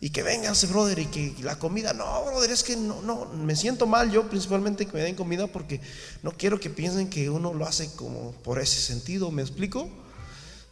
Y 0.02 0.10
que 0.10 0.22
vénganse, 0.22 0.66
brother, 0.66 0.98
y 0.98 1.06
que 1.06 1.34
la 1.42 1.58
comida, 1.58 1.94
no, 1.94 2.24
brother, 2.26 2.50
es 2.50 2.62
que 2.62 2.76
no, 2.76 3.00
no, 3.00 3.24
me 3.24 3.56
siento 3.56 3.86
mal 3.86 4.10
yo 4.10 4.28
principalmente 4.28 4.84
que 4.84 4.92
me 4.92 5.02
den 5.02 5.14
comida 5.14 5.46
porque 5.46 5.80
no 6.22 6.32
quiero 6.32 6.60
que 6.60 6.68
piensen 6.68 7.08
que 7.08 7.30
uno 7.30 7.54
lo 7.54 7.64
hace 7.64 7.90
como 7.94 8.32
por 8.42 8.58
ese 8.58 8.80
sentido, 8.80 9.30
¿me 9.30 9.40
explico? 9.40 9.88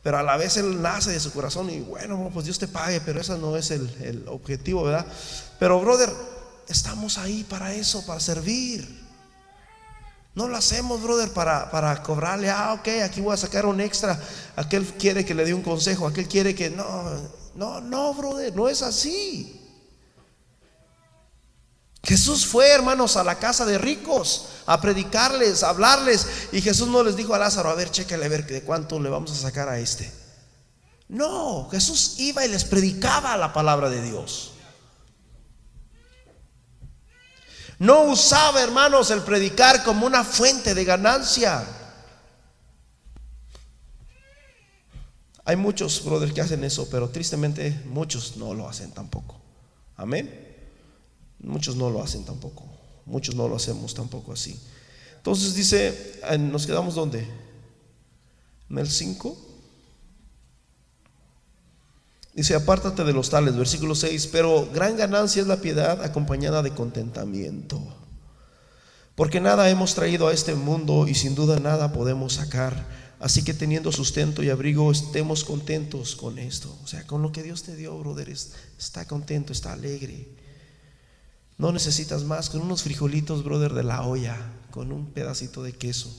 Pero 0.03 0.19
a 0.19 0.23
la 0.23 0.37
vez 0.37 0.57
Él 0.57 0.81
nace 0.81 1.11
de 1.11 1.21
su 1.21 1.33
corazón 1.33 1.69
y 1.71 1.81
bueno, 1.81 2.31
pues 2.33 2.47
Dios 2.47 2.59
te 2.59 2.69
pague, 2.69 3.01
pero 3.01 3.21
ese 3.21 3.37
no 3.37 3.57
es 3.57 3.71
el, 3.71 4.25
objetivo, 4.29 4.83
¿verdad? 4.85 5.07
Pero, 5.59 5.79
brother, 5.81 6.11
estamos 6.69 7.19
ahí 7.19 7.45
para 7.45 7.75
eso, 7.75 8.05
para 8.07 8.21
servir. 8.21 9.01
No 10.35 10.49
lo 10.49 10.57
hacemos, 10.57 11.03
brother, 11.03 11.31
para, 11.33 11.71
para 11.71 12.03
cobrarle, 12.03 12.49
ah, 12.51 12.73
ok, 12.75 12.89
aquí 13.05 13.21
voy 13.21 13.35
a 13.35 13.37
sacar 13.37 13.67
un 13.67 13.81
extra. 13.81 14.19
Aquel 14.57 14.87
quiere 14.87 15.25
que 15.25 15.35
le 15.35 15.45
dé 15.45 15.53
un 15.53 15.63
consejo, 15.63 16.07
aquel 16.07 16.29
quiere 16.29 16.55
que... 16.55 16.71
No, 16.71 17.05
no, 17.55 17.81
no, 17.81 18.15
brother, 18.15 18.55
no 18.55 18.69
es 18.69 18.81
así. 18.81 19.60
Jesús 22.03 22.47
fue, 22.47 22.69
hermanos, 22.71 23.17
a 23.17 23.25
la 23.25 23.39
casa 23.39 23.67
de 23.67 23.79
ricos 23.79 24.47
a 24.67 24.81
predicarles, 24.81 25.63
a 25.63 25.71
hablarles. 25.71 26.49
Y 26.53 26.63
Jesús 26.63 26.89
no 26.89 27.03
les 27.03 27.17
dijo 27.17 27.35
a 27.35 27.39
Lázaro, 27.39 27.71
a 27.71 27.75
ver, 27.75 27.91
chécale 27.91 28.25
a 28.25 28.29
ver 28.29 28.47
de 28.47 28.63
cuánto 28.63 29.01
le 29.01 29.11
vamos 29.11 29.33
a 29.33 29.35
sacar 29.35 29.69
a 29.69 29.79
este. 29.79 30.11
No, 31.09 31.69
Jesús 31.71 32.15
iba 32.19 32.45
y 32.47 32.49
les 32.49 32.65
predicaba 32.65 33.37
la 33.37 33.53
palabra 33.53 33.91
de 33.91 34.01
Dios. 34.03 34.53
No 37.79 38.03
usaba, 38.03 38.63
hermanos, 38.63 39.11
el 39.11 39.23
predicar 39.23 39.83
como 39.83 40.07
una 40.07 40.23
fuente 40.23 40.75
de 40.75 40.85
ganancia. 40.85 41.67
Hay 45.45 45.57
muchos 45.57 46.05
brothers 46.05 46.33
que 46.33 46.43
hacen 46.43 46.63
eso, 46.63 46.89
pero 46.91 47.09
tristemente 47.09 47.83
muchos 47.87 48.37
no 48.37 48.55
lo 48.55 48.69
hacen 48.69 48.93
tampoco. 48.93 49.41
Amén. 49.97 50.50
Muchos 51.43 51.77
no 51.77 51.91
lo 51.91 52.03
hacen 52.03 52.25
tampoco. 52.25 52.65
Muchos 53.07 53.35
no 53.35 53.49
lo 53.49 53.57
hacemos 53.57 53.95
tampoco 53.95 54.33
así. 54.33 54.59
Entonces 55.17 55.55
dice, 55.55 56.21
¿nos 56.39 56.67
quedamos 56.67 56.95
dónde? 56.95 57.27
En 58.69 58.79
el 58.79 58.89
5. 58.89 59.37
Dice, 62.33 62.55
apártate 62.55 63.05
de 63.05 63.13
los 63.13 63.29
tales, 63.29 63.57
versículo 63.57 63.95
6, 63.95 64.29
pero 64.29 64.69
gran 64.73 64.97
ganancia 64.97 65.43
es 65.43 65.49
la 65.49 65.61
piedad 65.61 66.03
acompañada 66.03 66.63
de 66.63 66.71
contentamiento. 66.71 67.83
Porque 69.15 69.41
nada 69.41 69.69
hemos 69.69 69.95
traído 69.95 70.29
a 70.29 70.33
este 70.33 70.55
mundo 70.55 71.07
y 71.09 71.15
sin 71.15 71.35
duda 71.35 71.59
nada 71.59 71.93
podemos 71.93 72.35
sacar. 72.35 72.87
Así 73.19 73.45
que 73.45 73.53
teniendo 73.53 73.93
sustento 73.93 74.43
y 74.43 74.49
abrigo, 74.49 74.91
estemos 74.91 75.45
contentos 75.45 76.17
con 76.17 76.39
esto. 76.39 76.75
O 76.83 76.87
sea, 76.87 77.07
con 77.07 77.21
lo 77.21 77.33
que 77.33 77.43
Dios 77.43 77.63
te 77.65 77.77
dio, 77.77 77.99
brother, 77.99 78.31
está 78.31 79.07
contento, 79.07 79.53
está 79.53 79.75
alegre. 79.75 80.40
No 81.61 81.73
necesitas 81.73 82.25
más, 82.25 82.49
con 82.49 82.63
unos 82.63 82.83
frijolitos, 82.83 83.45
brother, 83.45 83.75
de 83.75 83.83
la 83.83 84.07
olla, 84.07 84.35
con 84.71 84.93
un 84.93 85.11
pedacito 85.13 85.63
de 85.63 85.75
queso, 85.75 86.11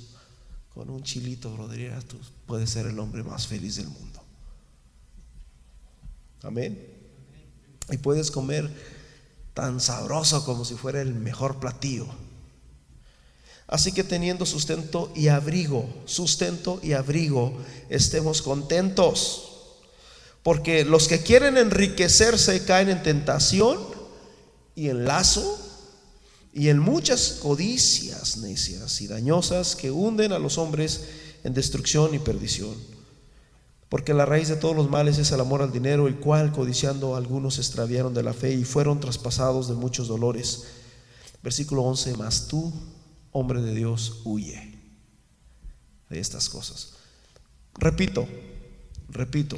con 0.76 0.92
un 0.92 1.02
chilito, 1.02 1.52
brother, 1.52 2.04
tú 2.04 2.20
puedes 2.46 2.70
ser 2.70 2.86
el 2.86 3.00
hombre 3.00 3.24
más 3.24 3.48
feliz 3.48 3.78
del 3.78 3.88
mundo. 3.88 4.22
Amén. 6.44 6.80
Y 7.90 7.98
puedes 7.98 8.30
comer 8.30 8.70
tan 9.56 9.82
sabroso 9.82 10.46
como 10.46 10.64
si 10.64 10.76
fuera 10.76 11.02
el 11.02 11.16
mejor 11.16 11.60
platillo. 11.60 12.06
Así 13.66 13.94
que 13.94 14.04
teniendo 14.04 14.46
sustento 14.46 15.12
y 15.16 15.30
abrigo, 15.30 15.92
sustento 16.06 16.80
y 16.84 16.94
abrigo, 16.94 17.58
estemos 17.90 18.44
contentos. 18.44 19.54
Porque 20.44 20.86
los 20.86 21.08
que 21.08 21.24
quieren 21.24 21.58
enriquecerse 21.58 22.64
caen 22.64 22.90
en 22.90 23.02
tentación 23.02 23.91
y 24.76 24.90
en 24.90 25.06
lazo 25.06 25.58
y 26.54 26.70
en 26.70 26.80
muchas 26.80 27.40
codicias 27.42 28.38
necias 28.38 29.02
y 29.02 29.08
dañosas 29.08 29.76
que 29.76 29.92
hunden 29.92 30.34
a 30.34 30.40
los 30.40 30.58
hombres 30.58 31.06
en 31.44 31.54
destrucción 31.54 32.14
y 32.14 32.20
perdición. 32.20 32.76
Porque 33.90 34.14
la 34.14 34.26
raíz 34.26 34.48
de 34.48 34.56
todos 34.56 34.76
los 34.76 34.90
males 34.90 35.18
es 35.18 35.32
el 35.32 35.42
amor 35.42 35.62
al 35.62 35.74
dinero, 35.74 36.08
el 36.08 36.16
cual, 36.16 36.54
codiciando, 36.54 37.16
algunos 37.16 37.56
se 37.56 37.62
extraviaron 37.62 38.14
de 38.14 38.24
la 38.24 38.34
fe 38.34 38.54
y 38.54 38.64
fueron 38.64 39.02
traspasados 39.02 39.68
de 39.68 39.76
muchos 39.76 40.08
dolores. 40.08 40.64
Versículo 41.44 41.84
11, 41.84 42.16
más 42.16 42.48
tú, 42.48 42.72
hombre 43.32 43.62
de 43.62 43.74
Dios, 43.74 44.22
huye 44.24 44.80
de 46.10 46.20
estas 46.20 46.48
cosas. 46.48 46.94
Repito, 47.76 48.28
repito 49.10 49.58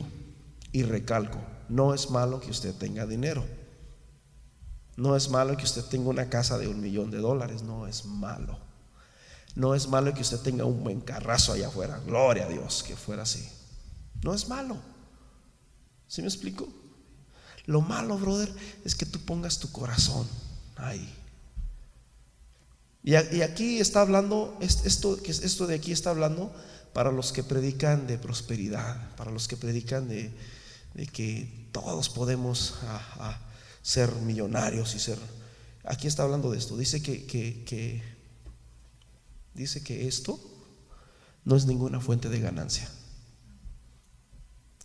y 0.71 0.83
recalco, 0.83 1.39
no 1.69 1.93
es 1.93 2.09
malo 2.09 2.39
que 2.39 2.49
usted 2.51 2.73
tenga 2.73 3.05
dinero. 3.05 3.45
No 4.95 5.15
es 5.15 5.29
malo 5.29 5.57
que 5.57 5.63
usted 5.63 5.83
tenga 5.85 6.09
una 6.09 6.29
casa 6.29 6.57
de 6.57 6.67
un 6.67 6.81
millón 6.81 7.09
de 7.11 7.17
dólares, 7.17 7.63
no 7.63 7.87
es 7.87 8.05
malo. 8.05 8.57
No 9.55 9.75
es 9.75 9.87
malo 9.87 10.13
que 10.13 10.21
usted 10.21 10.39
tenga 10.39 10.65
un 10.65 10.83
buen 10.83 11.01
carrazo 11.01 11.53
allá 11.53 11.67
afuera. 11.67 11.99
Gloria 12.05 12.45
a 12.45 12.49
Dios 12.49 12.83
que 12.83 12.95
fuera 12.95 13.23
así. 13.23 13.47
No 14.23 14.33
es 14.33 14.47
malo. 14.47 14.77
¿Sí 16.07 16.21
me 16.21 16.27
explico? 16.27 16.67
Lo 17.65 17.81
malo, 17.81 18.17
brother, 18.17 18.53
es 18.83 18.95
que 18.95 19.05
tú 19.05 19.19
pongas 19.19 19.59
tu 19.59 19.71
corazón 19.71 20.27
ahí. 20.75 21.13
Y, 23.03 23.15
aquí 23.15 23.79
está 23.79 24.01
hablando, 24.01 24.57
esto, 24.61 25.17
esto 25.25 25.67
de 25.67 25.75
aquí 25.75 25.91
está 25.91 26.11
hablando 26.11 26.53
para 26.93 27.11
los 27.11 27.33
que 27.33 27.43
predican 27.43 28.07
de 28.07 28.17
prosperidad, 28.17 29.15
para 29.17 29.31
los 29.31 29.47
que 29.47 29.57
predican 29.57 30.07
de, 30.07 30.31
que 31.11 31.67
todos 31.71 32.09
podemos 32.09 32.75
ser 33.83 34.15
millonarios 34.15 34.95
y 34.95 34.99
ser... 34.99 35.19
Aquí 35.83 36.07
está 36.07 36.23
hablando 36.23 36.49
de 36.49 36.57
esto. 36.57 36.77
Dice 36.77 37.03
que, 37.03 37.25
que, 37.25 38.01
dice 39.53 39.83
que 39.83 40.07
esto 40.07 40.39
no 41.43 41.57
es 41.57 41.65
ninguna 41.65 41.99
fuente 41.99 42.29
de 42.29 42.39
ganancia. 42.39 42.89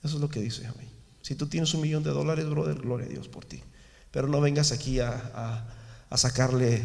Eso 0.03 0.17
es 0.17 0.21
lo 0.21 0.29
que 0.29 0.41
dice 0.41 0.67
a 0.67 0.73
mí. 0.73 0.89
Si 1.23 1.37
tú 1.37 1.47
tienes 1.47 1.73
un 1.75 1.83
millón 1.83 2.03
de 2.03 2.11
dólares, 2.11 2.49
brother, 2.51 2.79
gloria 2.79 3.07
a 3.07 3.11
Dios 3.11 3.29
por 3.29 3.45
ti. 3.45 3.63
Pero 4.11 4.27
no 4.27 4.41
vengas 4.41 4.73
aquí 4.73 4.99
a, 4.99 5.69
a, 6.11 6.17
sacarle 6.17 6.83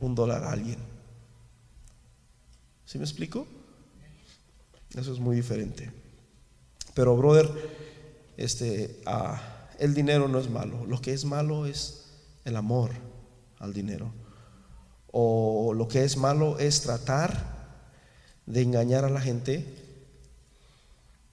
un 0.00 0.14
dólar 0.14 0.44
a 0.44 0.52
alguien. 0.52 0.78
¿Sí 2.86 2.96
me 2.96 3.04
explico? 3.04 3.46
Eso 4.94 5.12
es 5.12 5.18
muy 5.18 5.36
diferente. 5.36 5.92
Pero, 6.94 7.16
brother, 7.16 7.50
este, 8.36 9.00
el 9.82 9.94
dinero 9.94 10.28
no 10.28 10.38
es 10.38 10.48
malo. 10.48 10.86
Lo 10.86 11.00
que 11.00 11.12
es 11.12 11.24
malo 11.24 11.66
es 11.66 12.04
el 12.44 12.54
amor 12.54 12.92
al 13.58 13.72
dinero. 13.72 14.12
O 15.10 15.74
lo 15.74 15.88
que 15.88 16.04
es 16.04 16.16
malo 16.16 16.60
es 16.60 16.82
tratar 16.82 17.80
de 18.46 18.62
engañar 18.62 19.04
a 19.04 19.10
la 19.10 19.20
gente 19.20 19.66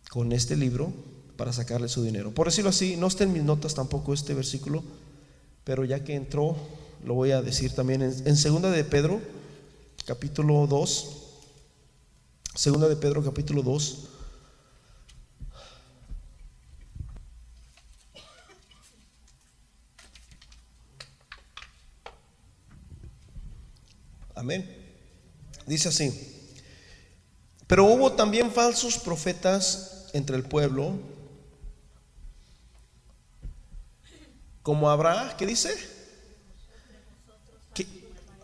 con 0.10 0.32
este 0.32 0.58
libro 0.58 0.92
para 1.38 1.54
sacarle 1.54 1.90
su 1.90 2.02
dinero. 2.02 2.32
Por 2.34 2.48
decirlo 2.48 2.72
así, 2.72 2.98
no 2.98 3.06
está 3.06 3.24
en 3.24 3.34
mis 3.34 3.44
notas 3.44 3.76
tampoco 3.76 4.16
este 4.16 4.34
versículo, 4.34 4.84
pero 5.64 5.86
ya 5.86 6.04
que 6.04 6.16
entró, 6.16 6.58
lo 7.06 7.14
voy 7.14 7.30
a 7.32 7.44
decir 7.44 7.76
también 7.76 8.02
en, 8.02 8.12
en 8.26 8.36
segunda 8.36 8.72
de 8.72 8.84
Pedro, 8.84 9.22
capítulo 10.08 10.66
2. 10.66 11.18
Segunda 12.56 12.90
de 12.90 12.96
Pedro, 12.96 13.24
capítulo 13.24 13.62
2. 13.62 14.09
Amén. 24.40 24.64
Dice 25.66 25.90
así. 25.90 26.54
Pero 27.68 27.84
hubo 27.86 28.14
también 28.14 28.52
falsos 28.52 28.98
profetas 28.98 30.08
entre 30.14 30.36
el 30.38 30.44
pueblo, 30.44 30.98
como 34.64 34.90
habrá, 34.90 35.36
¿qué 35.38 35.46
dice? 35.46 35.76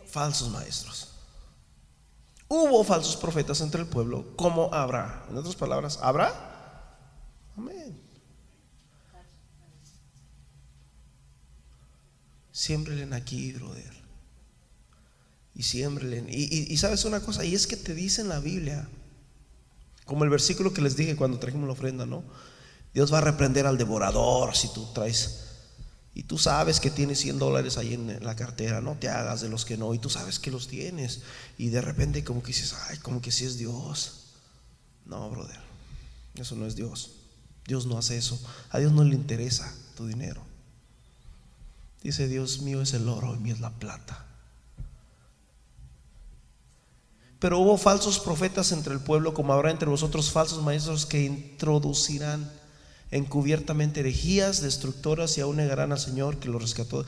Falsos 0.06 0.50
maestros. 0.50 1.08
Hubo 2.48 2.84
falsos 2.84 3.16
profetas 3.16 3.60
entre 3.60 3.80
el 3.80 3.88
pueblo, 3.88 4.36
como 4.36 4.72
habrá. 4.72 5.26
En 5.28 5.36
otras 5.36 5.56
palabras, 5.56 5.98
¿habrá? 6.00 6.32
Amén. 7.56 8.00
Siembren 12.52 13.12
aquí, 13.12 13.52
brother. 13.52 14.05
Y 15.56 15.62
siembren. 15.62 16.26
Y, 16.30 16.76
sabes 16.76 17.04
una 17.06 17.20
cosa, 17.20 17.44
y 17.44 17.54
es 17.54 17.66
que 17.66 17.76
te 17.76 17.94
dice 17.94 18.20
en 18.20 18.28
la 18.28 18.40
Biblia, 18.40 18.86
como 20.04 20.24
el 20.24 20.30
versículo 20.30 20.72
que 20.72 20.82
les 20.82 20.96
dije 20.96 21.16
cuando 21.16 21.38
trajimos 21.38 21.66
la 21.66 21.72
ofrenda, 21.72 22.04
¿no? 22.04 22.22
Dios 22.92 23.12
va 23.12 23.18
a 23.18 23.22
reprender 23.22 23.66
al 23.66 23.78
devorador 23.78 24.54
si 24.54 24.68
tú 24.68 24.86
traes. 24.92 25.44
Y 26.14 26.22
tú 26.22 26.38
sabes 26.38 26.80
que 26.80 26.90
tienes 26.90 27.20
100 27.20 27.38
dólares 27.38 27.76
ahí 27.76 27.94
en 27.94 28.24
la 28.24 28.36
cartera, 28.36 28.80
no 28.80 28.94
te 28.94 29.08
hagas 29.08 29.40
de 29.40 29.48
los 29.48 29.64
que 29.64 29.76
no. 29.76 29.92
Y 29.94 29.98
tú 29.98 30.08
sabes 30.08 30.38
que 30.38 30.50
los 30.50 30.68
tienes. 30.68 31.20
Y 31.58 31.68
de 31.68 31.80
repente 31.80 32.24
como 32.24 32.42
que 32.42 32.48
dices, 32.48 32.74
ay, 32.88 32.98
como 32.98 33.20
que 33.20 33.32
sí 33.32 33.44
es 33.44 33.58
Dios. 33.58 34.24
No, 35.04 35.30
brother, 35.30 35.60
eso 36.34 36.54
no 36.54 36.66
es 36.66 36.76
Dios. 36.76 37.12
Dios 37.66 37.86
no 37.86 37.98
hace 37.98 38.16
eso. 38.16 38.40
A 38.70 38.78
Dios 38.78 38.92
no 38.92 39.04
le 39.04 39.14
interesa 39.14 39.74
tu 39.96 40.06
dinero. 40.06 40.42
Dice 42.02 42.28
Dios 42.28 42.60
mío 42.60 42.82
es 42.82 42.94
el 42.94 43.08
oro 43.08 43.34
y 43.34 43.38
mío 43.38 43.54
es 43.54 43.60
la 43.60 43.70
plata. 43.70 44.24
Pero 47.38 47.58
hubo 47.58 47.76
falsos 47.76 48.18
profetas 48.18 48.72
entre 48.72 48.94
el 48.94 49.00
pueblo, 49.00 49.34
como 49.34 49.52
habrá 49.52 49.70
entre 49.70 49.88
vosotros 49.88 50.30
falsos 50.30 50.62
maestros 50.62 51.04
que 51.04 51.24
introducirán 51.24 52.50
encubiertamente 53.10 54.00
herejías 54.00 54.62
destructoras 54.62 55.36
y 55.38 55.40
aún 55.40 55.56
negarán 55.56 55.92
al 55.92 55.98
Señor 55.98 56.38
que 56.38 56.48
los 56.48 56.62
rescató. 56.62 57.04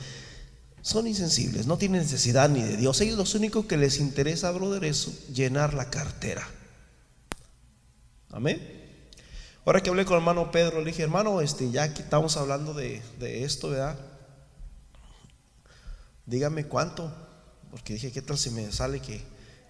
Son 0.81 1.07
insensibles, 1.07 1.65
no 1.65 1.77
tienen 1.77 2.01
necesidad 2.01 2.49
ni 2.49 2.61
de 2.61 2.77
Dios. 2.77 3.01
Ellos 3.01 3.17
lo 3.17 3.39
único 3.39 3.67
que 3.67 3.77
les 3.77 3.99
interesa, 3.99 4.51
brother, 4.51 4.83
es 4.85 5.27
llenar 5.29 5.73
la 5.73 5.89
cartera. 5.89 6.47
Amén. 8.31 8.77
Ahora 9.65 9.81
que 9.81 9.89
hablé 9.89 10.05
con 10.05 10.13
el 10.13 10.21
hermano 10.21 10.51
Pedro, 10.51 10.79
le 10.79 10.85
dije, 10.85 11.03
hermano, 11.03 11.41
este, 11.41 11.69
ya 11.69 11.93
que 11.93 12.01
estamos 12.01 12.37
hablando 12.37 12.73
de, 12.73 13.01
de 13.19 13.43
esto, 13.43 13.69
¿verdad? 13.69 13.99
Dígame 16.25 16.65
cuánto, 16.65 17.13
porque 17.71 17.93
dije, 17.93 18.11
¿qué 18.11 18.21
tal 18.21 18.37
si 18.37 18.51
me 18.51 18.71
sale 18.71 19.01
que 19.01 19.21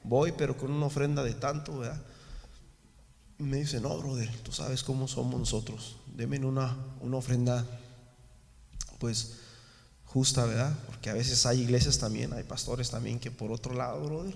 voy, 0.04 0.34
pero 0.34 0.58
con 0.58 0.72
una 0.72 0.86
ofrenda 0.86 1.24
de 1.24 1.34
tanto, 1.34 1.80
¿verdad? 1.80 2.02
Y 3.38 3.44
me 3.44 3.58
dice, 3.58 3.80
no, 3.80 3.98
brother, 3.98 4.30
tú 4.44 4.52
sabes 4.52 4.84
cómo 4.84 5.08
somos 5.08 5.40
nosotros. 5.40 5.98
Deme 6.08 6.44
una, 6.46 6.76
una 7.02 7.18
ofrenda, 7.18 7.66
pues, 8.98 9.36
justa, 10.06 10.46
¿verdad? 10.46 10.78
Porque 10.88 11.10
a 11.10 11.14
veces 11.14 11.46
hay 11.46 11.62
iglesias 11.62 12.00
también, 12.00 12.34
hay 12.34 12.44
pastores 12.44 12.90
también 12.90 13.20
que 13.20 13.32
por 13.32 13.52
otro 13.52 13.74
lado, 13.74 14.04
brother, 14.04 14.36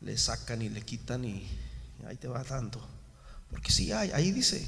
le 0.00 0.16
sacan 0.18 0.62
y 0.62 0.68
le 0.68 0.82
quitan 0.82 1.24
y 1.24 1.48
ahí 2.06 2.16
te 2.16 2.28
va 2.28 2.44
tanto. 2.44 2.80
Porque 3.50 3.70
sí 3.70 3.92
hay, 3.92 4.10
ahí 4.12 4.30
dice. 4.32 4.66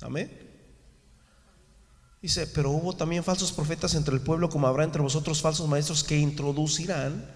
Amén. 0.00 0.51
Dice, 2.22 2.46
pero 2.46 2.70
hubo 2.70 2.94
también 2.94 3.24
falsos 3.24 3.50
profetas 3.50 3.94
entre 3.94 4.14
el 4.14 4.20
pueblo, 4.20 4.48
como 4.48 4.68
habrá 4.68 4.84
entre 4.84 5.02
vosotros 5.02 5.42
falsos 5.42 5.68
maestros 5.68 6.04
que 6.04 6.16
introducirán 6.16 7.28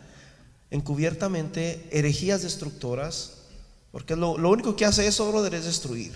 encubiertamente 0.70 1.89
herejías 1.91 2.43
destructoras, 2.43 3.32
porque 3.91 4.14
lo, 4.14 4.34
único 4.34 4.76
que 4.76 4.84
hace 4.84 5.09
eso, 5.09 5.28
brother, 5.28 5.55
es 5.55 5.64
destruir. 5.64 6.12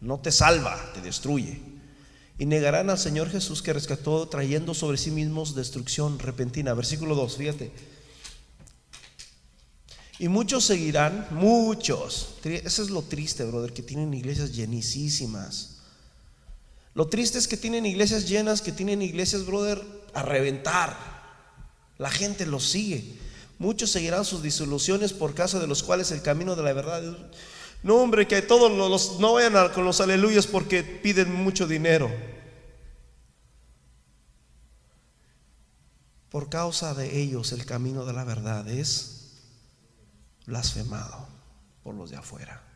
No 0.00 0.18
te 0.20 0.32
salva, 0.32 0.90
te 0.94 1.02
destruye. 1.02 1.60
Y 2.38 2.46
negarán 2.46 2.88
al 2.88 2.98
Señor 2.98 3.28
Jesús 3.28 3.60
que 3.60 3.74
rescató, 3.74 4.26
trayendo 4.28 4.72
sobre 4.72 4.96
sí 4.96 5.10
mismos 5.10 5.54
destrucción 5.54 6.18
repentina. 6.18 6.72
Versículo 6.72 7.14
2, 7.14 7.36
fíjate. 7.36 7.72
Y 10.18 10.28
muchos 10.28 10.64
seguirán, 10.64 11.26
muchos. 11.32 12.36
Eso 12.44 12.82
es 12.82 12.90
lo 12.90 13.02
triste, 13.02 13.44
brother, 13.44 13.72
que 13.74 13.82
tienen 13.82 14.14
iglesias 14.14 14.54
llenísimas 14.54 15.77
lo 16.98 17.06
triste 17.06 17.38
es 17.38 17.46
que 17.46 17.56
tienen 17.56 17.86
iglesias 17.86 18.28
llenas, 18.28 18.60
que 18.60 18.72
tienen 18.72 19.02
iglesias, 19.02 19.46
brother, 19.46 19.80
a 20.14 20.22
reventar. 20.22 20.96
La 21.96 22.10
gente 22.10 22.44
los 22.44 22.68
sigue. 22.68 23.16
Muchos 23.60 23.92
seguirán 23.92 24.24
sus 24.24 24.42
disoluciones 24.42 25.12
por 25.12 25.32
causa 25.32 25.60
de 25.60 25.68
los 25.68 25.84
cuales 25.84 26.10
el 26.10 26.22
camino 26.22 26.56
de 26.56 26.64
la 26.64 26.72
verdad 26.72 27.00
No, 27.84 27.98
hombre, 27.98 28.26
que 28.26 28.42
todos 28.42 28.72
los, 28.76 29.20
no 29.20 29.34
vayan 29.34 29.72
con 29.72 29.84
los 29.84 30.00
aleluyas 30.00 30.48
porque 30.48 30.82
piden 30.82 31.32
mucho 31.32 31.68
dinero. 31.68 32.10
Por 36.30 36.48
causa 36.48 36.94
de 36.94 37.20
ellos 37.20 37.52
el 37.52 37.64
camino 37.64 38.06
de 38.06 38.12
la 38.12 38.24
verdad 38.24 38.68
es 38.68 39.36
blasfemado 40.46 41.28
por 41.84 41.94
los 41.94 42.10
de 42.10 42.16
afuera. 42.16 42.67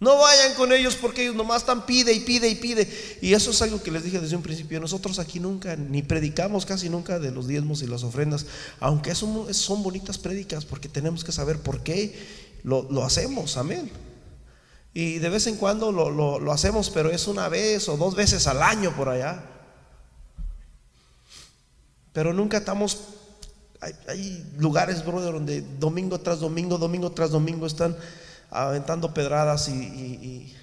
No 0.00 0.16
vayan 0.16 0.54
con 0.54 0.72
ellos 0.72 0.94
porque 0.94 1.22
ellos 1.22 1.34
nomás 1.34 1.62
están 1.62 1.84
pide 1.84 2.12
y 2.12 2.20
pide 2.20 2.48
y 2.48 2.54
pide. 2.54 3.18
Y 3.20 3.34
eso 3.34 3.50
es 3.50 3.60
algo 3.62 3.82
que 3.82 3.90
les 3.90 4.04
dije 4.04 4.20
desde 4.20 4.36
un 4.36 4.42
principio. 4.42 4.78
Nosotros 4.78 5.18
aquí 5.18 5.40
nunca, 5.40 5.74
ni 5.74 6.02
predicamos 6.02 6.64
casi 6.64 6.88
nunca 6.88 7.18
de 7.18 7.32
los 7.32 7.48
diezmos 7.48 7.82
y 7.82 7.88
las 7.88 8.04
ofrendas, 8.04 8.46
aunque 8.78 9.16
son, 9.16 9.52
son 9.52 9.82
bonitas 9.82 10.16
prédicas 10.16 10.64
porque 10.64 10.88
tenemos 10.88 11.24
que 11.24 11.32
saber 11.32 11.58
por 11.60 11.82
qué 11.82 12.14
lo, 12.62 13.04
hacemos. 13.04 13.56
Amén. 13.56 13.90
Y 14.94 15.18
de 15.18 15.28
vez 15.30 15.48
en 15.48 15.56
cuando 15.56 15.90
lo, 15.90 16.52
hacemos, 16.52 16.90
pero 16.90 17.10
es 17.10 17.26
una 17.26 17.48
vez 17.48 17.88
o 17.88 17.96
dos 17.96 18.14
veces 18.14 18.46
al 18.46 18.62
año 18.62 18.94
por 18.94 19.08
allá. 19.08 19.44
Pero 22.12 22.32
nunca 22.32 22.58
estamos 22.58 22.98
hay, 23.80 23.92
hay, 24.08 24.52
lugares, 24.58 25.04
brother, 25.04 25.32
donde 25.32 25.62
domingo 25.78 26.18
tras 26.20 26.40
domingo, 26.40 26.78
domingo 26.78 27.10
tras 27.10 27.30
domingo 27.30 27.66
están 27.66 27.96
aventando 28.50 29.12
pedradas 29.12 29.68
y, 29.68 30.54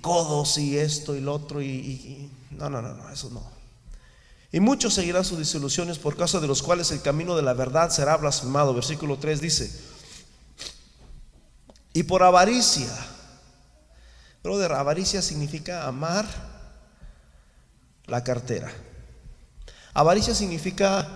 codos 0.00 0.58
y 0.58 0.78
esto 0.78 1.14
y 1.14 1.20
lo 1.20 1.34
otro. 1.34 1.62
Y, 1.62 2.30
no, 2.50 2.68
no, 2.70 2.82
no, 2.82 2.94
no, 2.94 3.10
eso 3.10 3.30
no. 3.30 3.42
Y 4.52 4.60
muchos 4.60 4.94
seguirán 4.94 5.24
sus 5.24 5.38
disoluciones 5.38 5.98
por 5.98 6.16
causa 6.16 6.38
de 6.38 6.46
los 6.46 6.62
cuales 6.62 6.90
el 6.90 7.00
camino 7.00 7.34
de 7.34 7.42
la 7.42 7.54
verdad 7.54 7.90
será 7.90 8.16
blasfemado. 8.16 8.74
Versículo 8.74 9.18
3 9.18 9.40
dice, 9.40 9.70
y 11.94 12.02
por 12.04 12.22
avaricia, 12.22 12.90
brother, 14.42 14.72
avaricia 14.72 15.20
significa 15.22 15.86
amar 15.86 16.26
la 18.06 18.24
cartera. 18.24 18.70
Avaricia 19.94 20.34
significa 20.34 21.06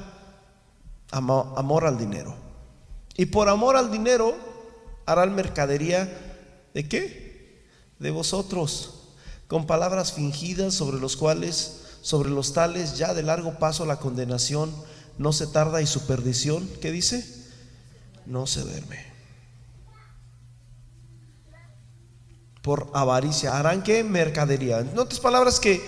amor 1.11 1.87
al 1.87 1.97
dinero. 1.99 2.35
Y 3.17 3.27
por 3.27 3.49
amor 3.49 3.77
al 3.77 3.91
dinero, 3.91 4.37
harán 5.07 5.35
mercadería 5.35 6.13
de 6.75 6.89
qué? 6.89 7.65
De 7.99 8.11
vosotros, 8.11 9.15
con 9.47 9.67
palabras 9.67 10.13
fingidas 10.13 10.75
sobre 10.75 10.99
los 10.99 11.17
cuales, 11.17 11.83
sobre 12.03 12.29
los 12.29 12.53
tales, 12.53 12.99
ya 12.99 13.15
de 13.15 13.23
largo 13.23 13.59
paso 13.59 13.87
la 13.87 13.99
condenación 13.99 14.75
no 15.17 15.33
se 15.33 15.47
tarda 15.47 15.81
y 15.81 15.87
su 15.87 16.07
perdición, 16.07 16.69
¿qué 16.83 16.93
dice? 16.93 17.25
No 18.27 18.47
se 18.47 18.61
duerme. 18.61 19.07
Por 22.61 22.91
avaricia, 22.93 23.57
harán 23.57 23.83
qué? 23.83 24.03
Mercadería. 24.03 24.81
En 24.81 24.99
otras 24.99 25.21
palabras 25.21 25.61
que... 25.61 25.81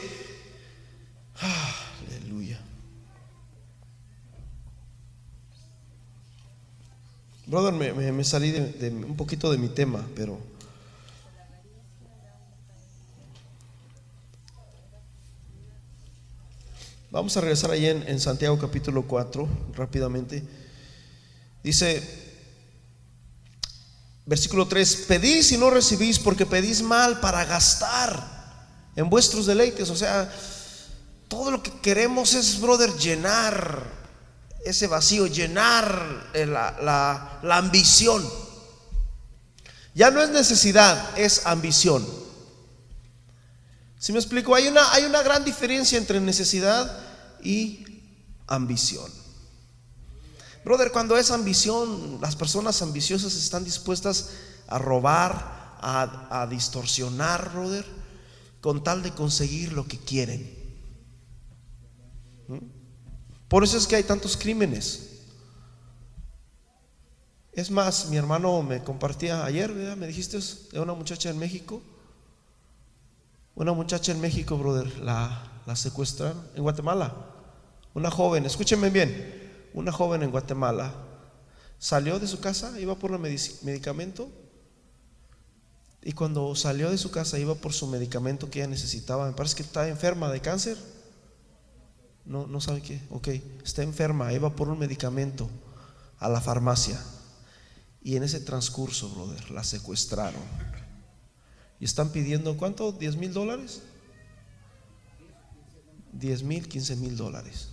Ah, 1.40 1.78
Brother, 7.48 7.72
me, 7.72 8.24
salí 8.24 8.50
de, 8.50 8.90
un 8.90 9.16
poquito 9.16 9.50
de 9.50 9.56
mi 9.56 9.68
tema, 9.68 10.06
pero... 10.14 10.38
Vamos 17.10 17.34
a 17.38 17.40
regresar 17.40 17.70
ahí 17.70 17.86
en, 17.86 18.06
en 18.06 18.20
Santiago 18.20 18.58
capítulo 18.58 19.04
4, 19.04 19.48
rápidamente. 19.74 20.44
Dice, 21.62 22.02
versículo 24.26 24.68
3, 24.68 25.06
pedís 25.08 25.50
y 25.52 25.56
no 25.56 25.70
recibís 25.70 26.18
porque 26.18 26.44
pedís 26.44 26.82
mal 26.82 27.18
para 27.18 27.46
gastar 27.46 28.92
en 28.94 29.08
vuestros 29.08 29.46
deleites. 29.46 29.88
O 29.88 29.96
sea, 29.96 30.30
todo 31.28 31.50
lo 31.50 31.62
que 31.62 31.72
queremos 31.80 32.34
es, 32.34 32.60
brother, 32.60 32.92
llenar 32.98 33.97
ese 34.64 34.86
vacío, 34.86 35.26
llenar 35.26 36.30
eh, 36.34 36.46
la, 36.46 37.40
ambición. 37.50 38.24
Ya 39.94 40.10
no 40.10 40.22
es 40.22 40.30
necesidad, 40.30 41.18
es 41.18 41.46
ambición. 41.46 42.06
Si 43.98 44.12
me 44.12 44.18
explico, 44.18 44.54
hay 44.54 44.68
una, 44.68 44.92
hay 44.92 45.04
una 45.04 45.22
gran 45.22 45.44
diferencia 45.44 45.98
entre 45.98 46.20
necesidad 46.20 46.98
y 47.42 47.84
ambición. 48.46 49.10
Brother, 50.64 50.92
cuando 50.92 51.16
es 51.16 51.30
ambición, 51.30 52.18
las 52.20 52.36
personas 52.36 52.82
ambiciosas 52.82 53.34
están 53.34 53.64
dispuestas 53.64 54.30
a 54.68 54.78
robar, 54.78 55.76
a, 55.80 56.42
a 56.42 56.46
distorsionar, 56.46 57.52
brother, 57.52 57.86
con 58.60 58.84
tal 58.84 59.02
de 59.02 59.12
conseguir 59.12 59.72
lo 59.72 59.86
que 59.86 59.98
quieren. 59.98 60.56
¿Mm? 62.48 62.77
Por 63.48 63.64
eso 63.64 63.76
es 63.76 63.86
que 63.86 63.96
hay 63.96 64.02
tantos 64.02 64.36
crímenes. 64.36 65.04
Es 67.52 67.70
más, 67.70 68.08
mi 68.08 68.16
hermano 68.16 68.62
me 68.62 68.82
compartía 68.84 69.44
ayer, 69.44 69.72
me 69.72 70.06
dijiste 70.06 70.38
de 70.72 70.80
una 70.80 70.94
muchacha 70.94 71.30
en 71.30 71.38
México. 71.38 71.82
Una 73.54 73.72
muchacha 73.72 74.12
en 74.12 74.20
México, 74.20 74.56
brother, 74.56 74.98
la, 74.98 75.60
la 75.66 75.74
secuestraron 75.74 76.40
en 76.54 76.62
Guatemala. 76.62 77.14
Una 77.94 78.10
joven, 78.10 78.46
escúchenme 78.46 78.90
bien, 78.90 79.68
una 79.74 79.90
joven 79.90 80.22
en 80.22 80.30
Guatemala 80.30 80.94
salió 81.78 82.18
de 82.18 82.26
su 82.26 82.40
casa, 82.40 82.78
iba 82.80 82.96
por 82.96 83.12
el 83.12 83.18
medicamento 83.18 84.28
y 86.02 86.12
cuando 86.12 86.54
salió 86.54 86.90
de 86.90 86.98
su 86.98 87.10
casa 87.10 87.38
iba 87.38 87.54
por 87.54 87.72
su 87.72 87.86
medicamento 87.86 88.50
que 88.50 88.60
ella 88.60 88.68
necesitaba. 88.68 89.26
Me 89.26 89.32
parece 89.32 89.56
que 89.56 89.62
estaba 89.62 89.88
enferma 89.88 90.30
de 90.30 90.40
cáncer. 90.40 90.76
No, 92.28 92.46
no 92.46 92.60
sabe 92.60 92.82
qué. 92.82 93.00
Ok, 93.08 93.28
está 93.64 93.82
enferma, 93.82 94.32
iba 94.34 94.54
por 94.54 94.68
un 94.68 94.78
medicamento 94.78 95.48
a 96.18 96.28
la 96.28 96.42
farmacia. 96.42 97.02
Y 98.02 98.16
en 98.16 98.22
ese 98.22 98.40
transcurso, 98.40 99.08
brother, 99.08 99.50
la 99.50 99.64
secuestraron. 99.64 100.42
Y 101.80 101.86
están 101.86 102.10
pidiendo, 102.10 102.56
¿cuánto? 102.58 102.96
¿10 102.96 103.16
mil 103.16 103.32
dólares? 103.32 103.80
10 106.12 106.42
mil, 106.42 106.68
15 106.68 106.96
mil 106.96 107.16
dólares. 107.16 107.70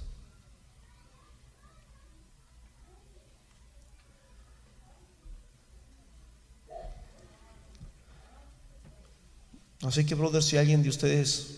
Así 9.81 10.05
que, 10.05 10.15
brother, 10.15 10.41
si 10.41 10.55
alguien 10.55 10.81
de 10.81 10.89
ustedes 10.89 11.57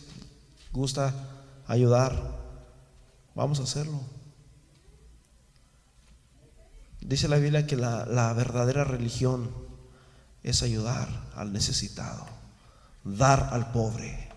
gusta 0.71 1.13
ayudar, 1.67 2.46
vamos 3.37 3.59
a 3.59 3.63
hacerlo. 3.63 4.01
Dice 6.99 7.27
la 7.27 7.37
Biblia 7.37 7.67
que 7.67 7.77
la, 7.77 8.05
la 8.05 8.33
verdadera 8.33 8.83
religión 8.83 9.49
es 10.43 10.63
ayudar 10.63 11.07
al 11.35 11.53
necesitado, 11.53 12.25
dar 13.03 13.49
al 13.51 13.71
pobre. 13.71 14.29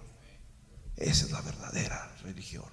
Esa 0.97 1.25
es 1.25 1.33
la 1.33 1.41
verdadera 1.41 2.13
religión. 2.23 2.67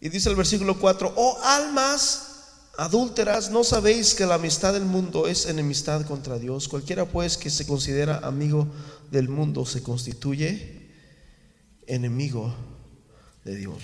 Y 0.00 0.08
dice 0.08 0.30
el 0.30 0.36
versículo 0.36 0.78
4, 0.78 1.14
oh 1.16 1.38
almas 1.42 2.28
adúlteras, 2.78 3.50
¿no 3.50 3.64
sabéis 3.64 4.14
que 4.14 4.24
la 4.24 4.36
amistad 4.36 4.72
del 4.72 4.84
mundo 4.84 5.26
es 5.26 5.46
enemistad 5.46 6.06
contra 6.06 6.38
Dios? 6.38 6.68
Cualquiera 6.68 7.06
pues 7.06 7.36
que 7.36 7.50
se 7.50 7.66
considera 7.66 8.18
amigo 8.18 8.68
del 9.10 9.28
mundo 9.28 9.66
se 9.66 9.82
constituye 9.82 10.81
enemigo 11.86 12.54
de 13.44 13.56
Dios. 13.56 13.82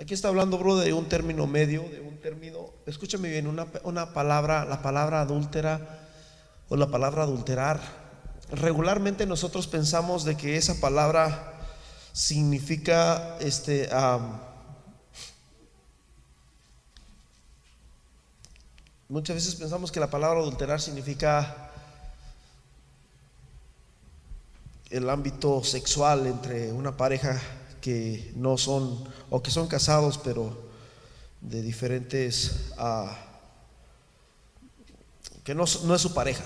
Aquí 0.00 0.14
está 0.14 0.28
hablando, 0.28 0.58
bro, 0.58 0.76
de 0.76 0.92
un 0.92 1.08
término 1.08 1.46
medio, 1.46 1.82
de 1.82 2.00
un 2.00 2.18
término, 2.18 2.70
escúchame 2.86 3.28
bien, 3.28 3.48
una, 3.48 3.66
una 3.82 4.12
palabra, 4.12 4.64
la 4.64 4.80
palabra 4.80 5.20
adúltera 5.20 6.06
o 6.68 6.76
la 6.76 6.86
palabra 6.86 7.24
adulterar. 7.24 7.80
Regularmente 8.50 9.26
nosotros 9.26 9.66
pensamos 9.66 10.24
de 10.24 10.36
que 10.36 10.56
esa 10.56 10.80
palabra 10.80 11.54
significa 12.12 13.36
este 13.40 13.88
muchas 19.08 19.36
veces 19.36 19.54
pensamos 19.54 19.92
que 19.92 20.00
la 20.00 20.10
palabra 20.10 20.40
adulterar 20.40 20.80
significa 20.80 21.67
el 24.90 25.10
ámbito 25.10 25.62
sexual 25.64 26.26
entre 26.26 26.72
una 26.72 26.96
pareja 26.96 27.40
que 27.80 28.32
no 28.36 28.56
son 28.58 29.04
o 29.30 29.42
que 29.42 29.50
son 29.50 29.68
casados 29.68 30.18
pero 30.18 30.68
de 31.40 31.62
diferentes 31.62 32.72
ah, 32.78 33.16
que 35.44 35.54
no, 35.54 35.64
no 35.84 35.94
es 35.94 36.02
su 36.02 36.12
pareja. 36.12 36.44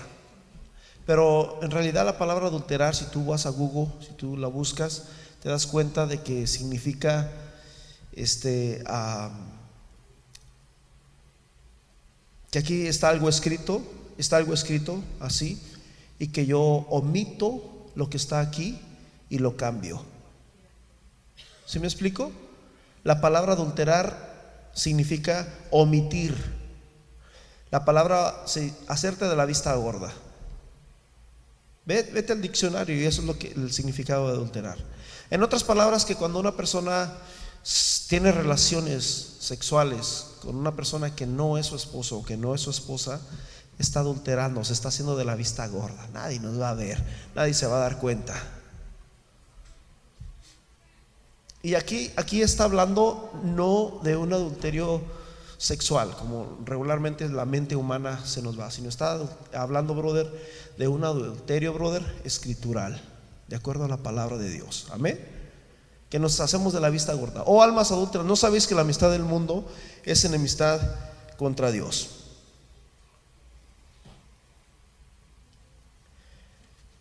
Pero 1.06 1.58
en 1.62 1.70
realidad 1.72 2.04
la 2.04 2.18
palabra 2.18 2.46
adulterar, 2.46 2.94
si 2.94 3.06
tú 3.06 3.26
vas 3.26 3.46
a 3.46 3.50
Google, 3.50 3.92
si 4.06 4.12
tú 4.12 4.36
la 4.36 4.46
buscas, 4.46 5.04
te 5.42 5.48
das 5.48 5.66
cuenta 5.66 6.06
de 6.06 6.22
que 6.22 6.46
significa 6.46 7.30
este 8.12 8.84
que 12.52 12.58
aquí 12.58 12.86
está 12.86 13.08
algo 13.08 13.28
escrito, 13.28 13.82
está 14.18 14.36
algo 14.36 14.52
escrito 14.54 15.02
así, 15.18 15.60
y 16.18 16.28
que 16.28 16.46
yo 16.46 16.60
omito 16.60 17.71
lo 17.94 18.08
que 18.08 18.16
está 18.16 18.40
aquí 18.40 18.80
y 19.28 19.38
lo 19.38 19.56
cambio. 19.56 20.02
¿Sí 21.66 21.78
me 21.78 21.86
explico? 21.86 22.32
La 23.04 23.20
palabra 23.20 23.52
adulterar 23.52 24.70
significa 24.74 25.48
omitir. 25.70 26.36
La 27.70 27.84
palabra 27.84 28.44
hacerte 28.88 29.26
de 29.26 29.36
la 29.36 29.46
vista 29.46 29.74
gorda. 29.74 30.12
Vete, 31.84 32.32
al 32.32 32.40
diccionario 32.40 32.94
y 33.00 33.04
eso 33.04 33.22
es 33.22 33.26
lo 33.26 33.38
que 33.38 33.48
el 33.48 33.72
significado 33.72 34.28
de 34.28 34.34
adulterar. 34.34 34.78
En 35.30 35.42
otras 35.42 35.64
palabras, 35.64 36.04
que 36.04 36.14
cuando 36.14 36.38
una 36.38 36.56
persona 36.56 37.12
tiene 38.08 38.30
relaciones 38.30 39.36
sexuales 39.40 40.26
con 40.42 40.56
una 40.56 40.76
persona 40.76 41.14
que 41.14 41.26
no 41.26 41.58
es 41.58 41.66
su 41.66 41.76
esposo 41.76 42.18
o 42.18 42.24
que 42.24 42.36
no 42.36 42.54
es 42.54 42.60
su 42.60 42.70
esposa, 42.70 43.20
está 43.78 44.00
adulterando, 44.00 44.64
se 44.64 44.72
está 44.72 44.88
haciendo 44.88 45.16
de 45.16 45.24
la 45.24 45.34
vista 45.34 45.66
gorda. 45.66 46.06
Nadie 46.12 46.40
nos 46.40 46.60
va 46.60 46.70
a 46.70 46.74
ver, 46.74 47.02
nadie 47.34 47.54
se 47.54 47.66
va 47.66 47.76
a 47.76 47.80
dar 47.80 47.98
cuenta. 47.98 48.34
Y 51.62 51.74
aquí, 51.74 52.10
aquí 52.16 52.42
está 52.42 52.64
hablando 52.64 53.30
no 53.44 54.00
de 54.02 54.16
un 54.16 54.32
adulterio 54.32 55.00
sexual, 55.58 56.16
como 56.16 56.58
regularmente 56.64 57.28
la 57.28 57.44
mente 57.44 57.76
humana 57.76 58.26
se 58.26 58.42
nos 58.42 58.58
va, 58.58 58.68
sino 58.72 58.88
está 58.88 59.20
hablando, 59.54 59.94
brother, 59.94 60.28
de 60.76 60.88
un 60.88 61.04
adulterio, 61.04 61.72
brother, 61.72 62.02
escritural, 62.24 63.00
de 63.46 63.54
acuerdo 63.54 63.84
a 63.84 63.88
la 63.88 63.98
palabra 63.98 64.38
de 64.38 64.50
Dios. 64.50 64.88
Amén. 64.90 65.24
Que 66.10 66.18
nos 66.18 66.40
hacemos 66.40 66.72
de 66.72 66.80
la 66.80 66.90
vista 66.90 67.14
gorda. 67.14 67.44
Oh 67.46 67.62
almas 67.62 67.92
adulteras, 67.92 68.26
¿no 68.26 68.34
sabéis 68.34 68.66
que 68.66 68.74
la 68.74 68.80
amistad 68.80 69.12
del 69.12 69.22
mundo 69.22 69.64
es 70.04 70.24
enemistad 70.24 70.80
contra 71.38 71.70
Dios? 71.70 72.21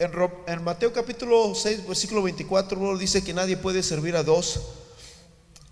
En, 0.02 0.64
Mateo 0.64 0.92
capítulo 0.92 1.54
6, 1.54 1.86
versículo 1.86 2.24
24, 2.24 2.98
dice 2.98 3.24
que 3.24 3.36
nadie 3.36 3.56
puede 3.56 3.84
servir 3.84 4.16
a 4.16 4.24
dos 4.24 4.60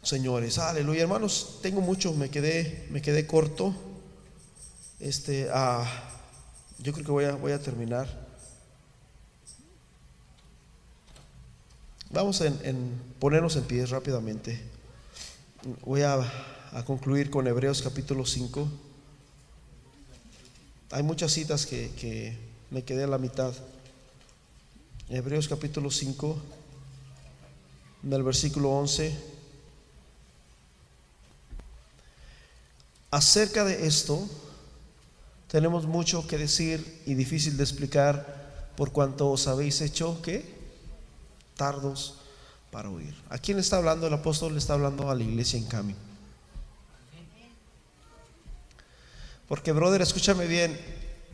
señores. 0.04 0.60
Aleluya, 0.60 1.02
hermanos, 1.02 1.58
tengo 1.64 1.82
mucho, 1.82 2.14
me 2.14 2.30
quedé, 2.30 2.86
me 2.92 3.02
quedé 3.02 3.26
corto. 3.26 3.74
Este, 5.00 5.50
ah, 5.52 5.84
yo 6.78 6.94
creo 6.94 7.06
que 7.08 7.12
voy 7.12 7.26
a, 7.26 7.32
voy 7.32 7.54
a 7.54 7.60
terminar. 7.60 8.08
Vamos 12.12 12.40
en, 12.42 13.02
ponernos 13.18 13.56
en 13.56 13.64
pie 13.64 13.84
rápidamente. 13.88 14.62
Voy 15.84 16.04
a, 16.04 16.20
a, 16.72 16.86
concluir 16.86 17.32
con 17.32 17.48
Hebreos 17.48 17.82
capítulo 17.82 18.28
5. 18.28 18.70
Hay 20.92 21.02
muchas 21.02 21.32
citas 21.32 21.66
que, 21.66 21.90
que 22.00 22.38
me 22.70 22.84
quedé 22.84 23.06
a 23.06 23.08
la 23.08 23.18
mitad. 23.18 23.56
Hebreos 25.12 25.48
capítulo 25.48 25.90
5, 25.90 26.38
del 28.04 28.22
versículo 28.22 28.70
11. 28.70 29.18
Acerca 33.10 33.66
de 33.66 33.88
esto, 33.88 34.30
tenemos 35.48 35.88
mucho 35.88 36.28
que 36.28 36.38
decir 36.38 37.02
y 37.08 37.16
difícil 37.16 37.58
de 37.58 37.64
explicar 37.64 38.70
por 38.78 38.92
cuanto 38.92 39.32
os 39.32 39.48
habéis 39.48 39.82
hecho 39.82 40.22
que 40.22 40.46
tardos 41.56 42.20
para 42.70 42.92
oír. 42.92 43.16
¿A 43.30 43.40
quién 43.40 43.58
está 43.58 43.78
hablando? 43.78 44.06
El 44.06 44.14
apóstol 44.14 44.54
le 44.54 44.60
está 44.60 44.74
hablando 44.74 45.10
a 45.10 45.16
la 45.16 45.24
iglesia 45.24 45.58
en 45.58 45.66
cambio. 45.66 45.96
Porque, 49.48 49.72
brother, 49.72 50.04
escúchame 50.04 50.46
bien, 50.46 50.80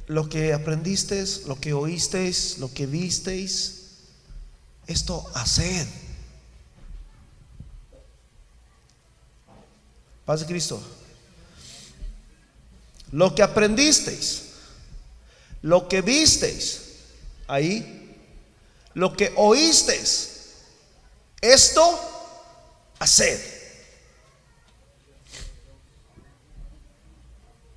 lo 0.08 0.30
que 0.30 0.54
aprendisteis, 0.54 1.46
lo 1.46 1.60
que 1.60 1.74
oísteis, 1.74 2.58
lo 2.60 2.72
que 2.72 2.86
visteis, 2.86 3.86
esto 4.88 5.26
haced. 5.34 5.88
Paz 10.26 10.42
de 10.42 10.46
Cristo. 10.46 10.82
Lo 13.12 13.34
que 13.34 13.42
aprendisteis, 13.42 14.50
lo 15.62 15.88
que 15.88 16.02
visteis, 16.02 16.82
ahí, 17.48 18.16
lo 18.94 19.16
que 19.16 19.32
oísteis, 19.36 20.56
esto 21.42 22.00
haced. 23.00 23.40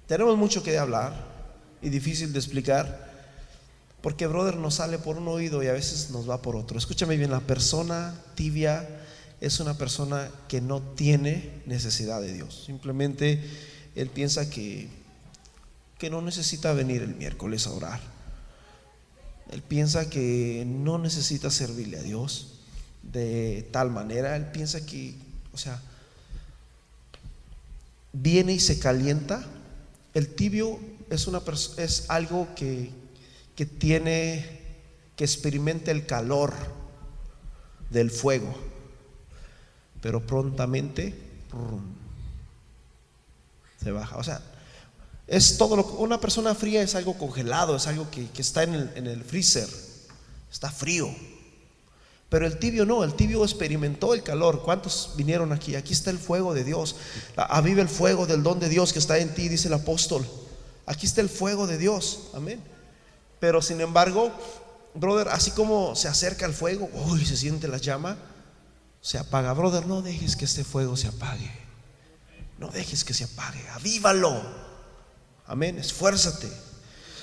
Tenemos 0.07 0.37
mucho 0.39 0.63
que 0.63 0.77
hablar 0.79 1.38
y 1.83 1.89
difícil 1.91 2.33
de 2.33 2.39
explicar, 2.39 3.09
porque 4.01 4.27
brother 4.27 4.57
nos 4.57 4.75
sale 4.75 4.99
por 4.99 5.19
un 5.19 5.29
oído 5.29 5.63
y 5.63 5.67
a 5.67 5.73
veces 5.73 6.11
nos 6.11 6.29
va 6.29 6.43
por 6.43 6.57
otro. 6.57 6.79
Escúchame 6.79 7.17
bien, 7.17 7.31
la 7.31 7.41
persona 7.41 8.15
tibia 8.35 8.89
es 9.41 9.61
una 9.61 9.75
persona 9.75 10.31
que 10.49 10.61
no 10.61 10.81
tiene 10.81 11.63
necesidad 11.67 12.21
de 12.21 12.33
Dios. 12.33 12.65
Simplemente 12.67 13.43
él 13.95 14.09
piensa 14.09 14.49
que, 14.51 14.89
que 15.99 16.11
no 16.11 16.23
necesita 16.23 16.73
venir 16.73 17.03
el 17.03 17.15
miércoles 17.15 17.67
a 17.67 17.73
orar. 17.73 18.01
Él 19.51 19.63
piensa 19.63 20.11
que 20.11 20.65
no 20.67 20.99
necesita 20.99 21.51
servirle 21.51 21.99
a 21.99 22.03
Dios 22.03 22.59
de 23.03 23.69
tal 23.73 23.91
manera. 23.91 24.37
Él 24.37 24.47
piensa 24.47 24.85
que, 24.85 25.15
o 25.53 25.59
sea, 25.59 25.81
viene 28.13 28.53
y 28.53 28.61
se 28.61 28.79
calienta. 28.79 29.45
El 30.15 30.29
tibio 30.35 30.79
es, 31.11 31.27
una 31.27 31.43
es 31.77 32.07
algo 32.09 32.49
que, 32.55 32.91
que 33.55 33.67
tiene, 33.67 34.61
que 35.17 35.25
experimenta 35.25 35.91
el 35.91 36.07
calor 36.07 36.53
del 37.91 38.11
fuego, 38.11 38.55
pero 40.01 40.25
prontamente 40.27 41.15
se 43.83 43.91
baja. 43.91 44.17
O 44.17 44.23
sea, 44.23 44.41
es 45.27 45.59
todo 45.59 45.77
lo 45.77 45.85
una 45.99 46.21
persona 46.21 46.55
fría 46.55 46.83
es 46.83 46.95
algo 46.95 47.17
congelado, 47.19 47.77
es 47.77 47.87
algo 47.87 48.11
que, 48.11 48.29
está 48.37 48.63
en 48.63 48.75
el, 48.75 48.91
en 48.95 49.07
el 49.07 49.25
freezer, 49.25 49.69
está 50.51 50.71
frío. 50.71 51.09
Pero 52.29 52.47
el 52.47 52.59
tibio 52.59 52.85
no, 52.85 53.05
el 53.05 53.15
tibio 53.15 53.43
experimentó 53.43 54.13
el 54.13 54.23
calor. 54.23 54.63
¿Cuántos 54.63 55.15
vinieron 55.17 55.51
aquí? 55.51 55.77
Aquí 55.77 55.95
está 55.95 56.11
el 56.11 56.19
fuego 56.19 56.53
de 56.53 56.63
Dios. 56.63 56.97
Aviva 57.37 57.81
el 57.81 57.89
fuego 57.89 58.27
del 58.27 58.43
don 58.43 58.61
de 58.61 58.69
Dios 58.69 58.93
que 58.93 58.99
está 58.99 59.17
en 59.17 59.33
ti, 59.35 59.49
dice 59.49 59.69
el 59.69 59.75
apóstol. 59.75 60.27
Aquí 60.89 61.05
está 61.05 61.21
el 61.21 61.29
fuego 61.29 61.67
de 61.67 61.77
Dios. 61.77 62.31
Amén. 62.35 62.63
Pero 63.39 63.61
sin 63.61 63.81
embargo, 63.83 64.33
brother, 64.95 65.29
así 65.29 65.51
como 65.51 65.95
se 65.95 66.09
acerca 66.09 66.47
el 66.47 66.55
fuego, 66.55 66.89
uy, 67.07 67.27
se 67.27 67.37
siente 67.37 67.69
la 67.69 67.77
llama, 67.77 68.17
se 69.03 69.19
apaga. 69.19 69.53
Brother, 69.53 69.87
no 69.87 70.01
dejes 70.01 70.35
que 70.35 70.47
este 70.47 70.65
fuego 70.65 70.97
se 70.97 71.09
apague. 71.09 71.51
No 72.57 72.69
dejes 72.69 73.05
que 73.05 73.13
se 73.13 73.25
apague. 73.25 73.63
Avívalo. 73.75 74.41
Amén. 75.47 75.79
Esfuérzate. 75.79 76.51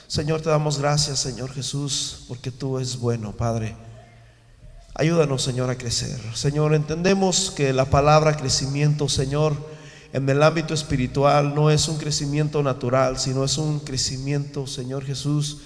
Señor, 0.07 0.41
te 0.41 0.49
damos 0.49 0.77
gracias, 0.77 1.19
Señor 1.19 1.51
Jesús, 1.51 2.25
porque 2.27 2.51
tú 2.51 2.77
es 2.77 2.97
bueno, 2.97 3.31
Padre. 3.31 3.75
Ayúdanos, 4.93 5.41
Señor, 5.41 5.71
a 5.71 5.77
crecer. 5.77 6.21
Señor, 6.35 6.75
entendemos 6.75 7.49
que 7.49 7.73
la 7.73 7.85
palabra 7.85 8.37
crecimiento, 8.37 9.09
Señor, 9.09 9.57
en 10.15 10.29
el 10.29 10.41
ámbito 10.43 10.73
espiritual 10.73 11.53
no 11.53 11.69
es 11.69 11.89
un 11.89 11.97
crecimiento 11.97 12.63
natural, 12.63 13.19
sino 13.19 13.43
es 13.43 13.57
un 13.57 13.81
crecimiento, 13.81 14.65
Señor 14.65 15.03
Jesús, 15.03 15.57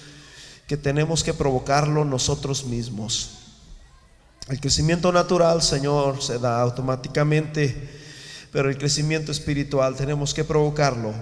que 0.66 0.76
tenemos 0.76 1.22
que 1.22 1.32
provocarlo 1.32 2.04
nosotros 2.04 2.64
mismos. 2.64 3.38
El 4.48 4.58
crecimiento 4.58 5.12
natural, 5.12 5.62
Señor, 5.62 6.20
se 6.20 6.40
da 6.40 6.60
automáticamente, 6.60 7.90
pero 8.50 8.68
el 8.68 8.76
crecimiento 8.76 9.30
espiritual 9.30 9.94
tenemos 9.94 10.34
que 10.34 10.42
provocarlo. 10.42 11.14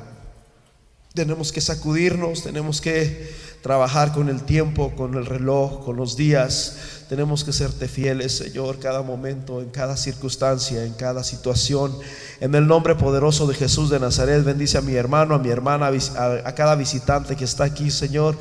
Tenemos 1.19 1.51
que 1.51 1.61
sacudirnos, 1.61 2.45
tenemos 2.45 2.81
que 2.81 3.29
trabajar 3.61 4.13
con 4.13 4.29
el 4.29 4.45
tiempo, 4.45 4.95
con 4.95 5.15
el 5.15 5.27
reloj, 5.27 5.85
con 5.85 5.97
los 5.97 6.17
días, 6.17 6.77
tenemos 7.09 7.43
que 7.43 7.53
serte 7.53 7.89
fieles, 7.89 8.37
Señor, 8.37 8.79
cada 8.79 9.03
momento, 9.03 9.61
en 9.61 9.71
cada 9.71 9.97
circunstancia, 9.97 10.85
en 10.85 10.93
cada 10.93 11.25
situación. 11.25 11.93
En 12.39 12.55
el 12.55 12.69
nombre 12.69 12.95
poderoso 12.95 13.49
de 13.49 13.55
Jesús 13.57 13.91
de 13.91 13.99
Nazaret, 13.99 14.45
bendice 14.45 14.79
a 14.79 14.81
mi 14.81 14.95
hermano, 14.95 15.35
a 15.35 15.41
mi 15.41 15.49
hermana, 15.49 15.89
a, 15.89 16.55
cada 16.55 16.77
visitante 16.77 17.35
que 17.35 17.47
está 17.47 17.65
aquí, 17.65 17.91
Señor 17.91 18.37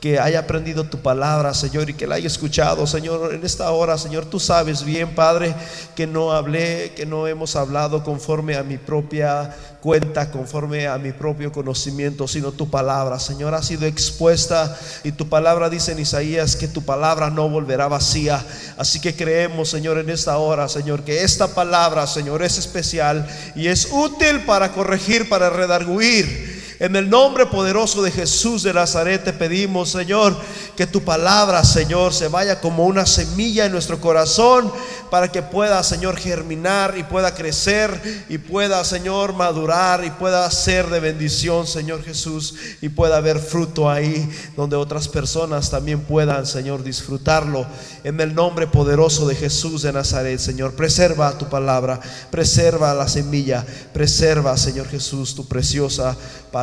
que 0.00 0.18
haya 0.18 0.40
aprendido 0.40 0.84
tu 0.84 0.98
palabra, 0.98 1.52
Señor, 1.52 1.90
y 1.90 1.94
que 1.94 2.06
la 2.06 2.14
haya 2.14 2.26
escuchado, 2.26 2.86
Señor, 2.86 3.34
en 3.34 3.44
esta 3.44 3.70
hora, 3.70 3.98
Señor, 3.98 4.24
tú 4.24 4.40
sabes 4.40 4.82
bien, 4.82 5.14
Padre, 5.14 5.54
que 5.94 6.06
no 6.06 6.32
hablé, 6.32 6.92
que 6.96 7.04
no 7.04 7.26
hemos 7.26 7.54
hablado 7.54 8.02
conforme 8.02 8.56
a 8.56 8.62
mi 8.62 8.78
propia 8.78 9.54
cuenta, 9.82 10.30
conforme 10.30 10.86
a 10.86 10.96
mi 10.96 11.12
propio 11.12 11.52
conocimiento, 11.52 12.26
sino 12.26 12.52
tu 12.52 12.70
palabra, 12.70 13.18
Señor, 13.18 13.54
ha 13.54 13.62
sido 13.62 13.84
expuesta 13.86 14.78
y 15.04 15.12
tu 15.12 15.28
palabra 15.28 15.68
dice 15.68 15.92
en 15.92 15.98
Isaías 15.98 16.56
que 16.56 16.68
tu 16.68 16.82
palabra 16.82 17.28
no 17.28 17.50
volverá 17.50 17.86
vacía. 17.86 18.44
Así 18.78 19.00
que 19.00 19.14
creemos, 19.14 19.68
Señor, 19.68 19.98
en 19.98 20.08
esta 20.08 20.38
hora, 20.38 20.66
Señor, 20.68 21.02
que 21.02 21.24
esta 21.24 21.48
palabra, 21.48 22.06
Señor, 22.06 22.42
es 22.42 22.56
especial 22.56 23.28
y 23.54 23.68
es 23.68 23.88
útil 23.92 24.44
para 24.46 24.72
corregir, 24.72 25.28
para 25.28 25.50
redarguir 25.50 26.59
en 26.80 26.96
el 26.96 27.10
nombre 27.10 27.44
poderoso 27.44 28.02
de 28.02 28.10
Jesús 28.10 28.62
de 28.62 28.72
Nazaret 28.72 29.22
te 29.22 29.34
pedimos, 29.34 29.90
Señor, 29.90 30.34
que 30.74 30.86
tu 30.86 31.02
palabra, 31.02 31.62
Señor, 31.62 32.14
se 32.14 32.28
vaya 32.28 32.58
como 32.58 32.86
una 32.86 33.04
semilla 33.04 33.66
en 33.66 33.72
nuestro 33.72 34.00
corazón 34.00 34.72
para 35.10 35.30
que 35.30 35.42
pueda, 35.42 35.82
Señor, 35.82 36.16
germinar 36.16 36.96
y 36.96 37.02
pueda 37.02 37.34
crecer 37.34 38.24
y 38.30 38.38
pueda, 38.38 38.82
Señor, 38.82 39.34
madurar 39.34 40.06
y 40.06 40.10
pueda 40.10 40.50
ser 40.50 40.88
de 40.88 41.00
bendición, 41.00 41.66
Señor 41.66 42.02
Jesús, 42.02 42.54
y 42.80 42.88
pueda 42.88 43.18
haber 43.18 43.40
fruto 43.40 43.90
ahí 43.90 44.30
donde 44.56 44.76
otras 44.76 45.06
personas 45.06 45.70
también 45.70 46.00
puedan, 46.00 46.46
Señor, 46.46 46.82
disfrutarlo. 46.82 47.66
En 48.04 48.18
el 48.22 48.34
nombre 48.34 48.66
poderoso 48.66 49.28
de 49.28 49.34
Jesús 49.34 49.82
de 49.82 49.92
Nazaret, 49.92 50.38
Señor, 50.38 50.72
preserva 50.72 51.36
tu 51.36 51.46
palabra, 51.46 52.00
preserva 52.30 52.94
la 52.94 53.06
semilla, 53.06 53.66
preserva, 53.92 54.56
Señor 54.56 54.88
Jesús, 54.88 55.34
tu 55.34 55.46
preciosa 55.46 56.16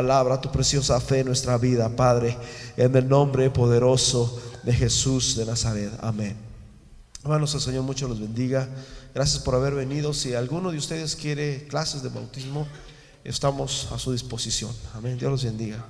palabra, 0.08 0.40
tu 0.40 0.50
preciosa 0.50 1.02
fe 1.02 1.20
en 1.20 1.26
nuestra 1.26 1.58
vida, 1.58 1.90
Padre, 1.90 2.38
en 2.78 2.96
el 2.96 3.10
nombre 3.10 3.50
poderoso 3.50 4.42
de 4.64 4.72
Jesús 4.72 5.36
de 5.36 5.46
Nazaret. 5.46 5.92
Amén. 6.00 6.34
Hermanos, 7.24 7.54
el 7.56 7.60
Señor 7.60 7.84
mucho 7.84 8.08
los 8.08 8.22
bendiga. 8.22 8.70
Gracias 9.14 9.44
por 9.44 9.54
haber 9.54 9.76
venido. 9.76 10.14
Si 10.14 10.34
alguno 10.34 10.72
de 10.72 10.78
ustedes 10.78 11.18
quiere 11.18 11.68
clases 11.68 12.04
de 12.04 12.08
bautismo, 12.08 12.66
estamos 13.26 13.90
a 13.92 14.00
su 14.00 14.14
disposición. 14.14 14.72
Amén. 14.96 15.18
Dios 15.18 15.30
los 15.30 15.44
bendiga. 15.44 15.86